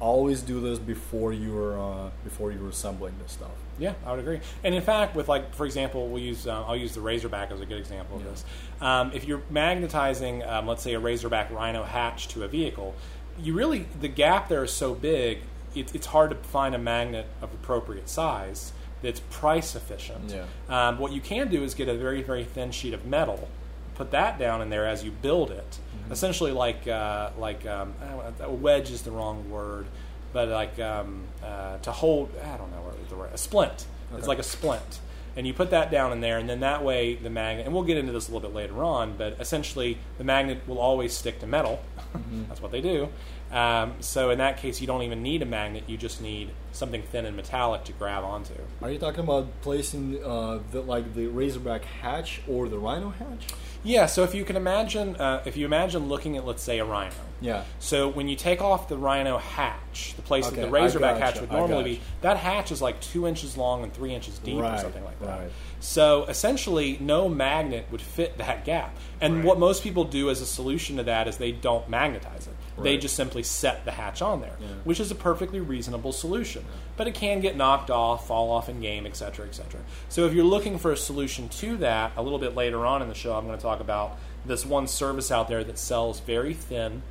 [0.00, 3.52] Always do this before you're uh, before you're assembling this stuff.
[3.78, 4.40] Yeah, I would agree.
[4.64, 7.60] And in fact, with like, for example, we'll use uh, I'll use the Razorback as
[7.60, 8.30] a good example of Yeah.
[8.30, 8.44] this.
[8.80, 12.94] Um, if you're magnetizing, um, let's say, a Razorback Rhino hatch to a vehicle,
[13.40, 15.40] you really the gap there is so big,
[15.74, 20.30] it, it's hard to find a magnet of appropriate size that's price efficient.
[20.34, 20.44] Yeah.
[20.88, 23.48] Um, what you can do is get a very very thin sheet of metal,
[23.94, 25.78] put that down in there as you build it.
[26.02, 26.12] Mm-hmm.
[26.12, 29.86] Essentially, like uh, like um, I don't know, a wedge is the wrong word,
[30.32, 32.30] but like um, uh, to hold.
[32.42, 33.30] I don't know what the word.
[33.32, 33.86] A splint.
[34.16, 35.00] It's like a splint,
[35.36, 37.64] and you put that down in there, and then that way the magnet.
[37.64, 40.78] And we'll get into this a little bit later on, but essentially the magnet will
[40.78, 41.82] always stick to metal.
[42.14, 42.44] Mm-hmm.
[42.48, 43.08] That's what they do.
[43.52, 45.84] Um, so in that case, you don't even need a magnet.
[45.86, 48.54] You just need something thin and metallic to grab onto.
[48.80, 53.46] Are you talking about placing uh, the, like the Razorback hatch or the Rhino hatch?
[53.84, 54.06] Yeah.
[54.06, 57.14] So if you can imagine, uh, if you imagine looking at, let's say, a rhino.
[57.40, 57.64] Yeah.
[57.80, 61.18] So when you take off the rhino hatch, the place Okay, that the Razorback I
[61.18, 64.58] hatch would normally be, that hatch is like two inches long and three inches deep
[64.58, 65.26] or something like that.
[65.40, 65.50] right.
[65.80, 68.96] So essentially, no magnet would fit that gap.
[69.20, 69.44] And Right.
[69.44, 72.54] what most people do as a solution to that is they don't magnetize it.
[72.78, 74.66] They just simply set the hatch on there, Yeah.
[74.84, 76.64] which is a perfectly reasonable solution.
[76.96, 79.80] But it can get knocked off, fall off in game, etc., etc.
[80.08, 83.08] So if you're looking for a solution to that, a little bit later on in
[83.08, 84.16] the show, I'm going to talk about
[84.46, 87.02] this one service out there that sells very thin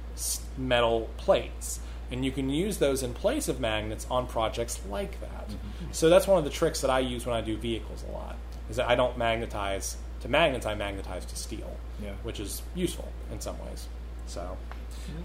[0.58, 1.80] metal plates.
[2.12, 5.48] And you can use those in place of magnets on projects like that.
[5.48, 5.86] Mm-hmm.
[5.94, 8.36] So that's one of the tricks that I use when I do vehicles a lot.
[8.70, 12.12] Is that I don't magnetize to magnets, I magnetize to steel, Yeah.
[12.24, 13.88] which is useful in some ways.
[14.28, 14.58] So,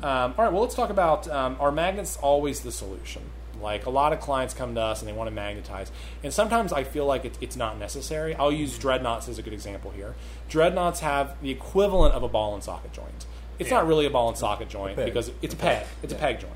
[0.03, 3.23] um, all right, well, let's talk about um, are magnets always the solution?
[3.61, 5.91] Like a lot of clients come to us and they want to magnetize,
[6.23, 8.35] and sometimes I feel like it, it's not necessary.
[8.35, 10.15] I'll use dreadnoughts as a good example here.
[10.49, 13.25] Dreadnoughts have the equivalent of a ball and socket joint.
[13.59, 13.77] It's Yeah.
[13.79, 15.87] not really a ball and socket joint because it's a peg.
[16.03, 16.53] It's a peg joint.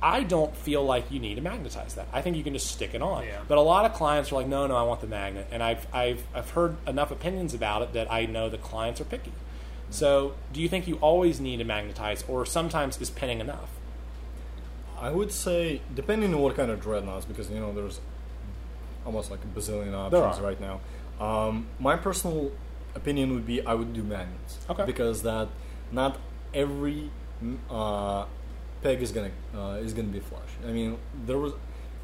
[0.00, 2.06] I don't feel like you need to magnetize that.
[2.12, 3.24] I think you can just stick it on.
[3.24, 3.38] Yeah.
[3.48, 5.48] But a lot of clients are like, no, no, I want the magnet.
[5.50, 9.04] And I've, I've, I've heard enough opinions about it that I know the clients are
[9.04, 9.32] picky.
[9.90, 13.70] So, do you think you always need to magnetize, or sometimes is pinning enough?
[15.00, 18.00] I would say, depending on what kind of dreadnoughts, because you know there's
[19.06, 20.80] almost like a bazillion options right now.
[21.24, 22.52] Um, my personal
[22.94, 24.58] opinion would be I would do magnets.
[24.68, 24.84] Okay.
[24.84, 25.48] Because that
[25.90, 26.18] not
[26.52, 27.10] every
[27.42, 28.26] mm, uh,
[28.82, 30.52] peg is gonna uh, is gonna be flush.
[30.66, 31.52] I mean, there was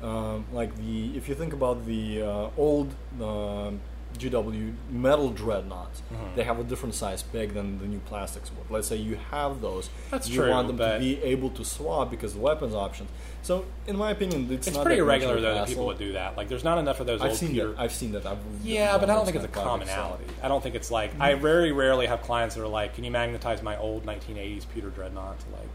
[0.02, 3.80] um, like the if you think about the uh, old um
[4.18, 6.36] GW metal dreadnoughts, Mm-hmm.
[6.36, 8.70] they have a different size peg than the new plastics would.
[8.70, 10.36] Let's say you have those, That's true.
[10.36, 13.10] you true, want them to be able to swap because of the weapons options.
[13.42, 15.86] So, in my opinion, it's, It's not pretty that much of irregular though that people
[15.86, 16.36] would do that.
[16.36, 17.68] Like, there's not enough of those I've old seen pewter.
[17.72, 17.80] that.
[17.80, 18.24] I've seen that.
[18.26, 20.24] I've yeah, but I don't think it's a done those kind of commonality.
[20.24, 23.04] projects, I don't think it's like I very rarely have clients that are like, "Can
[23.04, 25.68] you magnetize my old 1980s pewter dreadnought?" To like,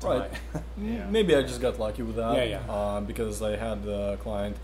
[0.00, 0.30] to Right.
[0.54, 0.60] my-
[0.90, 1.06] Yeah.
[1.10, 2.34] Maybe I just got lucky with that.
[2.36, 2.72] Yeah, yeah.
[2.72, 4.56] Uh, because I had a client.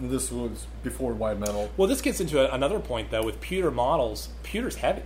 [0.00, 1.70] This was before white metal.
[1.76, 3.22] well, this gets into a, another point though.
[3.22, 5.02] With pewter models, pewter's heavy.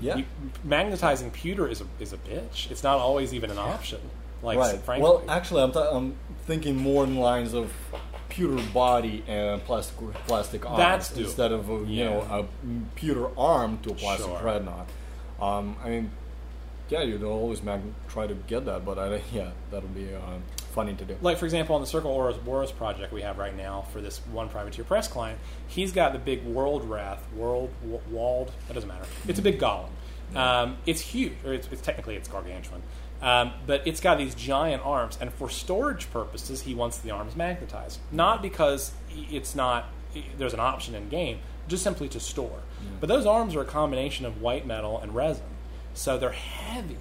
[0.00, 0.16] Yeah.
[0.18, 0.24] You,
[0.64, 2.70] magnetizing pewter is a is a bitch.
[2.70, 4.00] It's not always even an option.
[4.42, 4.78] Like, right.
[4.80, 5.02] frankly.
[5.02, 6.14] Well, actually, I'm, t- I'm
[6.46, 7.72] thinking more in lines of
[8.28, 11.24] pewter body and plastic plastic arms That's doable.
[11.24, 12.44] instead of a, you know a
[12.94, 14.40] pewter arm to a plastic Sure.
[14.40, 14.88] dreadnought.
[15.40, 16.10] Um, I mean,
[16.88, 20.20] yeah, you'd always mag- try to get that, but I, yeah, that would be uh,
[20.68, 21.16] funny to do.
[21.20, 24.48] like for example, on the Circle Orboros project we have right now for this one
[24.48, 28.52] privateer press client, he's got the big Woldwrath, World w- Walled.
[28.68, 29.06] That doesn't matter.
[29.26, 29.88] It's a big golem.
[30.34, 32.82] Um, it's huge, or it's, it's technically it's gargantuan,
[33.22, 37.34] um, but it's got these giant arms, and for storage purposes, he wants the arms
[37.34, 37.98] magnetized.
[38.12, 39.86] Not because it's not
[40.36, 42.60] there's an option in game, just simply to store.
[43.00, 45.46] But those arms are a combination of white metal and resin,
[45.94, 46.96] so they're heavy.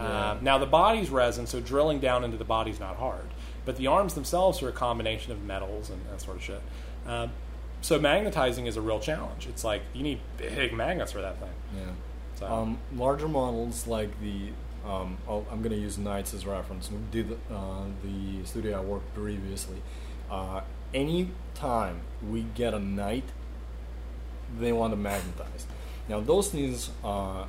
[0.00, 0.30] Yeah.
[0.30, 3.26] Um, now the body's resin, so drilling down into the body's not hard.
[3.64, 6.62] But the arms themselves are a combination of metals and that sort of shit.
[7.06, 7.32] Um,
[7.82, 9.46] so magnetizing is a real challenge.
[9.46, 11.50] It's like you need big magnets for that thing.
[11.76, 11.92] Yeah.
[12.36, 14.48] So Um, larger models like the
[14.86, 16.90] um, oh, I'm going to use Knights as reference.
[16.90, 19.82] We did uh, the studio I worked previously.
[20.30, 20.62] Uh,
[20.94, 23.24] any time we get a Knight,
[24.58, 25.66] they want to magnetize.
[26.08, 27.46] Now those things uh,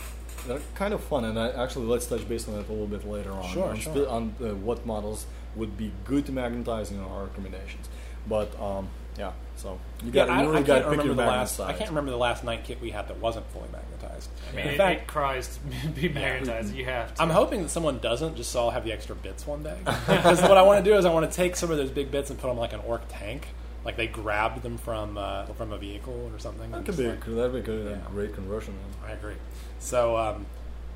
[0.48, 3.08] they're kind of fun, and I, actually let's touch base on that a little bit
[3.08, 3.50] later on.
[3.52, 4.06] Sure, on, sure.
[4.06, 7.90] spe- on uh, what models would be good to magnetize in our recommendations.
[8.28, 8.88] But um,
[9.18, 11.38] yeah, So you got I, really I got can't to pick remember your the magnet
[11.40, 11.60] last.
[11.60, 14.30] I can't remember the last Knight kit we had that wasn't fully magnetized.
[14.52, 16.74] I mean, In it, fact, it cries to be magnetized.
[16.76, 17.22] You have to.
[17.22, 19.78] I'm hoping that someone doesn't, just so I'll have the extra bits one day.
[20.08, 22.12] Because what I want to do is I want to take some of those big
[22.12, 23.48] bits and put them like an orc tank,
[23.84, 26.70] like they grabbed them from uh, from a vehicle or something.
[26.72, 28.08] That could be like- that'd be good, Yeah.
[28.08, 28.76] a great conversion.
[29.06, 29.34] I agree.
[29.82, 30.46] So um,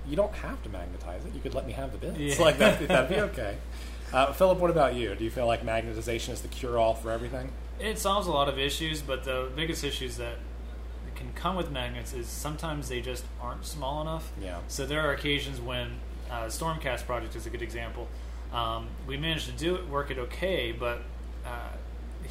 [0.07, 1.33] you don't have to magnetize it.
[1.33, 2.17] You could let me have the bits.
[2.17, 2.41] Yeah.
[2.45, 2.79] Like that.
[2.87, 3.57] That'd be okay.
[4.13, 5.15] Uh, Philip, what about you?
[5.15, 7.51] Do you feel like magnetization is the cure-all for everything?
[7.79, 10.37] It solves a lot of issues, but the biggest issues that
[11.15, 14.31] can come with magnets is sometimes they just aren't small enough.
[14.41, 14.59] Yeah.
[14.67, 15.95] So there are occasions when
[16.29, 18.07] uh, Stormcast project is a good example.
[18.53, 21.01] Um, we managed to do it, work it okay, but
[21.45, 21.71] uh,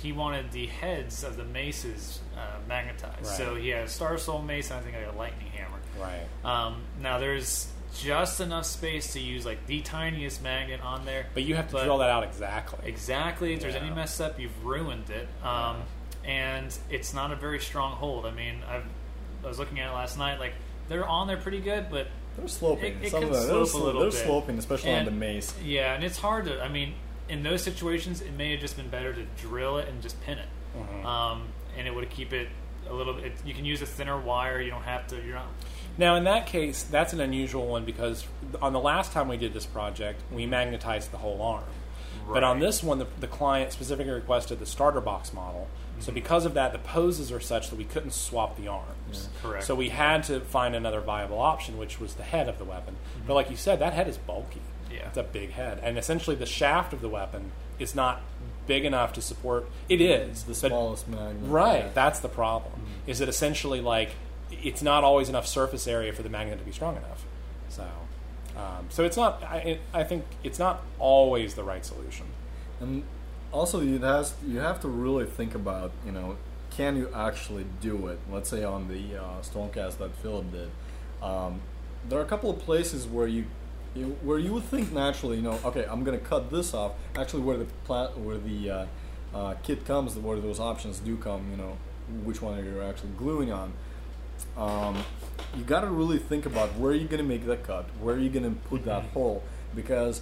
[0.01, 3.27] he wanted the heads of the maces uh, magnetized.
[3.27, 3.37] Right.
[3.37, 5.79] So he has Starsoul mace, and I think I got a lightning hammer.
[6.01, 6.27] Right.
[6.45, 7.69] Um, now there's
[7.99, 11.27] just enough space to use like the tiniest magnet on there.
[11.35, 12.81] But you have to drill that out exactly.
[12.89, 13.53] Exactly.
[13.55, 15.29] If there's any mess up, you've ruined it.
[15.47, 15.83] Um,
[16.27, 18.25] And it's not a very strong hold.
[18.27, 18.85] I mean, I've,
[19.45, 20.41] I was looking at it last night.
[20.41, 20.55] Like
[20.89, 22.97] they're on there pretty good, but They're sloping.
[22.97, 25.05] It- it Some can of them, slope they're, a slo- little they're sloping, especially on
[25.05, 25.55] the mace.
[25.63, 26.63] yeah, and it's hard to.
[26.63, 26.95] I mean,
[27.29, 30.39] in those situations, it may have just been better to drill it and just pin
[30.39, 31.05] it, Mhm.
[31.05, 31.49] um,
[31.79, 32.49] and it would keep it
[32.89, 33.33] a little bit.
[33.47, 34.61] You can use a thinner wire.
[34.61, 35.17] You don't have to.
[35.17, 35.47] You're not.
[35.97, 38.27] Now, in that case, that's an unusual one because
[38.61, 41.65] on the last time we did this project, we magnetized the whole arm.
[42.33, 45.69] But on this one, the, the client specifically requested the starter box model.
[46.01, 46.15] So Mm-hmm.
[46.15, 49.29] because of that, the poses are such that we couldn't swap the arms.
[49.43, 49.65] Correct.
[49.65, 52.97] So we had to find another viable option, which was the head of the weapon.
[53.27, 54.61] But like you said, that head is bulky.
[54.87, 54.95] Mm-hmm.
[54.95, 55.09] Yeah.
[55.09, 58.23] It's a big head, and essentially the shaft of the weapon is not
[58.67, 59.69] big enough to support.
[59.89, 61.37] It is the but- smallest magnet.
[61.51, 61.91] Right, Yeah.
[61.95, 62.73] that's the problem.
[63.07, 64.11] Is that essentially like
[64.51, 67.25] it's not always enough surface area for the magnet to be strong enough.
[67.69, 67.87] So,
[68.57, 69.43] um, so it's not.
[69.43, 72.27] I, it, I think it's not always the right solution.
[72.81, 73.05] And
[73.53, 76.37] also, it has you have to really think about you know
[76.77, 78.19] can you actually do it?
[78.31, 80.71] Let's say on the uh, Stormcast that Philip did,
[81.23, 81.61] um,
[82.09, 83.45] there are a couple of places where you,
[83.95, 86.93] you where you would think naturally, you know, okay, I'm gonna cut this off.
[87.17, 88.87] Actually, where the pla- where the uh,
[89.35, 91.77] uh, kit comes, where those options do come, you know,
[92.25, 93.73] which one are you actually gluing on.
[94.57, 95.05] Um,
[95.57, 98.55] you got to really think about where you're gonna make that cut, where you're gonna
[98.69, 99.43] put that hole,
[99.75, 100.21] because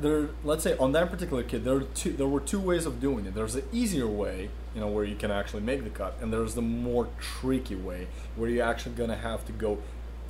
[0.00, 3.00] there let's say on that particular kit there are two there were two ways of
[3.00, 3.34] doing it.
[3.34, 6.54] There's the easier way you know where you can actually make the cut and there's
[6.54, 9.78] the more tricky way where you're actually going to have to go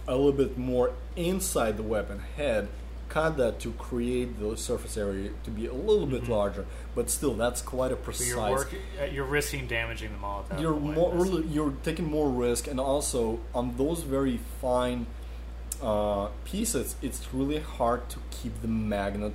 [0.06, 2.68] a little bit more inside the weapon head
[3.14, 6.64] cut that to create the surface area to be a little bit larger
[6.96, 8.70] but still that's quite a precise you're work,
[9.00, 10.40] uh, You're risking damaging them all.
[10.50, 10.94] At you're point.
[10.98, 13.22] more really, you're taking more risk and also
[13.54, 15.00] on those very fine
[15.82, 19.34] uh, pieces it's really hard to keep the magnet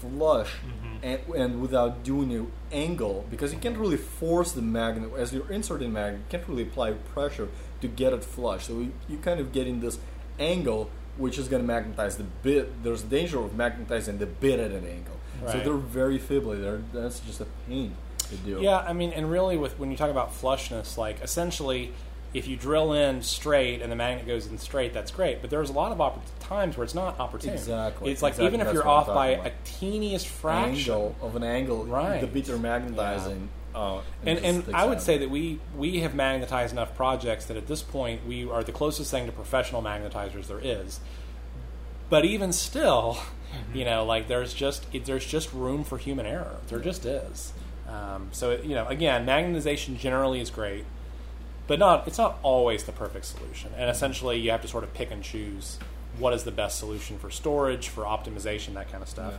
[0.00, 0.96] flush Mm-hmm.
[1.08, 5.50] and, and without doing an angle because you can't really force the magnet as you're
[5.58, 7.48] inserting magnet you can't really apply pressure
[7.80, 9.98] to get it flush so you, you kind of get in this
[10.38, 10.82] angle
[11.18, 14.86] which is going to magnetize the bit there's danger of magnetizing the bit at an
[14.86, 15.16] angle
[15.52, 19.30] so they're very fibbly they're, that's just a pain to do Yeah, I mean, and
[19.30, 21.92] really, with when you talk about flushness, like essentially,
[22.34, 25.40] if you drill in straight and the magnet goes in straight, that's great.
[25.40, 27.54] But there's a lot of oppor- times where it's not opportune.
[27.54, 30.92] Exactly, It's like exactly, even if that's you're off by talking a teeniest fraction.
[30.92, 32.20] angle of an angle, Right.
[32.20, 33.48] the bit you're magnetizing.
[33.78, 37.68] Uh, And, and I would say that we, we have magnetized enough projects that at
[37.68, 40.98] this point we are the closest thing to professional magnetizers there is.
[42.10, 43.18] But even still,
[43.72, 46.56] you know, like there's just it, there's just room for human error.
[46.68, 47.52] There just is.
[47.88, 50.84] Um, so it, you know, again, magnetization generally is great,
[51.66, 53.70] but not it's not always the perfect solution.
[53.76, 55.78] And essentially, you have to sort of pick and choose
[56.18, 59.34] what is the best solution for storage, for optimization, that kind of stuff.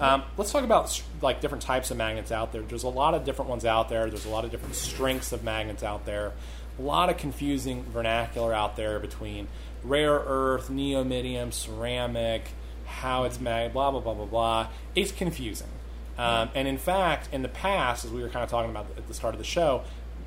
[0.00, 2.62] Um, let's talk about like different types of magnets out there.
[2.62, 4.08] There's a lot of different ones out there.
[4.08, 6.32] There's a lot of different strengths of magnets out there.
[6.78, 9.48] A lot of confusing vernacular out there between
[9.82, 12.50] rare earth, neodymium, ceramic,
[12.86, 14.68] how it's mag, blah blah blah blah blah.
[14.94, 15.68] It's confusing.
[16.16, 19.06] Um, and in fact, in the past, as we were kind of talking about at
[19.06, 19.84] the start of the show,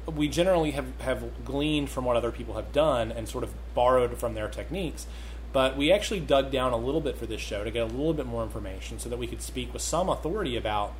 [0.08, 4.18] we generally have, have gleaned from what other people have done and sort of borrowed
[4.18, 5.06] from their techniques.
[5.54, 8.14] But we actually dug down a little bit for this show to get a little
[8.14, 10.94] bit more information so that we could speak with some authority about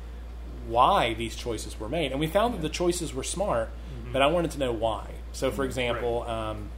[0.66, 2.12] why these choices were made.
[2.12, 3.70] And we found that the choices were smart,
[4.12, 5.10] but I wanted to know why.
[5.32, 6.68] So, for example, um,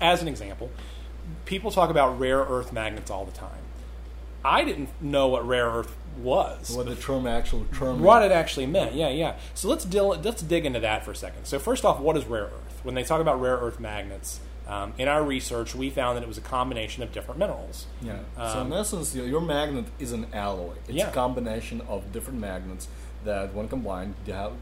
[0.00, 0.70] as an example,
[1.46, 3.62] people talk about rare earth magnets all the time.
[4.44, 8.00] I didn't know what rare earth was what the term actual term.
[8.00, 8.94] what it actually meant.
[8.94, 9.36] Yeah, yeah.
[9.54, 11.44] So let's deal, let's dig into that for a second.
[11.44, 12.80] So first off, what is rare earth?
[12.82, 16.28] When they talk about rare earth magnets, um, in our research, we found that it
[16.28, 17.86] was a combination of different minerals.
[18.02, 18.18] Yeah.
[18.36, 20.74] so Um, in essence, your, your magnet is an alloy.
[20.88, 21.08] It's Yeah.
[21.08, 22.88] a combination of different magnets
[23.24, 24.52] that, when combined, have,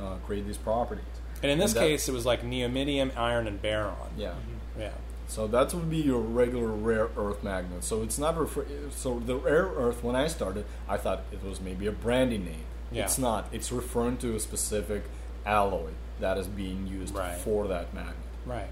[0.00, 1.04] uh, create these properties.
[1.42, 3.96] And in this that- case, it was like neodymium, iron, and boron.
[4.16, 4.34] yeah.
[4.78, 4.90] Yeah.
[5.28, 7.84] So that would be your regular rare earth magnet.
[7.84, 10.02] So it's not refer- so the rare earth.
[10.04, 12.64] When I started, I thought it was maybe a branding name.
[12.90, 13.04] Yeah.
[13.04, 13.48] It's not.
[13.52, 15.04] It's referring to a specific
[15.46, 15.90] alloy
[16.20, 17.38] that is being used Right.
[17.38, 18.14] for that magnet.
[18.44, 18.68] Right.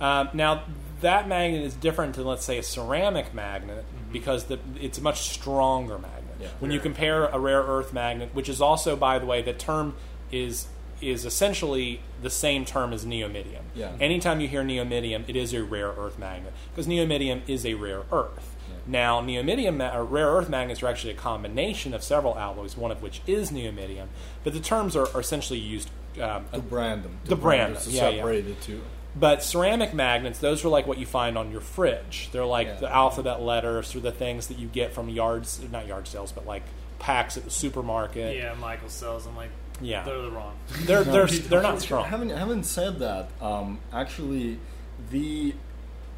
[0.00, 0.64] Um, now,
[1.00, 5.28] that magnet is different than, let's say, a ceramic magnet because the, it's a much
[5.28, 6.36] stronger magnet.
[6.40, 6.48] Yeah.
[6.58, 9.94] When you compare a rare earth magnet, which is also, by the way, the term
[10.30, 10.68] is
[11.00, 13.60] is essentially the same term as neodymium.
[13.74, 13.92] Yeah.
[14.00, 18.02] Anytime you hear neodymium, it is a rare earth magnet because neodymium is a rare
[18.10, 18.56] earth.
[18.68, 18.76] Yeah.
[18.86, 22.90] Now, neodymium ma- or rare earth magnets are actually a combination of several alloys, one
[22.90, 24.06] of which is neodymium,
[24.42, 25.90] but the terms are, are essentially used
[26.20, 27.18] um, To brand them.
[27.24, 28.82] To The brand them, them, To yeah.
[29.16, 29.36] Separate the two.
[29.38, 32.28] but ceramic magnets, those are like what you find on your fridge.
[32.32, 32.74] They're like Yeah.
[32.74, 36.46] the alphabet letters or the things that you get from yards, not yard sales, but
[36.46, 36.62] like
[36.98, 38.36] packs at the supermarket.
[38.36, 40.04] Yeah, Michael sells them like Yeah.
[40.04, 40.54] they're the wrong.
[40.86, 42.04] They're they're they're not strong.
[42.06, 44.58] Having having said that, um, actually,
[45.10, 45.54] the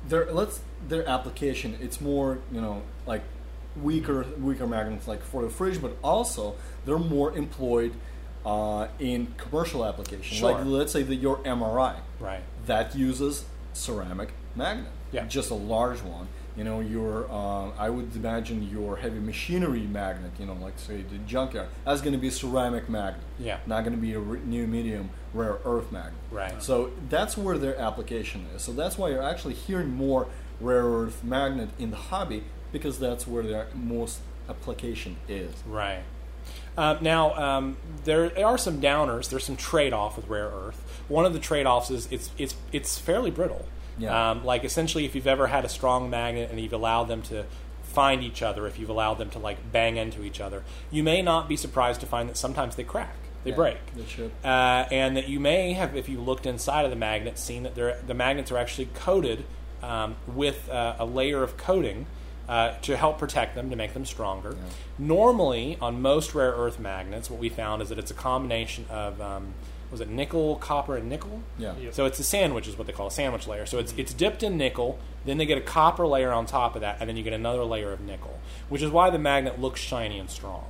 [0.08, 3.22] their let's their application it's more you know like
[3.82, 6.54] weaker weaker magnets like for the fridge, but also
[6.86, 7.92] they're more employed
[8.46, 10.26] uh, in commercial applications.
[10.38, 10.52] Sure.
[10.52, 12.40] Like let's say that your MRI Right.
[12.68, 14.92] That uses ceramic magnet.
[15.10, 15.24] Yeah.
[15.26, 16.28] Just a large one.
[16.56, 20.32] You know, your uh, I would imagine your heavy machinery magnet.
[20.38, 21.68] You know, like say the junkyard.
[21.84, 23.22] That's going to be a ceramic magnet.
[23.38, 23.58] Yeah.
[23.66, 26.14] Not going to be a re- neodymium rare earth magnet.
[26.30, 26.62] Right.
[26.62, 28.62] So that's where their application is.
[28.62, 30.26] So that's why you're actually hearing more
[30.60, 35.52] rare earth magnet in the hobby because that's where their most application is.
[35.66, 36.02] Right.
[36.76, 39.28] Um, now, um, there are some downers.
[39.28, 40.82] There's some trade-off with rare earth.
[41.08, 43.64] One of the trade-offs is it's it's it's fairly brittle.
[43.98, 44.30] Yeah.
[44.30, 47.44] Um, like essentially, if you've ever had a strong magnet and you've allowed them to
[47.82, 51.20] find each other, if you've allowed them to like bang into each other, you may
[51.22, 53.78] not be surprised to find that sometimes they crack, they Yeah, break.
[53.96, 54.30] they should.
[54.44, 57.74] Uh, and that you may have, if you looked inside of the magnet, seen that
[57.74, 59.44] they're, the magnets are actually coated
[59.82, 62.06] um, with uh, a layer of coating
[62.48, 64.50] uh, to help protect them, to make them stronger.
[64.50, 64.68] Yeah.
[64.98, 69.20] Normally, on most rare earth magnets, what we found is that it's a combination of,
[69.20, 69.54] um,
[69.90, 71.42] was it nickel, copper, and nickel?
[71.58, 71.74] Yeah.
[71.76, 71.94] Yep.
[71.94, 73.66] So it's a sandwich, is what they call a sandwich layer.
[73.66, 76.80] So it's it's dipped in nickel, then they get a copper layer on top of
[76.82, 78.38] that, and then you get another layer of nickel,
[78.68, 80.66] which is why the magnet looks shiny and strong.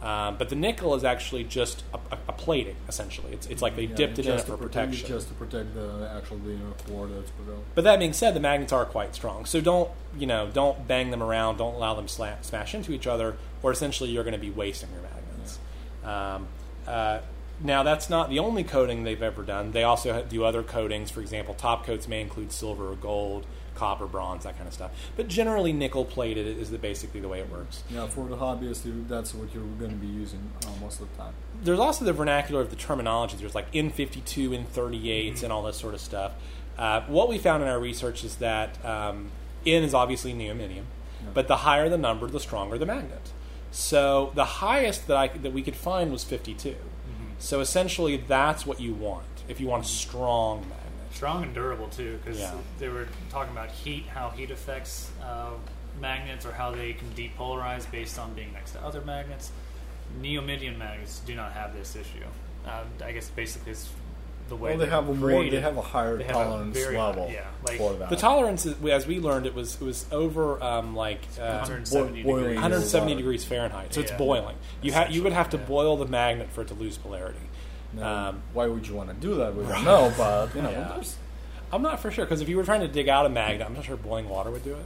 [0.00, 3.32] Um, but the nickel is actually just a, a, a plating, essentially.
[3.32, 5.08] It's, it's like they Yeah, dipped it in it just for to prote- protection.
[5.08, 7.64] Just to protect the actual the core that's put out.
[7.74, 9.44] But that being said, the magnets are quite strong.
[9.44, 10.48] So don't you know?
[10.52, 11.56] Don't bang them around.
[11.56, 14.88] Don't allow them sla- smash into each other, or essentially you're going to be wasting
[14.92, 15.58] your magnets.
[16.04, 16.46] Um,
[16.86, 17.18] uh,
[17.62, 19.72] now that's not the only coating they've ever done.
[19.72, 21.10] They also do other coatings.
[21.10, 24.90] For example, top coats may include silver or gold, copper, bronze, that kind of stuff.
[25.16, 27.82] But generally, nickel plated is the, basically the way it works.
[27.90, 31.16] Yeah, for the hobbyist, that's what you're going to be using uh, most of the
[31.16, 31.34] time.
[31.62, 33.36] there's also the vernacular of the terminology.
[33.36, 36.32] There's like N52, N38s, and all this sort of stuff.
[36.76, 39.30] Uh, what we found in our research is that um,
[39.66, 40.84] N is obviously neodymium,
[41.34, 43.32] but the higher the number, the stronger the magnet.
[43.70, 46.76] So the highest that I that we could find was 52.
[47.38, 50.84] So essentially, that's what you want if you want a strong magnet.
[51.14, 52.54] Strong and durable too, because Yeah.
[52.78, 55.50] they were talking about heat, how heat affects uh,
[56.00, 59.50] magnets, or how they can depolarize based on being next to other magnets.
[60.20, 62.24] Neodymium magnets do not have this issue.
[62.66, 63.88] Uh, I guess basically it's
[64.48, 66.44] the way Well, they they're have a more, they have a higher They have a
[66.44, 68.10] tolerance very high- level yeah, like- for that.
[68.10, 72.22] The tolerance, is, as we learned, it was it was over um, like uh, 170
[72.22, 72.56] boiling degrees.
[72.56, 73.94] 170 degrees Fahrenheit.
[73.94, 74.56] So it's boiling.
[74.82, 75.64] You ha- you would have to Yeah.
[75.64, 77.38] boil the magnet for it to lose polarity.
[77.92, 79.54] Now, Um, why would you want to do that?
[79.54, 80.88] We don't know, but you know, Yeah.
[80.88, 81.16] there's-
[81.70, 83.74] I'm not for sure because if you were trying to dig out a magnet, I'm
[83.74, 84.84] not sure boiling water would do it.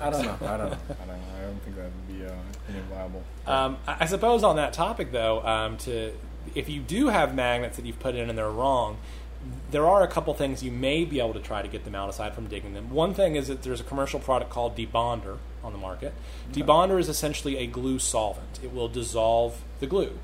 [0.00, 0.36] I don't know.
[0.40, 0.76] I don't know.
[0.88, 1.14] I don't know.
[1.38, 2.30] I don't think that would be uh,
[2.70, 3.22] any viable.
[3.46, 6.12] Um, I I suppose on that topic, though, um, to
[6.54, 8.98] if you do have magnets that you've put in and they're wrong,
[9.70, 12.08] there are a couple things you may be able to try to get them out
[12.08, 12.90] aside from digging them.
[12.90, 16.14] One thing is that there's a commercial product called Debonder on the market.
[16.52, 18.60] Debonder is essentially a glue solvent.
[18.62, 20.18] It will dissolve the glue.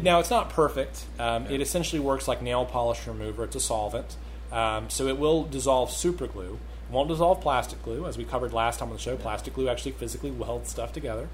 [0.00, 1.04] Now it's not perfect.
[1.18, 3.44] Um, It essentially works like nail polish remover.
[3.44, 4.16] It's a solvent,
[4.52, 6.58] um, so it will dissolve super glue.
[6.88, 9.16] It won't dissolve plastic glue, as we covered last time on the show.
[9.16, 11.28] Plastic glue actually physically welds stuff together.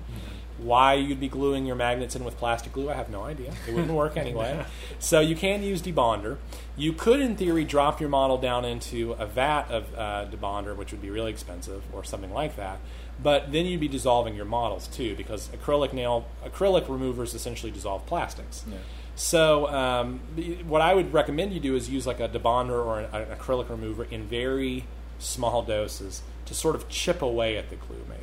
[0.59, 3.53] Why you'd be gluing your magnets in with plastic glue, I have no idea.
[3.69, 4.65] It wouldn't work anyway.
[4.99, 6.39] So you can use debonder.
[6.77, 10.93] You could, in theory, drop your model down into a vat of uh, debonder, which
[10.93, 12.81] would be really expensive, or something like that.
[13.23, 18.05] But then you'd be dissolving your models too, because acrylic nail acrylic removers essentially dissolve
[18.07, 18.65] plastics.
[18.71, 18.77] Yeah.
[19.15, 20.21] So, um,
[20.67, 23.71] what I would recommend you do is use like a debonder or an, an acrylic
[23.71, 24.85] remover in very
[25.19, 28.23] small doses to sort of chip away at the glue, maybe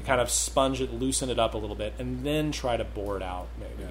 [0.00, 2.84] to kind of sponge it, loosen it up a little bit, and then try to
[2.84, 3.88] bore it out, maybe.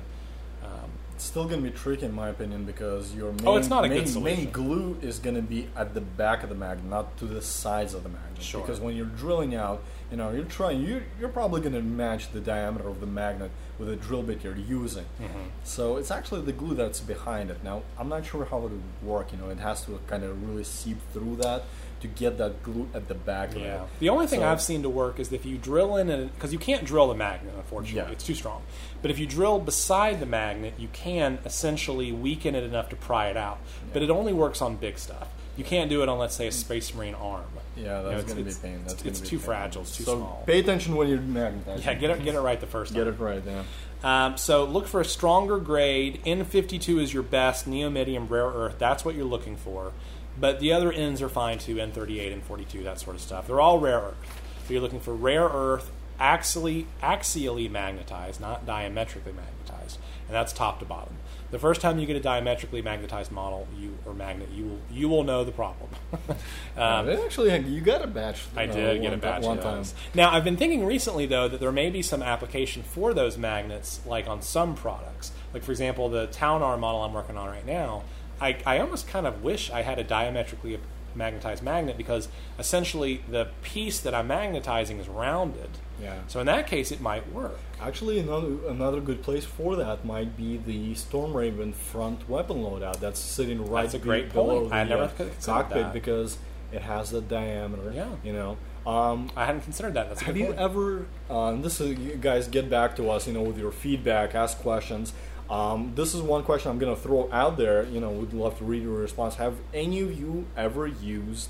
[0.64, 3.70] Um, it's still going to be tricky in my opinion because your main, Oh, it's
[3.70, 4.38] not a good main, solution.
[4.44, 7.42] main glue is going to be at the back of the magnet, not to the
[7.42, 8.42] sides of the magnet.
[8.42, 8.62] Sure.
[8.62, 12.32] Because when you're drilling out, you know, you're trying, you you're probably going to match
[12.32, 15.06] the diameter of the magnet with the drill bit you're using.
[15.22, 15.40] Mm-hmm.
[15.64, 17.64] So it's actually the glue that's behind it.
[17.64, 19.32] Now I'm not sure how it would work.
[19.32, 21.64] You know, it has to kind of really seep through that
[22.02, 23.62] to get that glue at the back of it.
[23.66, 23.86] Yeah.
[24.00, 26.60] The only thing So- I've seen to work is if you drill in, because you
[26.60, 28.14] can't drill the magnet, unfortunately, Yeah.
[28.14, 28.62] it's too strong.
[29.02, 33.28] But if you drill beside the magnet, you can essentially weaken it enough to pry
[33.28, 33.60] it out.
[33.92, 35.28] But it only works on big stuff.
[35.58, 37.44] You can't do it on, let's say, a Space Marine arm.
[37.80, 38.82] Yeah, You know, that's going to be pain.
[38.84, 39.46] That's it's, it's too pain.
[39.46, 39.82] fragile.
[39.82, 40.44] It's too so small.
[40.46, 41.86] pay attention when you're magnetizing.
[41.86, 43.04] Yeah, get it, get it right the first time.
[43.04, 43.42] Get it right.
[43.46, 43.64] Yeah.
[44.04, 46.22] Um, so look for a stronger grade.
[46.26, 47.70] N52 is your best.
[47.70, 48.76] Neodymium, rare earth.
[48.80, 49.92] That's what you're looking for.
[50.40, 51.76] But the other N's are fine too.
[51.76, 53.48] N38, and 42 that sort of stuff.
[53.48, 54.42] They're all rare earth.
[54.68, 59.98] So you're looking for rare earth, axially axially magnetized, not diametrically magnetized,
[60.28, 61.16] and that's top to bottom.
[61.52, 65.10] The first time you get a diametrically magnetized model, you or magnet, you will you
[65.10, 65.90] will know the problem.
[66.78, 68.42] um, Yeah, actually, you got a batch.
[68.56, 69.84] I uh, did get a batch one time.
[70.14, 74.00] Now, I've been thinking recently, though, that there may be some application for those magnets,
[74.06, 75.32] like on some products.
[75.54, 78.04] Like, for example, the Ta'unar model I'm working on right now,
[78.40, 80.80] I, I almost kind of wish I had a diametrically
[81.16, 85.70] magnetized magnet because essentially the piece that I'm magnetizing is rounded.
[86.02, 86.20] Yeah.
[86.28, 87.58] So in that case, it might work.
[87.82, 93.20] Actually, another another good place for that might be the Stormraven front weapon loadout that's
[93.20, 94.74] sitting right That's a great below point.
[94.74, 95.94] I the never uh, cockpit that.
[95.94, 96.38] because
[96.72, 97.92] it has the diameter.
[97.94, 98.10] Yeah.
[98.24, 98.58] You know.
[98.88, 100.10] Um, I hadn't considered that.
[100.10, 101.06] That's have you ever?
[101.30, 103.28] Uh, and this is you guys get back to us.
[103.28, 105.14] You know, with your feedback, ask questions.
[105.50, 107.84] Um, this is one question I'm going to throw out there.
[107.84, 109.36] You know, would love to read your response.
[109.36, 111.50] Have any of you ever used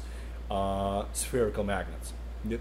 [0.50, 2.14] uh, spherical magnets?
[2.46, 2.60] That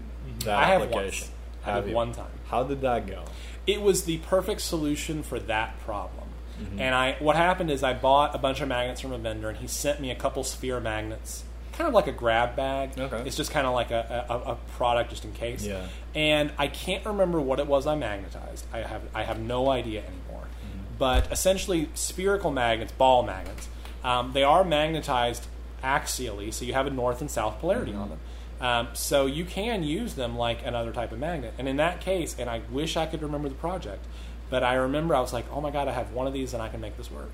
[0.49, 1.29] I have application.
[1.29, 1.38] once.
[1.75, 1.95] Have you?
[1.95, 2.31] one time.
[2.47, 3.23] How did that go?
[3.67, 6.27] it was the perfect solution for that problem.
[6.59, 6.79] Mm-hmm.
[6.79, 9.57] And I, what happened is I bought a bunch of magnets from a vendor, and
[9.59, 11.43] he sent me a couple sphere magnets,
[11.73, 12.97] kind of like a grab bag.
[12.97, 13.21] Okay.
[13.27, 15.63] It's just kind of like a, a, a product just in case.
[15.65, 15.85] Yeah.
[16.15, 18.65] And I can't remember what it was I magnetized.
[18.73, 20.47] I have I have no idea anymore.
[20.47, 20.95] Mm-hmm.
[20.97, 23.67] But essentially, spherical magnets, ball magnets,
[24.03, 25.45] um, they are magnetized
[25.83, 28.01] axially, so you have a north and south polarity Mm-hmm.
[28.01, 28.19] on them.
[28.61, 31.53] Um, so you can use them like another type of magnet.
[31.57, 34.05] And in that case, and I wish I could remember the project,
[34.49, 36.61] but I remember I was like, oh my god, I have one of these and
[36.61, 37.31] I can make this work.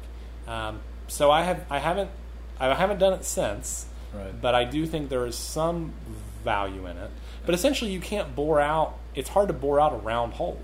[0.47, 2.11] Um, so I have I haven't
[2.59, 4.39] I haven't done it since, Right.
[4.39, 5.93] but I do think there is some
[6.43, 7.09] value in it.
[7.45, 8.97] But essentially, you can't bore out.
[9.15, 10.59] It's hard to bore out a round hole.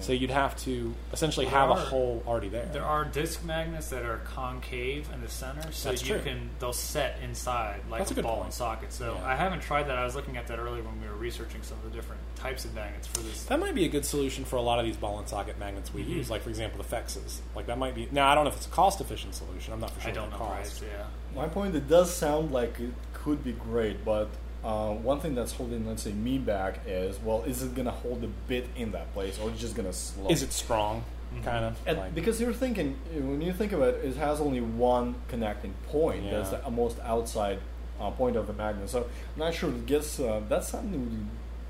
[0.00, 2.66] So you'd have to essentially There have a hole already there.
[2.72, 6.22] There are disc magnets that are concave in the center, so That's you true.
[6.22, 8.44] can they'll set inside like That's a a, ball point.
[8.46, 8.92] and socket.
[8.92, 9.26] So Yeah.
[9.26, 9.98] I haven't tried that.
[9.98, 12.64] I was looking at that earlier when we were researching some of the different types
[12.64, 13.44] of magnets for this.
[13.44, 15.92] That might be a good solution for a lot of these ball and socket magnets
[15.92, 16.12] we Mm-hmm.
[16.12, 17.38] use, like for example the Fexes.
[17.54, 18.08] Like that might be.
[18.12, 19.72] Now I don't know if it's a cost efficient solution.
[19.72, 20.10] I'm not for sure.
[20.10, 20.78] I don't know it costs.
[20.78, 20.90] price.
[20.96, 21.06] Yeah.
[21.40, 24.28] My point, it does sound like it could be great, but
[24.64, 27.92] uh, one thing that's holding, let's say, me back is, well, is it going to
[27.92, 30.28] hold the bit in that place, or is it just going to slow?
[30.28, 31.04] Is it strong?
[31.44, 31.76] Kind of.
[31.86, 35.74] And like, because you're thinking, when you think of it, it has only one connecting
[35.88, 36.24] point.
[36.24, 36.38] Yeah.
[36.38, 37.58] That's the most outside
[38.00, 38.88] uh, point of the magnet.
[38.88, 39.00] So
[39.34, 39.70] I'm not sure.
[39.70, 41.28] It gets uh, that's something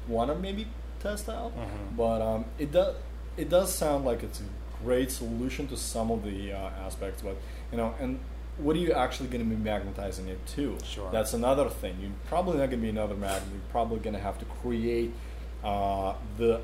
[0.08, 0.66] we want to maybe
[1.00, 1.52] test out.
[1.56, 1.96] Mhm.
[1.96, 2.94] But um, it does
[3.36, 4.44] it does sound like it's a
[4.84, 7.22] great solution to some of the uh, aspects.
[7.22, 7.36] But
[7.72, 8.20] you know, and
[8.58, 10.78] what are you actually going to be magnetizing it to?
[10.84, 11.10] Sure.
[11.10, 11.96] That's another thing.
[12.00, 13.48] You're probably not going to be another magnet.
[13.52, 15.12] You're probably going to have to create
[15.62, 16.60] uh, the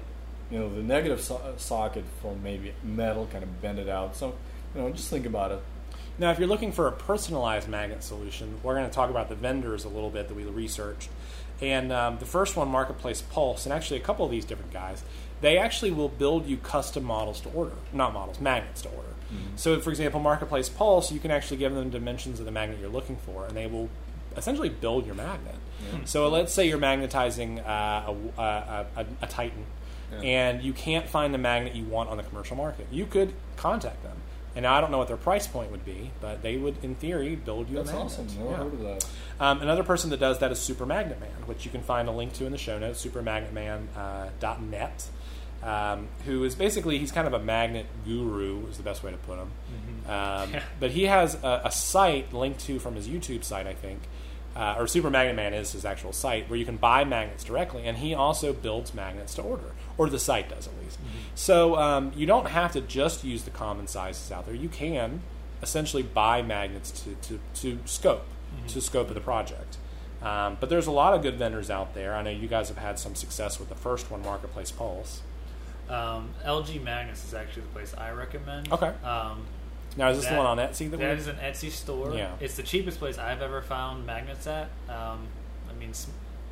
[0.51, 4.16] you know the negative so- socket from maybe metal, kind of bend it out.
[4.16, 4.35] So
[4.74, 5.62] you know, just think about it.
[6.19, 9.35] Now, if you're looking for a personalized magnet solution, we're going to talk about the
[9.35, 11.09] vendors a little bit that we researched.
[11.60, 15.02] And um, the first one, Marketplace Pulse, and actually a couple of these different guys,
[15.40, 17.73] they actually will build you custom models to order.
[17.93, 19.09] Not models, magnets to order.
[19.56, 22.88] So, for example, Marketplace Pulse, you can actually give them dimensions of the magnet you're
[22.90, 23.88] looking for, and they will
[24.36, 25.54] essentially build your magnet.
[26.04, 29.64] So, let's say you're magnetizing uh, a, a, a, a Titan,
[30.12, 30.18] Yeah.
[30.20, 32.86] and you can't find the magnet you want on the commercial market.
[32.90, 34.16] You could contact them.
[34.54, 36.94] And now I don't know what their price point would be, but they would, in
[36.94, 38.10] theory, build you That's a magnet.
[38.10, 38.38] That's awesome.
[38.38, 38.56] Never Yeah.
[38.59, 39.06] heard of that.
[39.40, 42.12] Um, another person that does that is Super Magnet Man, which you can find a
[42.12, 45.04] link to in the show notes, supermagnetman.net, uh, .net,
[45.62, 49.16] um, who is basically, he's kind of a magnet guru, is the best way to
[49.18, 49.51] put him.
[50.09, 50.62] Um, Yeah.
[50.80, 54.01] But he has a, a site linked to from his YouTube site, I think,
[54.56, 57.84] uh, or Super Magnet Man is his actual site, where you can buy magnets directly,
[57.84, 60.98] and he also builds magnets to order, or the site does at least.
[61.34, 64.55] So um, you don't have to just use the common sizes out there.
[64.55, 65.22] You can
[65.62, 68.24] essentially buy magnets to, to, to scope,
[68.68, 69.78] to scope of the project.
[70.20, 72.14] Um, but there's a lot of good vendors out there.
[72.14, 75.22] I know you guys have had some success with the first one, Marketplace Pulse.
[75.88, 78.72] Um, LG Magnets is actually the place I recommend.
[78.72, 78.92] Okay.
[79.04, 79.44] Um,
[79.96, 82.14] Now, is this the one on Etsy that, That we is an Etsy store.
[82.14, 82.32] Yeah.
[82.40, 84.70] It's the cheapest place I've ever found magnets at.
[84.88, 85.26] Um,
[85.68, 86.06] I mean, s-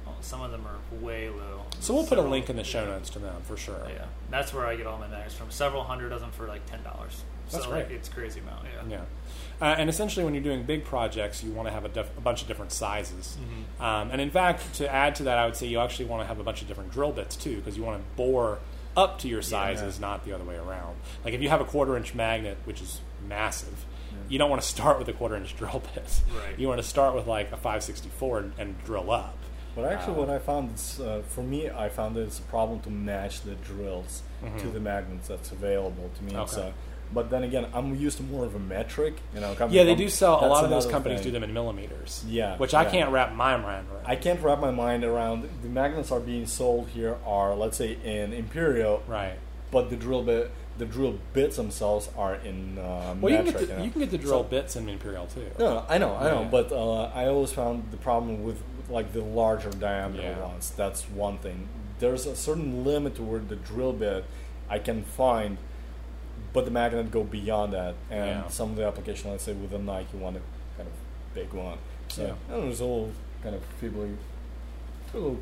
[0.05, 1.63] well, some of them are way low.
[1.79, 3.81] So we'll put a link in the show notes to them for sure.
[3.89, 5.51] Yeah, that's where I get all my magnets from.
[5.51, 7.23] Several hundred of them for like ten dollars.
[7.51, 7.97] That's so like, great.
[7.97, 8.65] it's crazy amount.
[8.89, 8.99] Yeah.
[8.99, 9.01] Yeah.
[9.67, 12.21] Uh, and essentially, when you're doing big projects, you want to have a, def- a
[12.21, 13.37] bunch of different sizes.
[13.41, 13.83] Mm-hmm.
[13.83, 16.27] Um, and in fact, to add to that, I would say you actually want to
[16.27, 18.59] have a bunch of different drill bits too, because you want to bore
[18.97, 20.97] up to your sizes, not the other way around.
[21.25, 23.85] Like if you have a quarter inch magnet, which is massive,
[24.29, 26.21] you don't want to start with a quarter inch drill bit.
[26.35, 26.59] Right.
[26.59, 29.37] You want to start with like a 564 and, and drill up.
[29.77, 32.81] But actually, what I found is, uh, for me, I found that it's a problem
[32.81, 34.23] to match the drills
[34.59, 36.33] to the magnets that's available to me.
[36.33, 36.41] Mm-hmm.
[36.41, 36.53] Okay.
[36.53, 36.75] So,
[37.13, 39.15] but then again, I'm used to more of a metric.
[39.35, 40.45] You know, coming Yeah, they from- do sell.
[40.45, 41.29] A lot of those companies thing.
[41.29, 42.25] do them in millimeters.
[42.29, 44.05] Yeah, which I can't wrap my mind around.
[44.07, 47.97] I can't wrap my mind around the magnets are being sold here are let's say
[48.05, 49.35] in imperial, Right.
[49.71, 53.55] but the drill bit the drill bits themselves are in uh, Well, you can, get
[53.55, 53.83] the, you, know.
[53.85, 55.45] you can get the drill So- bits in Imperial too.
[55.59, 56.49] No, no, I know, I know, Yeah.
[56.51, 60.43] but uh, I always found the problem with like the larger diameter Yeah.
[60.47, 60.73] ones.
[60.75, 61.69] That's one thing.
[61.99, 64.25] There's a certain limit to where the drill bit
[64.71, 65.59] I can find,
[66.53, 67.95] but the magnet go beyond that.
[68.11, 68.49] And Yeah.
[68.49, 70.41] some of the application, let's say with a Nike, you want a
[70.77, 71.79] kind of big one.
[72.09, 72.33] So Yeah.
[72.49, 73.13] I don't know, there's a little
[73.43, 74.17] kind of feebly,
[75.13, 75.39] a little.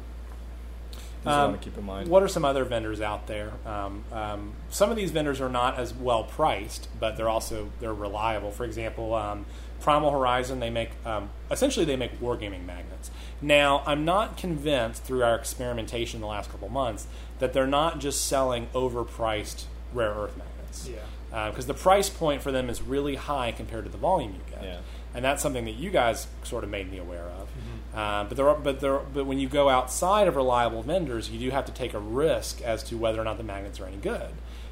[1.26, 2.08] Um, keep in mind.
[2.08, 3.52] What are some other vendors out there?
[3.66, 7.92] Um, um, some of these vendors are not as well priced, but they're also they're
[7.92, 8.50] reliable.
[8.52, 9.44] For example, um,
[9.80, 13.10] Primal Horizon they make um, essentially they make wargaming magnets.
[13.42, 17.06] Now, I'm not convinced through our experimentation the last couple months
[17.40, 20.57] that they're not just selling overpriced rare earth magnets.
[20.86, 21.48] Yeah.
[21.50, 24.62] Because the price point for them is really high compared to the volume you get,
[24.64, 24.78] Yeah.
[25.14, 27.48] and that's something that you guys sort of made me aware of.
[27.94, 31.38] Uh, but there, are, but there, but when you go outside of reliable vendors, you
[31.38, 33.96] do have to take a risk as to whether or not the magnets are any
[33.98, 34.30] good.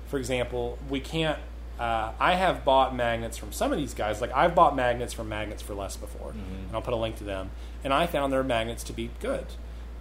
[0.09, 1.39] For example, we can't.
[1.79, 4.23] Uh, I have bought magnets from some of these guys.
[4.23, 7.25] Like I've bought magnets from Magnets for Less before, and I'll put a link to
[7.25, 7.51] them.
[7.85, 9.45] And I found their magnets to be good,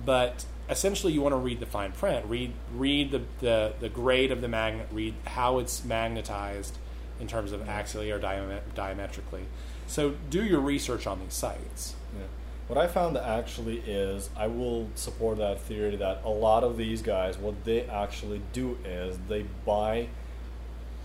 [0.04, 2.26] but essentially you want to read the fine print.
[2.26, 4.88] Read read the, the, the grade of the magnet.
[4.92, 6.78] Read how it's magnetized
[7.20, 9.46] in terms of axially or diame- diametrically.
[9.88, 11.96] So do your research on these sites.
[12.18, 12.26] Yeah.
[12.68, 17.04] What I found actually is I will support that theory that a lot of these
[17.04, 20.08] guys, what they actually do is they buy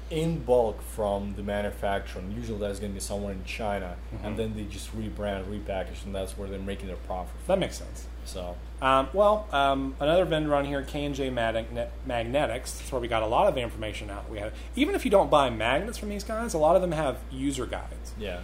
[0.08, 2.22] in bulk from the manufacturer.
[2.22, 4.36] And usually that's going to be somewhere in China, and mm-hmm.
[4.36, 7.34] then they just rebrand, repackage, and that's where they're making their profit.
[7.46, 8.06] That makes sense.
[8.24, 12.72] So Um, well, um, another vendor on here, K and J Magnetics.
[12.78, 14.30] That's where we got a lot of the information out.
[14.30, 16.92] We had, even if you don't buy magnets from these guys, a lot of them
[16.92, 18.40] have user guides, yeah,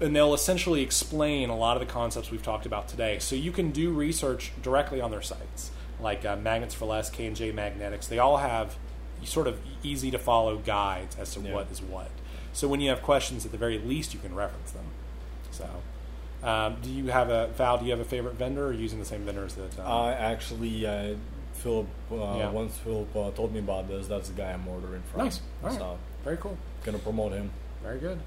[0.00, 3.18] and they'll essentially explain a lot of the concepts we've talked about today.
[3.18, 5.70] So you can do research directly on their sites,
[6.00, 8.06] like uh, Magnets for Less, K and J Magnetics.
[8.06, 8.76] They all have
[9.24, 11.54] sort of easy to follow guides as to Yeah.
[11.54, 12.10] what is what.
[12.52, 14.84] So when you have questions, at the very least, you can reference them.
[15.50, 15.68] So.
[16.44, 17.78] Um, do you have a Val?
[17.78, 19.78] Do you have a favorite vendor, or using the same vendors that?
[19.80, 21.14] Um, I actually uh,
[21.54, 22.50] Philip uh, Yeah.
[22.50, 24.06] once Philip uh, told me about this.
[24.06, 25.24] That's the guy I'm ordering from.
[25.24, 25.40] Nice.
[25.62, 25.78] All right.
[25.78, 26.58] So Very cool.
[26.84, 27.50] gonna promote him.
[27.82, 28.18] Very good.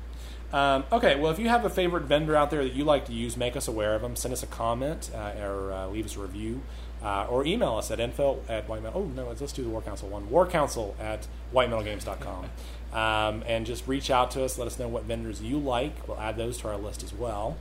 [0.53, 3.13] Um, okay, well, if you have a favorite vendor out there that you like to
[3.13, 4.15] use, make us aware of them.
[4.15, 6.61] Send us a comment uh, or uh, leave us a review.
[7.03, 9.01] Uh, or email us at info at white metal.
[9.03, 10.29] Oh, no, let's do the War Council one.
[10.31, 12.45] War Council at whitemetalgames.com.
[12.93, 14.57] um, and just reach out to us.
[14.57, 16.07] Let us know what vendors you like.
[16.07, 17.57] We'll add those to our list as well.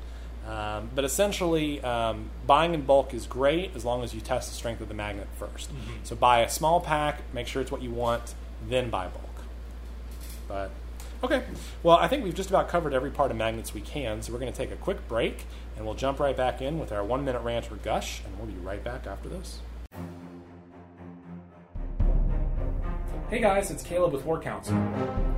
[0.47, 4.55] Um, but essentially, um, buying in bulk is great as long as you test the
[4.55, 5.67] strength of the magnet 1st
[6.05, 8.35] So buy a small pack, make sure it's what you want,
[8.69, 9.25] then buy bulk.
[10.47, 10.71] But
[11.25, 11.43] okay,
[11.83, 14.23] well, I think we've just about covered every part of magnets we can.
[14.23, 15.47] So we're going to take a quick break,
[15.77, 18.61] and we'll jump right back in with our one-minute rant or gush, and we'll be
[18.61, 19.61] right back after this.
[23.29, 24.77] Hey guys, it's Caleb with War Council.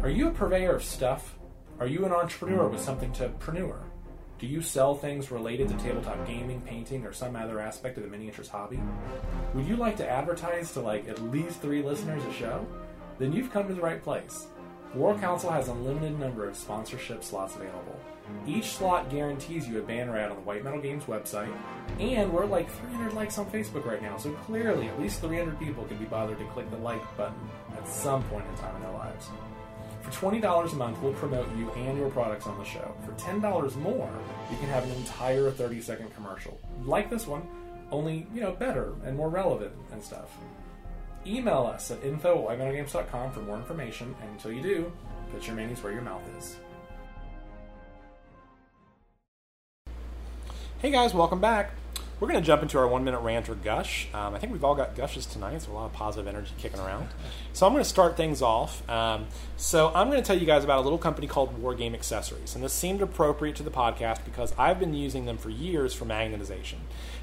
[0.03, 1.39] Are you a purveyor of stuff?
[1.81, 3.88] Are you an entrepreneur with something to preneur?
[4.39, 8.09] Do you sell things related to tabletop gaming, painting, or some other aspect of the
[8.09, 8.81] miniatures hobby?
[9.55, 12.65] Would you like to advertise to like at least three listeners a show?
[13.19, 14.47] Then you've come to the right place.
[14.95, 17.99] War Council has a limited number of sponsorship slots available.
[18.47, 21.53] Each slot guarantees you a banner ad on the White Metal Games website,
[21.99, 25.85] and we're like 300 likes on Facebook right now, so clearly at least 300 people
[25.85, 27.35] can be bothered to click the like button
[27.77, 29.29] at some point in time in their lives.
[30.09, 32.95] For $20 a month, we'll promote you and your products on the show.
[33.05, 34.11] For $10 more,
[34.51, 36.59] you can have an entire 30 second commercial.
[36.85, 37.47] Like this one,
[37.91, 40.31] only, you know, better and more relevant and stuff.
[41.27, 44.93] Email us at info at for more information, and until you do,
[45.31, 46.57] put your minis where your mouth is.
[50.79, 51.73] Hey guys, welcome back.
[52.21, 54.09] We're going to jump into our one minute rant or gush.
[54.13, 56.81] Um, I think we've all got gushes tonight, so a lot of positive energy kicking
[56.81, 57.09] around.
[57.53, 58.89] So I'm going to start things off.
[58.89, 59.27] Um,
[59.57, 62.55] so I'm going to tell you guys about a little company called War Game Accessories,
[62.55, 66.05] and this seemed appropriate to the podcast because I've been using them for years for
[66.05, 66.79] magnetization.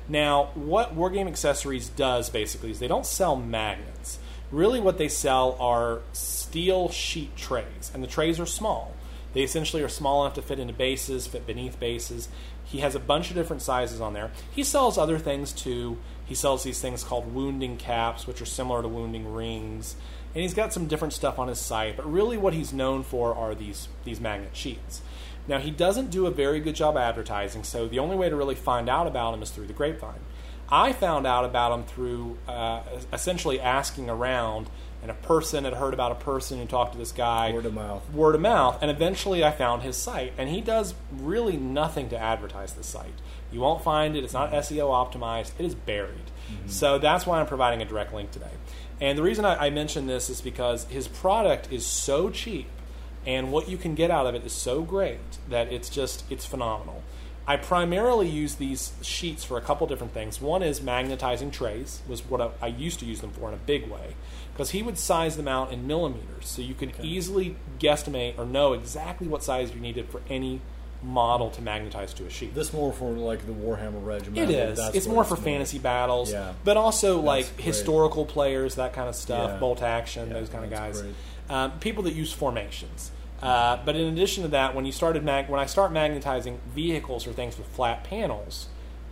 [0.07, 4.19] Now, what War Game Accessories does basically is they don't sell magnets.
[4.51, 8.95] Really, what they sell are steel sheet trays, and the trays are small.
[9.33, 12.29] They essentially are small enough to fit into bases, fit beneath bases.
[12.65, 14.31] He has a bunch of different sizes on there.
[14.51, 15.97] He sells other things too.
[16.25, 19.95] He sells these things called wounding caps, which are similar to wounding rings.
[20.33, 23.33] And he's got some different stuff on his site, but really what he's known for
[23.33, 25.01] are these, these magnet sheets.
[25.47, 28.55] Now, he doesn't do a very good job advertising, so the only way to really
[28.55, 30.19] find out about him is through the grapevine.
[30.67, 32.81] I found out about him through uh,
[33.13, 34.69] essentially asking around,
[35.05, 37.51] and a person had heard about a person who talked to this guy.
[37.51, 38.11] Word of mouth.
[38.11, 42.17] Word of mouth, and eventually I found his site, and he does really nothing to
[42.17, 43.13] advertise the site.
[43.51, 45.51] You won't find it; it's not SEO optimized.
[45.59, 46.31] It is buried.
[46.49, 46.69] Mm-hmm.
[46.69, 48.49] So that's why I'm providing a direct link today.
[48.99, 52.67] And the reason I, I mention this is because his product is so cheap,
[53.27, 55.19] and what you can get out of it is so great
[55.49, 57.03] that it's just it's phenomenal.
[57.47, 60.41] I primarily use these sheets for a couple different things.
[60.41, 63.57] One is magnetizing trays, was what I, I used to use them for in a
[63.57, 64.15] big way,
[64.55, 68.71] because he would size them out in millimeters, so you could easily guesstimate or know
[68.71, 70.61] exactly what size you needed for any
[71.03, 72.55] model to magnetize to a sheet.
[72.55, 74.49] This more for like the Warhammer Regiment.
[74.49, 74.77] It is.
[74.79, 76.53] That's It's more for more- fantasy battles, Yeah.
[76.63, 77.65] but also like great.
[77.65, 79.57] historical players, that kind of stuff, Yeah.
[79.59, 81.03] bolt action, Yeah, those kind of guys.
[81.49, 83.11] Um, people that use formations.
[83.43, 87.27] Uh, but in addition to that, when you started mag- when I start magnetizing vehicles
[87.27, 88.67] or things with flat panels,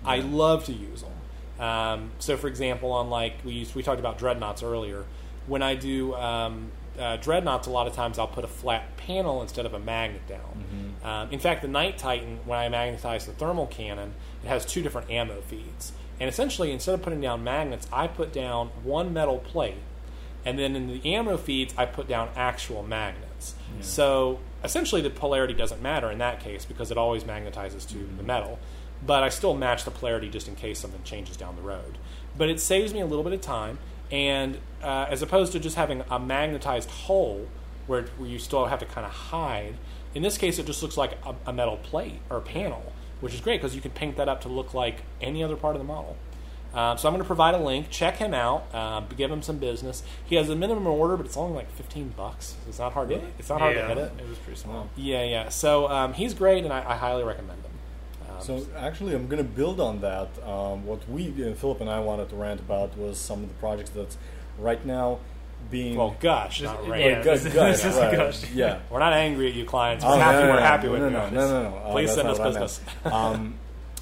[0.06, 1.64] I love to use them.
[1.64, 5.04] Um, so, for example, on like we used, we talked about dreadnoughts earlier.
[5.48, 9.42] When I do um, uh, dreadnoughts, a lot of times I'll put a flat panel
[9.42, 10.40] instead of a magnet down.
[10.40, 11.06] Mm-hmm.
[11.06, 14.14] Um, in fact, the Knight Titan, when I magnetize the thermal cannon,
[14.44, 15.92] it has two different ammo feeds.
[16.20, 19.78] And essentially, instead of putting down magnets, I put down one metal plate
[20.46, 23.56] and then in the ammo feeds, I put down actual magnets.
[23.82, 28.24] So essentially, the polarity doesn't matter in that case because it always magnetizes to the
[28.24, 28.60] metal.
[29.06, 31.98] But I still match the polarity just in case something changes down the road.
[32.38, 33.80] But it saves me a little bit of time,
[34.14, 37.48] and uh, as opposed to just having a magnetized hole
[37.88, 39.74] where, where you still have to kind of hide,
[40.14, 43.42] in this case, it just looks like a, a metal plate or panel, which is
[43.42, 45.88] great because you can paint that up to look like any other part of the
[45.88, 46.16] model.
[46.76, 47.90] Um, so I'm going to provide a link.
[47.90, 48.66] Check him out.
[48.72, 50.04] Uh, give him some business.
[50.24, 52.56] He has a minimum order, but it's only like 15 bucks.
[52.68, 53.10] It's not hard.
[53.10, 54.12] To, it's not hard to hit it.
[54.20, 54.90] it was pretty small.
[54.96, 55.50] Yeah, yeah.
[55.50, 57.72] So um, he's great, and I, I highly recommend him.
[58.36, 60.30] Um, So actually, I'm going to build on that.
[60.46, 63.56] Um, what we, uh, Philip and I, wanted to rant about was some of the
[63.56, 64.18] projects that's
[64.58, 65.20] right now
[65.72, 65.96] being.
[65.96, 67.28] well, This- not yeah, rant.
[67.28, 68.52] Oh, this- is right, gush.
[68.52, 68.80] Yeah.
[68.90, 70.04] We're not angry at you, clients.
[70.04, 70.38] We're Oh, happy.
[70.38, 71.14] no, no, we're no, happy with no, you.
[71.14, 71.78] no, no, no.
[71.78, 72.82] Uh, Please send us not what I business.
[73.06, 73.54] um,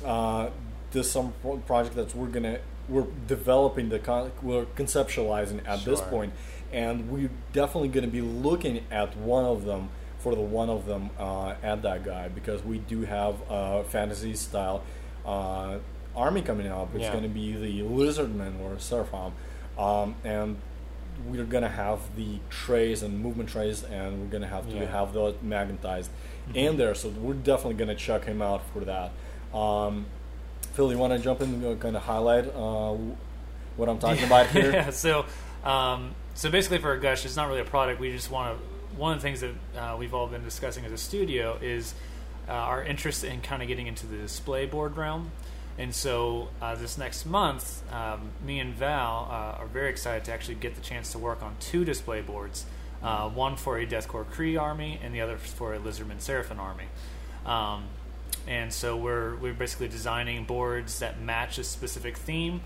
[0.05, 0.49] uh,
[0.91, 2.59] there's some pro- project that we're gonna
[2.89, 6.33] we're developing the con- we're conceptualizing at this point,
[6.73, 9.89] and we're definitely going to be looking at one of them
[10.21, 14.33] for the one of them uh, at that guy because we do have a fantasy
[14.35, 14.83] style
[15.25, 15.77] uh,
[16.15, 16.89] army coming up.
[16.93, 17.11] It's Yeah.
[17.11, 19.31] going to be the Lizardmen or Seraphon,
[19.77, 20.57] um, and
[21.27, 24.85] we're gonna have the trays and movement trays, and we're gonna have to Yeah.
[24.85, 26.09] have those magnetized
[26.55, 26.95] in there.
[26.95, 29.11] So we're definitely gonna check him out for that.
[29.55, 30.05] Um,
[30.73, 32.95] Phil, you want to jump in and kind of highlight uh,
[33.77, 34.71] what I'm talking about here?
[34.71, 34.89] yeah.
[34.89, 35.25] So,
[35.63, 37.99] um, so basically, for a gush, it's not really a product.
[37.99, 38.70] We just want to.
[38.97, 41.93] One of the things that uh, we've all been discussing as a studio is
[42.47, 45.31] uh, our interest in kind of getting into the display board realm.
[45.77, 50.33] And so, uh, this next month, um, me and Val uh, are very excited to
[50.33, 52.65] actually get the chance to work on two display boards.
[53.01, 56.59] Uh, one for a Death Korps Krieg army, and the other for a Lizardman Seraphon
[56.59, 56.83] army.
[57.45, 57.85] Um,
[58.47, 62.61] and so we're we're basically designing boards that match a specific theme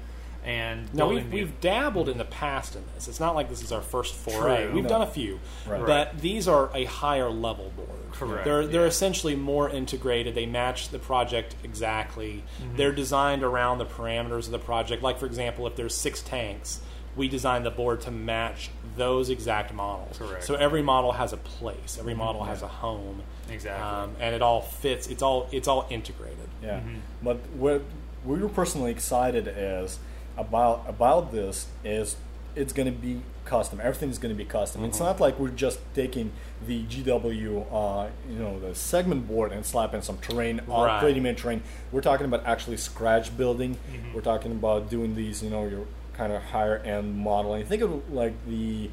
[0.46, 3.08] and No, we've, the- we've dabbled in the past in this.
[3.08, 4.66] It's not like this is our first foray.
[4.66, 4.74] True.
[4.76, 4.90] We've No.
[4.90, 5.86] done a few, Right.
[5.86, 7.90] but these are a higher level board.
[8.12, 8.88] Correct, They're they're yeah.
[8.88, 10.36] essentially more integrated.
[10.36, 12.44] They match the project exactly.
[12.62, 12.78] Mm-hmm.
[12.78, 15.04] They're designed around the parameters of the project.
[15.04, 16.80] Like for example, if there's six tanks,
[17.18, 20.18] we designed the board to match those exact models.
[20.18, 20.44] Correct.
[20.46, 21.98] So every model has a place.
[22.00, 23.24] Every model has a home.
[23.50, 23.84] Exactly.
[23.86, 25.08] Um, and it all fits.
[25.08, 26.48] It's all it's all integrated.
[26.64, 26.98] Yeah, Mm-hmm.
[27.24, 27.82] but what
[28.24, 30.00] we were personally excited is
[30.38, 32.16] about about this is
[32.56, 33.80] it's going to be custom.
[33.82, 34.84] Everything is going to be custom.
[34.86, 35.06] It's Mm-hmm.
[35.06, 36.32] not like we're just taking
[36.66, 41.00] the GW, uh, you know, the segment board and slapping some terrain on Right.
[41.02, 41.62] pretty made terrain.
[41.92, 43.76] We're talking about actually scratch building.
[43.76, 44.14] Mm-hmm.
[44.14, 47.66] We're talking about doing these, you know, your kind of higher end modeling.
[47.66, 48.90] Think of like the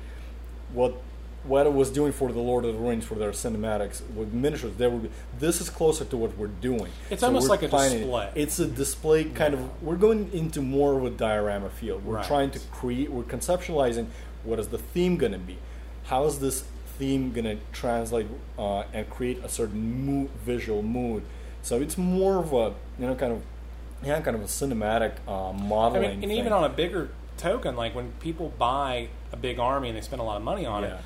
[0.72, 0.94] what
[1.44, 4.74] what it was doing for the Lord of the Rings for their cinematics with miniatures,
[4.76, 6.90] there would be this is closer to what we're doing.
[7.10, 8.30] It's almost like a display.
[8.34, 9.82] It's a display kind of.
[9.82, 12.04] We're going into more of a diorama field.
[12.04, 12.24] We're Right.
[12.26, 13.10] trying to create.
[13.10, 14.06] We're conceptualizing
[14.44, 15.58] what is the theme going to be.
[16.04, 16.64] How is this
[16.98, 18.26] theme going to translate
[18.58, 21.22] uh, and create a certain mood, visual mood?
[21.62, 23.42] So it's more of a you know kind of
[24.04, 27.94] yeah kind of a cinematic uh, I mean, and even on a bigger token, like
[27.94, 30.88] when people buy a big army and they spend a lot of money on it,
[30.88, 30.98] Yeah.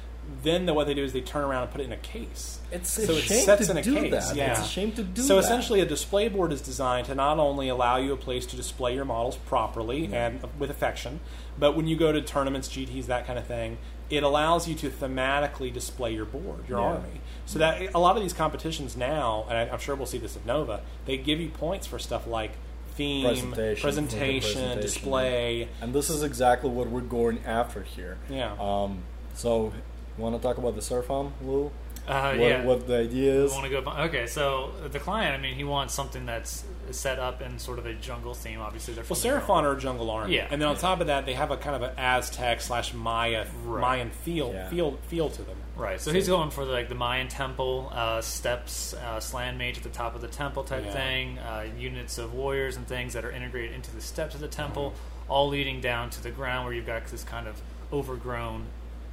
[0.43, 2.61] Then the, what they do is they turn around and put it in a case.
[2.73, 4.11] It's a so it sets to in a do case.
[4.29, 4.37] that.
[4.37, 4.51] Yeah.
[4.53, 5.45] It's a shame to do So that.
[5.45, 8.95] essentially, a display board is designed to not only allow you a place to display
[8.95, 11.21] your models properly and with affection,
[11.59, 13.79] but when you go to tournaments, GTS, that kind of thing,
[14.11, 16.85] it allows you to thematically display your board, your Yeah.
[16.87, 17.21] army.
[17.47, 20.37] So that a lot of these competitions now, and I- I'm sure we'll see this
[20.37, 22.53] at Nova, they give you points for stuff like
[22.97, 25.69] theme, Presentation, presentation, presentation, display.
[25.81, 28.17] And this is exactly what we're going after here.
[28.31, 28.55] Yeah.
[28.59, 29.01] Um,
[29.35, 29.73] so,
[30.19, 31.71] want to talk about the Seraphon, Lou?
[32.09, 32.65] Uh, what, yeah.
[32.65, 33.51] what the idea is?
[33.53, 33.91] want to go.
[33.91, 36.63] Okay, so the client, I mean, he wants something that's
[36.93, 38.61] set up in sort of a jungle theme.
[38.61, 40.47] Obviously, they're Well, from the Seraphon are a jungle army, Yeah.
[40.49, 43.47] and then on top of that, they have a kind of an Aztec slash Maya
[43.65, 43.81] Right.
[43.81, 44.69] Mayan feel Yeah.
[44.71, 45.57] feel feel to them.
[45.75, 49.77] Right, so he's going for the, like the Mayan temple uh, steps, uh, Slann mage
[49.77, 50.93] at the top of the temple type Yeah.
[50.93, 54.49] thing, uh, units of warriors and things that are integrated into the steps of the
[54.49, 55.33] temple, Mm-hmm.
[55.33, 57.61] all leading down to the ground where you've got this kind of
[57.93, 58.67] overgrown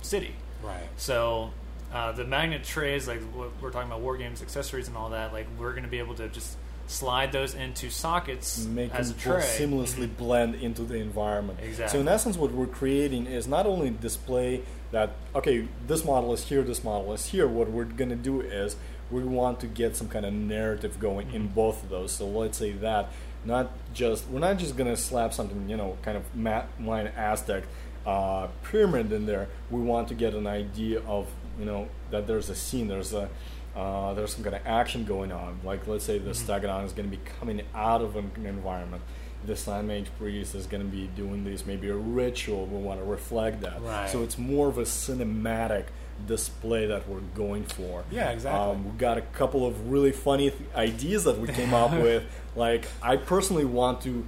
[0.04, 0.36] city.
[0.64, 0.88] Right.
[0.98, 1.52] So
[1.94, 5.34] uh, the magnet trays, like what we're talking about, war games, accessories, and all that,
[5.34, 6.58] like we're going to be able to just
[6.88, 9.42] slide those into sockets make as a them tray.
[9.42, 11.60] seamlessly blend into the environment.
[11.62, 11.98] Exactly.
[11.98, 14.62] So in essence, what we're creating is not only display
[14.92, 17.48] that okay, this model is here, this model is here.
[17.48, 18.76] What we're going to do is
[19.12, 21.54] we want to get some kind of narrative going in Mm-hmm.
[21.56, 22.12] both of those.
[22.12, 23.12] So let's say that
[23.46, 27.08] not just we're not just going to slap something you know kind of Matt Mayan
[27.08, 27.64] Aztec
[28.06, 29.48] uh, pyramid in there.
[29.72, 31.28] We want to get an idea of
[31.60, 33.30] you know that there's a scene, there's a
[33.76, 35.60] uh, there's some kind of action going on.
[35.64, 36.52] Like let's say the Mm-hmm.
[36.52, 39.02] Stegodon is going to be coming out of an environment.
[39.46, 42.66] The Slann Mage Priest is going to be doing this, maybe a ritual.
[42.66, 43.82] We want to reflect that.
[43.82, 44.10] Right.
[44.10, 45.86] So it's more of a cinematic
[46.26, 48.06] display that we're going for.
[48.10, 48.72] Yeah, exactly.
[48.76, 52.24] Um, we got a couple of really funny th- ideas that we came up with.
[52.56, 54.26] Like I personally want to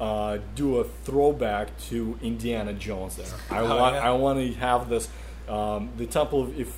[0.00, 3.16] uh, do a throwback to Indiana Jones.
[3.16, 4.08] There, I Oh, want yeah.
[4.08, 5.08] I want to have this
[5.48, 6.42] um, the temple.
[6.42, 6.74] Of, if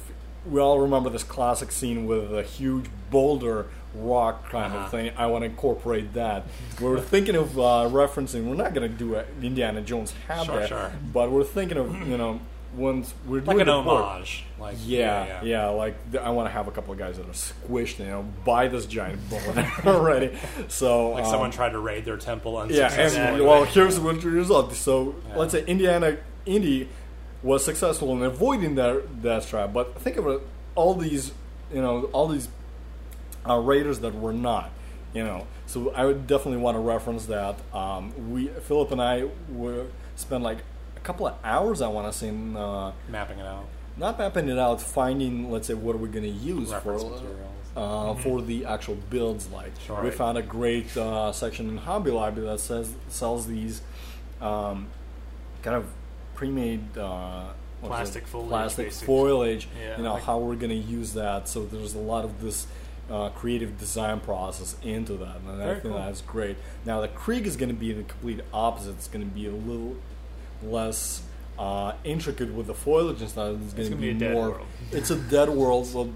[0.47, 4.85] we all remember this classic scene with a huge boulder rock kind Uh-huh.
[4.85, 6.45] of thing, I want to incorporate that.
[6.81, 8.45] we're thinking of uh, referencing.
[8.45, 9.27] We're not going to do it.
[9.43, 10.93] Indiana Jones had Sure, sure.
[11.13, 12.41] but we're thinking of you know
[12.77, 14.45] once we're Like doing an homage.
[14.61, 17.33] Like yeah, yeah, like th- I want to have a couple of guys that are
[17.33, 20.37] squished, you know, by this giant boulder already.
[20.69, 23.27] So Like um, someone tried to raid their temple yeah, unsuccessfully.
[23.41, 24.75] and well, here's the result.
[24.75, 25.37] So Yeah.
[25.37, 26.89] let's say Indiana Indy
[27.43, 30.41] was successful in avoiding that that trap, but think of it,
[30.75, 31.33] all these,
[31.73, 32.49] you know, all these
[33.49, 34.71] uh, raiders that were not,
[35.15, 35.47] you know.
[35.67, 37.57] So I would definitely want to reference that.
[37.75, 39.87] Um, we Philip and I were
[40.17, 40.59] spent like
[40.99, 43.65] a couple of hours, I want to say, in, uh, mapping it out.
[43.97, 47.11] not mapping it out, finding let's say what are we going to use Reference for
[47.11, 47.41] materials.
[47.77, 49.49] uh, for the actual builds.
[49.51, 50.03] Like Sure.
[50.03, 53.81] we found a great uh, section in Hobby Lobby that says sells these
[54.41, 54.89] um,
[55.63, 55.87] kind of
[56.35, 56.97] pre-made.
[56.99, 57.45] Uh,
[57.81, 59.69] Plastic foliage, plastic foliage.
[59.81, 61.49] Yeah, you know like- how we're going to use that.
[61.49, 62.67] So there's a lot of this
[63.09, 65.93] uh, creative design process into that, and I think cool.
[65.95, 66.57] that's great.
[66.85, 68.91] Now the Krieg is going to be the complete opposite.
[68.97, 69.95] It's going to be a little
[70.63, 71.23] less
[71.59, 73.57] uh, intricate with the foliage and stuff.
[73.63, 74.61] It's going to be, be more.
[74.93, 75.87] It's a dead world.
[75.87, 76.13] So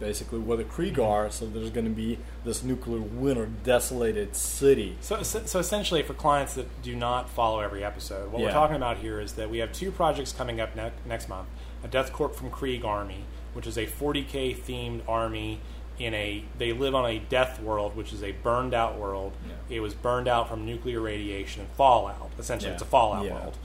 [0.00, 1.30] basically, where the Krieg are.
[1.30, 4.96] So there's going to be this nuclear winter, desolated city.
[5.00, 8.98] So, so essentially, for clients that do not follow every episode, what we're talking about
[8.98, 11.48] here is that we have two projects coming up ne- next month:
[11.82, 15.60] a Death Korps from Krieg Army, which is a 40k themed army
[15.98, 19.32] in a they live on a death world, which is a burned out world.
[19.46, 19.76] Yeah.
[19.76, 22.30] It was burned out from nuclear radiation and fallout.
[22.38, 22.74] Essentially, Yeah.
[22.74, 23.34] it's a fallout Yeah.
[23.34, 23.56] world,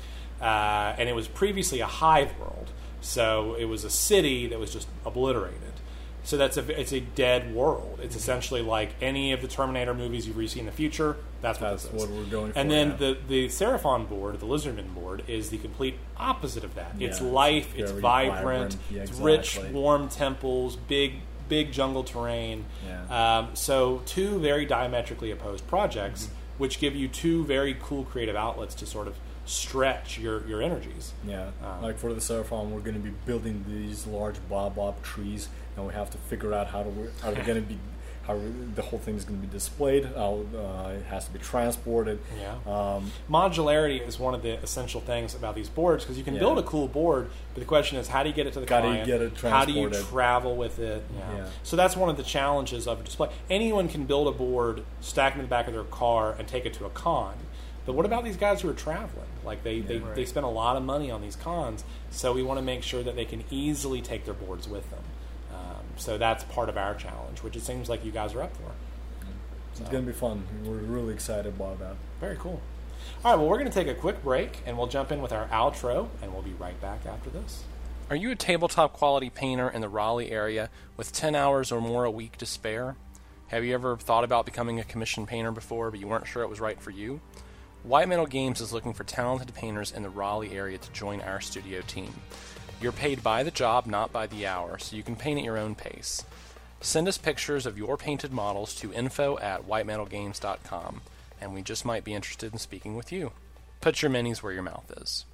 [0.41, 2.70] uh, and it was previously a hive world.
[3.02, 5.74] So it was a city that was just obliterated.
[6.24, 7.99] So that's a it's a dead world.
[8.03, 11.16] It's essentially like any of the Terminator movies you see in the future.
[11.41, 12.95] That's what That's what we're going And for, then yeah.
[12.98, 16.91] the the Seraphon board, the Lizardman board, is the complete opposite of that.
[16.98, 17.74] Yeah, it's it's life.
[17.76, 18.74] It's very vibrant.
[18.74, 18.78] vibrant.
[18.91, 21.14] Yeah, it's rich, warm temples, big
[21.48, 22.66] big jungle terrain.
[22.86, 23.40] Yeah.
[23.40, 26.34] Um, so two very diametrically opposed projects, Mm-hmm.
[26.60, 29.16] which give you two very cool creative outlets to sort of
[29.49, 31.13] stretch your your energies.
[31.26, 35.49] Yeah, Um, like for the Seraphon, we're going to be building these large baobab trees,
[35.76, 36.89] and we have to figure out how to
[37.21, 37.77] how they're going to be
[38.27, 38.39] how
[38.76, 42.19] the whole thing is going to be displayed, how uh, it has to be transported.
[42.39, 42.57] Yeah.
[42.71, 46.41] Um, Modularity is one of the essential things about these boards because you can Yeah.
[46.41, 48.71] build a cool board, but the question is, how do you get it to the
[48.71, 49.07] How do you client?
[49.07, 51.01] get it How do you travel with it?
[51.17, 51.38] Yeah.
[51.38, 51.45] Yeah.
[51.63, 53.30] So that's one of the challenges of a display.
[53.49, 56.67] Anyone can build a board, stack it in the back of their car, and take
[56.67, 57.34] it to a con.
[57.88, 59.26] But what about these guys who are traveling?
[59.49, 60.13] Like they, they, Right.
[60.15, 63.01] they spend a lot of money on these cons, so we want to make sure
[63.01, 65.01] that they can easily take their boards with them.
[65.51, 68.55] Um, so that's part of our challenge, which it seems like you guys are up
[68.55, 68.71] for.
[69.71, 70.43] it's going to be fun.
[70.63, 71.95] We're really excited about that.
[72.19, 72.61] Very cool.
[73.26, 75.31] All right, well, we're going to take a quick break and we'll jump in with
[75.31, 77.63] our outro, and we'll be right back after this.
[78.11, 82.05] Are you a tabletop quality painter in the Raleigh area with 10 hours or more
[82.05, 82.95] a week to spare?
[83.47, 86.49] Have you ever thought about becoming a commission painter before, but you weren't sure it
[86.49, 87.19] was right for you?
[87.84, 91.39] White Metal Games is looking for talented painters in the Raleigh area to join our
[91.39, 92.14] studio team.
[92.81, 95.57] You're paid by the job, not by the hour, so you can paint at your
[95.57, 96.23] own pace.
[96.81, 101.01] Send us pictures of your painted models to info at whitemetalgames.com,
[101.39, 103.31] and we just might be interested in speaking with you.
[103.80, 105.26] Put your minis where your mouth is.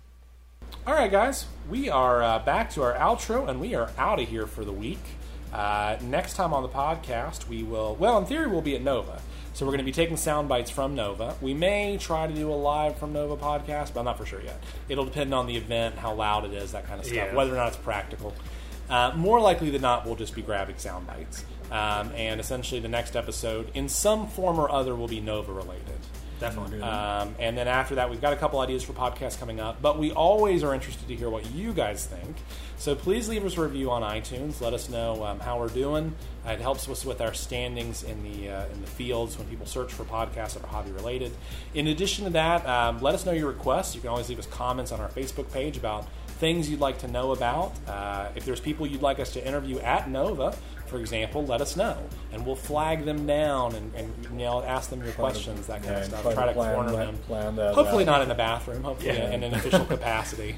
[0.86, 4.28] All right, guys, we are uh, back to our outro, and we are out of
[4.28, 5.02] here for the week.
[5.52, 9.20] Uh, next time on the podcast, we will, well, in theory, we'll be at Nova.
[9.56, 11.34] So we're going to be taking sound bites from Nova.
[11.40, 14.42] We may try to do a live from Nova podcast, but I'm not for sure
[14.42, 14.62] yet.
[14.90, 17.34] It'll depend on the event, how loud it is, that kind of stuff, Yeah.
[17.34, 18.34] whether or not it's practical.
[18.90, 21.46] Uh, more likely than not, we'll just be grabbing sound bites.
[21.72, 25.95] Um, and essentially, the next episode, in some form or other, will be Nova related.
[26.40, 26.82] Definitely.
[26.82, 29.82] Um, and then after that, we've got a couple ideas for podcasts coming up.
[29.82, 32.36] But we always are interested to hear what you guys think.
[32.78, 34.60] So please leave us a review on iTunes.
[34.60, 36.14] Let us know um, how we're doing.
[36.46, 39.66] Uh, it helps us with our standings in the uh, in the fields when people
[39.66, 41.32] search for podcasts that are hobby related.
[41.74, 43.96] In addition to that, um, let us know your requests.
[43.96, 46.06] You can always leave us comments on our Facebook page about
[46.40, 47.72] things you'd like to know about.
[47.88, 50.56] Uh, if there's people you'd like us to interview at Nova,
[50.88, 51.98] for example, let us know,
[52.32, 55.96] and we'll flag them down and, and you know ask them your questions, that kind
[55.96, 56.22] yeah, of stuff.
[56.22, 57.18] try to Try to plan corner them.
[57.28, 58.08] plan that Hopefully out.
[58.08, 58.84] not in the bathroom.
[58.84, 59.32] Hopefully Yeah.
[59.32, 60.56] in an official capacity.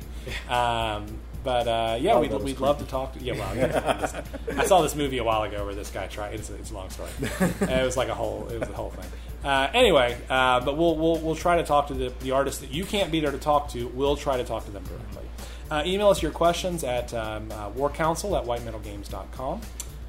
[0.49, 1.05] Um,
[1.43, 3.19] but uh, yeah, Oh, we'd, we'd love to talk to.
[3.23, 4.21] Yeah, well, yeah,
[4.57, 6.33] I saw this movie a while ago where this guy tried.
[6.35, 7.09] It's, it's a long story.
[7.61, 8.47] It was like a whole.
[8.49, 9.05] It was a whole thing.
[9.45, 12.73] Uh, anyway, uh, but we'll, we'll we'll try to talk to the, the artists that
[12.73, 13.87] you can't be there to talk to.
[13.89, 15.23] We'll try to talk to them directly.
[15.69, 19.61] Uh, email us your questions at um, uh, warcouncil at whitemetalgames.com.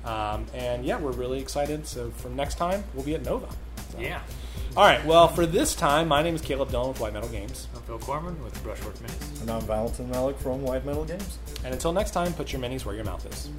[0.08, 1.86] Um, and yeah, we're really excited.
[1.86, 3.48] So from next time, we'll be at Nova.
[3.92, 4.00] So.
[4.00, 4.22] Yeah.
[4.76, 5.04] All right.
[5.04, 7.68] Well, for this time, my name is Caleb Dillon with White Metal Games.
[7.74, 9.40] I'm Phil Corman with Brushwork Minis.
[9.42, 11.38] And I'm Valentin Malik from White Metal Games.
[11.64, 13.50] And until next time, put your minis where your mouth is.